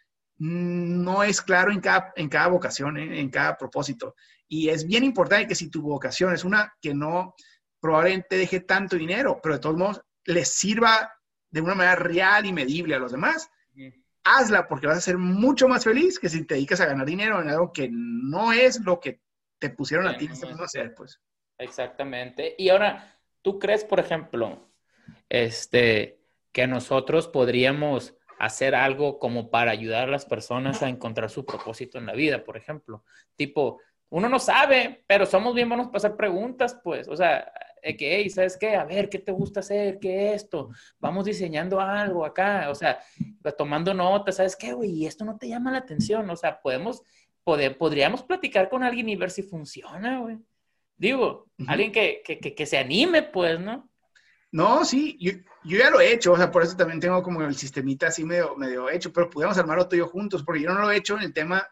no 0.43 1.21
es 1.21 1.39
claro 1.39 1.71
en 1.71 1.80
cada, 1.82 2.13
en 2.15 2.27
cada 2.27 2.47
vocación, 2.47 2.97
¿eh? 2.97 3.19
en 3.19 3.30
cada 3.30 3.56
propósito. 3.56 4.15
Y 4.47 4.69
es 4.69 4.88
bien 4.88 5.04
importante 5.04 5.45
que 5.45 5.54
si 5.54 5.69
tu 5.69 5.84
vocación 5.84 6.34
es 6.34 6.43
una 6.43 6.73
que 6.82 6.95
no 6.95 7.36
probablemente 7.80 8.38
deje 8.38 8.62
tanto 8.62 8.95
dinero, 8.95 9.39
pero 9.41 9.56
de 9.56 9.62
todos 9.62 9.77
modos 9.77 10.01
les 10.25 10.51
sirva 10.51 11.13
de 11.51 11.62
una 11.62 11.75
manera 11.75 11.95
real 11.95 12.47
y 12.47 12.54
medible 12.54 12.95
a 12.95 12.99
los 12.99 13.12
demás, 13.12 13.51
hazla 14.23 14.67
porque 14.67 14.88
vas 14.88 14.97
a 14.97 15.01
ser 15.01 15.19
mucho 15.19 15.67
más 15.67 15.84
feliz 15.84 16.17
que 16.17 16.27
si 16.27 16.43
te 16.43 16.56
dedicas 16.56 16.82
a 16.82 16.88
ganar 16.88 17.06
dinero 17.06 17.39
en 17.39 17.49
algo 17.49 17.71
que 17.71 17.88
no 17.91 18.51
es 18.51 18.80
lo 18.80 18.99
que 18.99 19.21
te 19.60 19.69
pusieron 19.69 20.08
a 20.08 20.17
ti 20.17 20.27
hacer, 20.27 20.95
pues. 20.95 21.21
Exactamente. 21.60 22.56
Y 22.58 22.69
ahora, 22.69 23.19
¿tú 23.43 23.60
crees, 23.60 23.84
por 23.84 23.99
ejemplo, 23.99 24.71
este, 25.30 26.19
que 26.51 26.65
nosotros 26.65 27.27
podríamos 27.27 28.15
hacer 28.45 28.75
algo 28.75 29.19
como 29.19 29.49
para 29.49 29.71
ayudar 29.71 30.08
a 30.08 30.12
las 30.12 30.25
personas 30.25 30.82
a 30.82 30.89
encontrar 30.89 31.30
su 31.30 31.45
propósito 31.45 31.97
en 31.97 32.08
la 32.08 32.13
vida, 32.13 32.43
por 32.43 32.58
ejemplo? 32.58 33.04
Tipo, 33.36 33.80
uno 34.10 34.27
no 34.27 34.39
sabe, 34.39 35.04
pero 35.08 35.25
somos 35.25 35.54
bien 35.54 35.69
buenos 35.69 35.88
para 35.88 35.97
hacer 35.97 36.15
preguntas, 36.15 36.80
pues, 36.84 37.08
o 37.08 37.15
sea, 37.15 37.51
que, 37.82 38.15
hey, 38.15 38.30
¿sabes 38.30 38.58
qué? 38.58 38.75
A 38.75 38.84
ver, 38.84 39.10
¿qué 39.10 39.19
te 39.19 39.32
gusta 39.32 39.62
hacer? 39.62 39.99
¿Qué 39.99 40.30
es 40.30 40.43
esto? 40.43 40.69
Vamos 40.99 41.25
diseñando 41.25 41.80
algo 41.80 42.25
acá, 42.25 42.69
o 42.69 42.75
sea, 42.75 42.99
tomando 43.58 43.93
notas, 43.93 44.36
¿sabes 44.36 44.56
qué, 44.56 44.73
güey? 44.73 44.91
Y 44.91 45.06
esto 45.06 45.23
no 45.23 45.38
te 45.38 45.47
llama 45.47 45.71
la 45.71 45.80
atención, 45.80 46.30
o 46.30 46.36
sea, 46.36 46.62
podemos, 46.62 47.04
podríamos 47.43 48.23
platicar 48.23 48.69
con 48.69 48.84
alguien 48.84 49.08
y 49.10 49.15
ver 49.15 49.32
si 49.32 49.43
funciona, 49.43 50.19
güey. 50.19 50.38
Digo, 50.97 51.47
alguien 51.67 51.91
que, 51.91 52.21
que, 52.23 52.39
que, 52.39 52.65
se 52.65 52.77
anime, 52.77 53.23
pues, 53.23 53.60
¿no? 53.60 53.89
No, 54.52 54.84
sí, 54.84 55.18
yo, 55.20 55.32
yo, 55.64 55.78
ya 55.78 55.90
lo 55.90 56.02
he 56.02 56.14
hecho, 56.14 56.34
o 56.34 56.38
sea, 56.38 56.52
por 56.52 56.64
eso 56.64 56.76
también 56.76 57.00
tengo 57.00 57.24
como 57.24 57.42
el 57.42 57.56
sistemita 57.56 58.08
así 58.08 58.24
medio, 58.26 58.56
medio 58.56 58.90
hecho, 58.90 59.14
pero 59.14 59.30
pudiéramos 59.30 59.58
armarlo 59.58 59.88
tú 59.88 59.96
y 59.96 60.00
yo 60.00 60.08
juntos, 60.08 60.44
porque 60.44 60.62
yo 60.62 60.74
no 60.74 60.82
lo 60.82 60.92
he 60.92 60.98
hecho 60.98 61.16
en 61.16 61.24
el 61.24 61.34
tema 61.34 61.68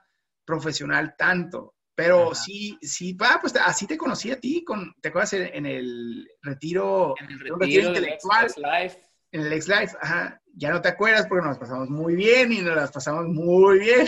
profesional 0.45 1.15
tanto. 1.17 1.75
Pero 1.95 2.33
sí, 2.33 2.77
sí, 2.81 3.11
va, 3.11 3.39
pues 3.41 3.53
así 3.57 3.85
te 3.85 3.97
conocí 3.97 4.31
a 4.31 4.39
ti, 4.39 4.63
con, 4.63 4.95
¿te 5.01 5.09
acuerdas 5.09 5.33
en, 5.33 5.65
el 5.65 6.29
retiro, 6.41 7.13
en 7.19 7.29
el 7.29 7.39
retiro, 7.39 7.87
intelectual? 7.89 8.49
En 9.31 9.41
el 9.41 9.51
Ex 9.51 9.67
Life, 9.67 9.97
ajá. 10.01 10.41
Ya 10.55 10.71
no 10.71 10.81
te 10.81 10.87
acuerdas 10.87 11.27
porque 11.27 11.45
nos 11.45 11.57
pasamos 11.57 11.89
muy 11.89 12.15
bien 12.15 12.53
y 12.53 12.61
nos 12.61 12.73
las 12.73 12.93
pasamos 12.93 13.27
muy 13.27 13.79
bien. 13.79 14.07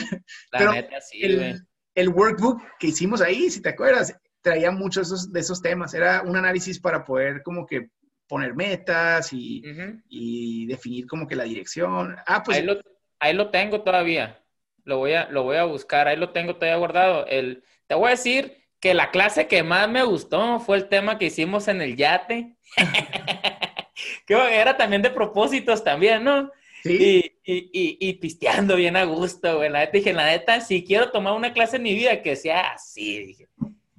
La 0.54 0.60
Pero 0.60 0.72
neta, 0.72 1.02
sí, 1.02 1.20
el, 1.22 1.68
el, 1.94 2.10
workbook 2.10 2.62
que 2.80 2.88
hicimos 2.88 3.20
ahí, 3.20 3.50
si 3.50 3.62
te 3.62 3.70
acuerdas, 3.70 4.16
traía 4.42 4.72
muchos 4.72 5.32
de 5.32 5.40
esos, 5.40 5.62
temas. 5.62 5.94
Era 5.94 6.22
un 6.22 6.38
análisis 6.38 6.80
para 6.80 7.04
poder 7.04 7.44
como 7.44 7.66
que 7.66 7.90
poner 8.32 8.56
metas 8.56 9.34
y, 9.34 9.62
y 10.08 10.66
definir 10.66 11.06
como 11.06 11.28
que 11.28 11.36
la 11.36 11.44
dirección. 11.44 12.16
Ah, 12.26 12.42
pues. 12.42 12.58
Ahí 12.58 12.64
lo, 12.64 12.80
ahí 13.20 13.34
lo 13.34 13.50
tengo 13.50 13.82
todavía. 13.82 14.42
Lo 14.86 15.00
voy, 15.00 15.12
a, 15.14 15.28
lo 15.30 15.44
voy 15.44 15.58
a 15.58 15.66
buscar. 15.66 16.08
Ahí 16.08 16.16
lo 16.16 16.30
tengo 16.30 16.56
todavía 16.56 16.78
guardado. 16.78 17.28
El, 17.28 17.66
te 17.88 17.96
voy 17.96 18.08
a 18.08 18.12
decir 18.12 18.64
que 18.80 18.94
la 18.94 19.12
clase 19.12 19.48
que 19.48 19.64
más 19.64 19.90
me 19.90 20.04
gustó 20.04 20.62
fue 20.62 20.78
el 20.78 20.88
tema 20.88 21.18
que 21.18 21.26
hicimos 21.26 21.68
en 21.68 21.82
el 21.82 21.98
yate. 21.98 22.56
que 24.26 24.34
era 24.34 24.78
también 24.78 25.02
de 25.02 25.10
propósitos 25.10 25.84
también, 25.84 26.24
¿no? 26.24 26.50
Sí. 26.84 27.34
Y, 27.44 27.54
y, 27.54 27.98
y, 28.00 28.14
pisteando 28.14 28.78
bien 28.78 28.96
a 28.96 29.04
gusto, 29.04 29.58
güey. 29.58 29.70
La 29.70 29.80
neta 29.80 29.92
dije, 29.92 30.14
la 30.14 30.26
neta, 30.26 30.62
si 30.62 30.86
quiero 30.86 31.12
tomar 31.12 31.34
una 31.34 31.52
clase 31.52 31.76
en 31.76 31.84
mi 31.84 31.94
vida 31.94 32.22
que 32.22 32.38
sea 32.38 32.70
así, 32.70 33.26
dije. 33.26 33.50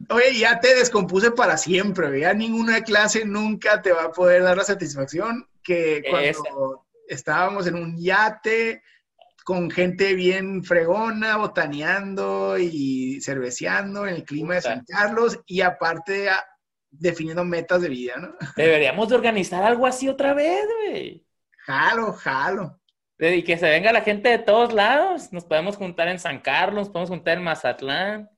Oye, 0.09 0.38
ya 0.38 0.61
te 0.61 0.74
descompuse 0.74 1.30
para 1.30 1.57
siempre. 1.57 2.20
Ya 2.20 2.34
ninguna 2.34 2.82
clase 2.82 3.24
nunca 3.24 3.82
te 3.82 3.92
va 3.92 4.05
a 4.05 4.12
poder 4.12 4.42
dar 4.42 4.57
la 4.57 4.64
satisfacción 4.64 5.48
que 5.62 6.03
cuando 6.09 6.86
estábamos 7.09 7.66
en 7.66 7.76
un 7.76 8.03
yate 8.03 8.82
con 9.44 9.70
gente 9.70 10.14
bien 10.14 10.62
fregona, 10.64 11.36
botaneando 11.36 12.59
y 12.59 13.20
cerveceando 13.20 14.07
en 14.07 14.14
el 14.16 14.24
clima 14.24 14.55
de 14.55 14.62
San 14.62 14.84
Carlos 14.84 15.40
y 15.46 15.61
aparte 15.61 16.28
definiendo 16.90 17.44
metas 17.44 17.82
de 17.82 17.88
vida, 17.88 18.16
¿no? 18.16 18.34
Deberíamos 18.57 19.09
de 19.09 19.16
organizar 19.16 19.64
algo 19.64 19.86
así 19.86 20.09
otra 20.09 20.34
vez, 20.34 20.64
güey. 20.84 21.26
Jalo, 21.64 22.12
jalo. 22.12 22.78
Y 23.18 23.44
que 23.44 23.57
se 23.57 23.68
venga 23.68 23.92
la 23.92 24.00
gente 24.03 24.28
de 24.28 24.38
todos 24.38 24.72
lados. 24.72 25.32
Nos 25.32 25.44
podemos 25.44 25.76
juntar 25.76 26.09
en 26.09 26.18
San 26.18 26.40
Carlos, 26.40 26.86
nos 26.86 26.88
podemos 26.88 27.11
juntar 27.11 27.38
en 27.38 27.44
Mazatlán. 27.44 28.30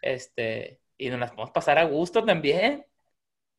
Este, 0.00 0.81
y 1.02 1.10
nos 1.10 1.18
las 1.18 1.30
podemos 1.30 1.50
pasar 1.50 1.78
a 1.78 1.84
gusto 1.84 2.24
también. 2.24 2.86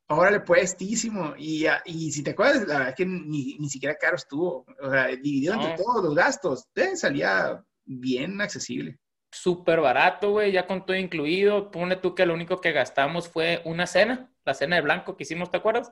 Órale, 0.07 0.39
puestísimo. 0.41 1.33
Y, 1.37 1.65
y 1.85 2.11
si 2.11 2.23
te 2.23 2.31
acuerdas, 2.31 2.67
la 2.67 2.75
verdad 2.75 2.89
es 2.89 2.95
que 2.95 3.05
ni, 3.05 3.57
ni 3.57 3.69
siquiera 3.69 3.95
caro 3.95 4.15
estuvo. 4.15 4.65
O 4.81 4.89
sea, 4.89 5.07
dividido 5.07 5.53
entre 5.53 5.75
todos 5.75 6.03
los 6.03 6.15
gastos, 6.15 6.67
te 6.73 6.95
salía 6.95 7.63
bien 7.85 8.39
accesible. 8.41 8.97
Súper 9.31 9.81
barato, 9.81 10.31
güey, 10.31 10.51
ya 10.51 10.67
con 10.67 10.85
todo 10.85 10.95
incluido. 10.95 11.71
Pone 11.71 11.95
tú 11.95 12.13
que 12.15 12.25
lo 12.25 12.33
único 12.33 12.61
que 12.61 12.71
gastamos 12.71 13.27
fue 13.27 13.61
una 13.65 13.87
cena, 13.87 14.31
la 14.45 14.53
cena 14.53 14.75
de 14.75 14.83
blanco 14.83 15.17
que 15.17 15.23
hicimos, 15.23 15.49
¿te 15.49 15.57
acuerdas? 15.57 15.91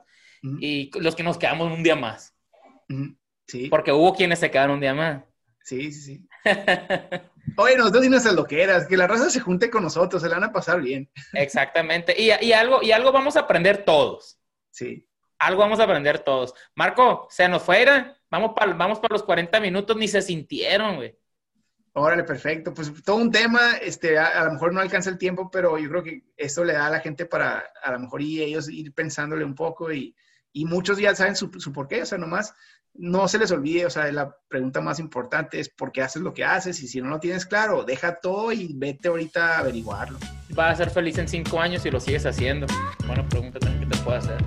Y 0.60 0.90
los 0.98 1.14
que 1.14 1.22
nos 1.22 1.38
quedamos 1.38 1.70
un 1.70 1.82
día 1.82 1.96
más. 1.96 2.34
Sí. 3.46 3.68
Porque 3.68 3.92
hubo 3.92 4.14
quienes 4.14 4.38
se 4.38 4.50
quedaron 4.50 4.74
un 4.74 4.80
día 4.80 4.94
más. 4.94 5.22
Sí, 5.64 5.92
sí, 5.92 6.00
sí. 6.00 6.28
Oye, 7.56 7.76
nosotros 7.76 8.02
dinos 8.02 8.24
lo 8.32 8.44
que 8.44 8.62
eras, 8.62 8.86
que 8.86 8.96
la 8.96 9.06
raza 9.06 9.30
se 9.30 9.40
junte 9.40 9.70
con 9.70 9.82
nosotros, 9.82 10.22
se 10.22 10.28
la 10.28 10.36
van 10.36 10.50
a 10.50 10.52
pasar 10.52 10.80
bien. 10.80 11.10
Exactamente. 11.32 12.14
Y, 12.18 12.30
y, 12.44 12.52
algo, 12.52 12.82
y 12.82 12.92
algo 12.92 13.12
vamos 13.12 13.36
a 13.36 13.40
aprender 13.40 13.84
todos. 13.84 14.38
Sí. 14.70 15.08
Algo 15.38 15.60
vamos 15.60 15.80
a 15.80 15.84
aprender 15.84 16.20
todos. 16.20 16.54
Marco, 16.74 17.26
se 17.30 17.48
nos 17.48 17.62
fuera. 17.62 18.16
Vamos 18.30 18.52
para 18.56 18.72
vamos 18.72 18.98
para 18.98 19.14
los 19.14 19.24
40 19.24 19.60
minutos, 19.60 19.96
ni 19.96 20.08
se 20.08 20.22
sintieron, 20.22 20.96
güey. 20.96 21.18
Órale, 21.94 22.24
perfecto. 22.24 22.72
Pues 22.72 22.90
todo 23.04 23.16
un 23.16 23.30
tema, 23.30 23.72
este, 23.82 24.18
a, 24.18 24.44
lo 24.44 24.52
mejor 24.52 24.72
no 24.72 24.80
alcanza 24.80 25.10
el 25.10 25.18
tiempo, 25.18 25.50
pero 25.50 25.78
yo 25.78 25.90
creo 25.90 26.02
que 26.02 26.22
esto 26.36 26.64
le 26.64 26.72
da 26.72 26.86
a 26.86 26.90
la 26.90 27.00
gente 27.00 27.26
para 27.26 27.64
a 27.82 27.92
lo 27.92 27.98
mejor 27.98 28.22
y 28.22 28.42
ellos 28.42 28.70
ir 28.70 28.94
pensándole 28.94 29.44
un 29.44 29.54
poco 29.54 29.92
y, 29.92 30.16
y 30.52 30.64
muchos 30.64 30.96
ya 30.98 31.14
saben 31.14 31.36
su, 31.36 31.50
su 31.58 31.70
porqué, 31.72 32.02
o 32.02 32.06
sea, 32.06 32.16
nomás 32.16 32.54
no 32.94 33.26
se 33.28 33.38
les 33.38 33.50
olvide, 33.50 33.86
o 33.86 33.90
sea, 33.90 34.10
la 34.12 34.36
pregunta 34.48 34.80
más 34.80 34.98
importante 34.98 35.58
es 35.58 35.68
por 35.68 35.92
qué 35.92 36.02
haces 36.02 36.22
lo 36.22 36.34
que 36.34 36.44
haces 36.44 36.82
y 36.82 36.88
si 36.88 37.00
no 37.00 37.08
lo 37.08 37.20
tienes 37.20 37.46
claro, 37.46 37.84
deja 37.84 38.18
todo 38.20 38.52
y 38.52 38.72
vete 38.74 39.08
ahorita 39.08 39.56
a 39.56 39.58
averiguarlo. 39.60 40.18
Vas 40.50 40.74
a 40.74 40.84
ser 40.84 40.90
feliz 40.90 41.16
en 41.18 41.28
cinco 41.28 41.60
años 41.60 41.82
si 41.82 41.90
lo 41.90 42.00
sigues 42.00 42.26
haciendo. 42.26 42.66
Buena 43.06 43.26
pregunta 43.28 43.58
también 43.58 43.88
que 43.88 43.96
te 43.96 44.02
puedo 44.02 44.18
hacer. 44.18 44.38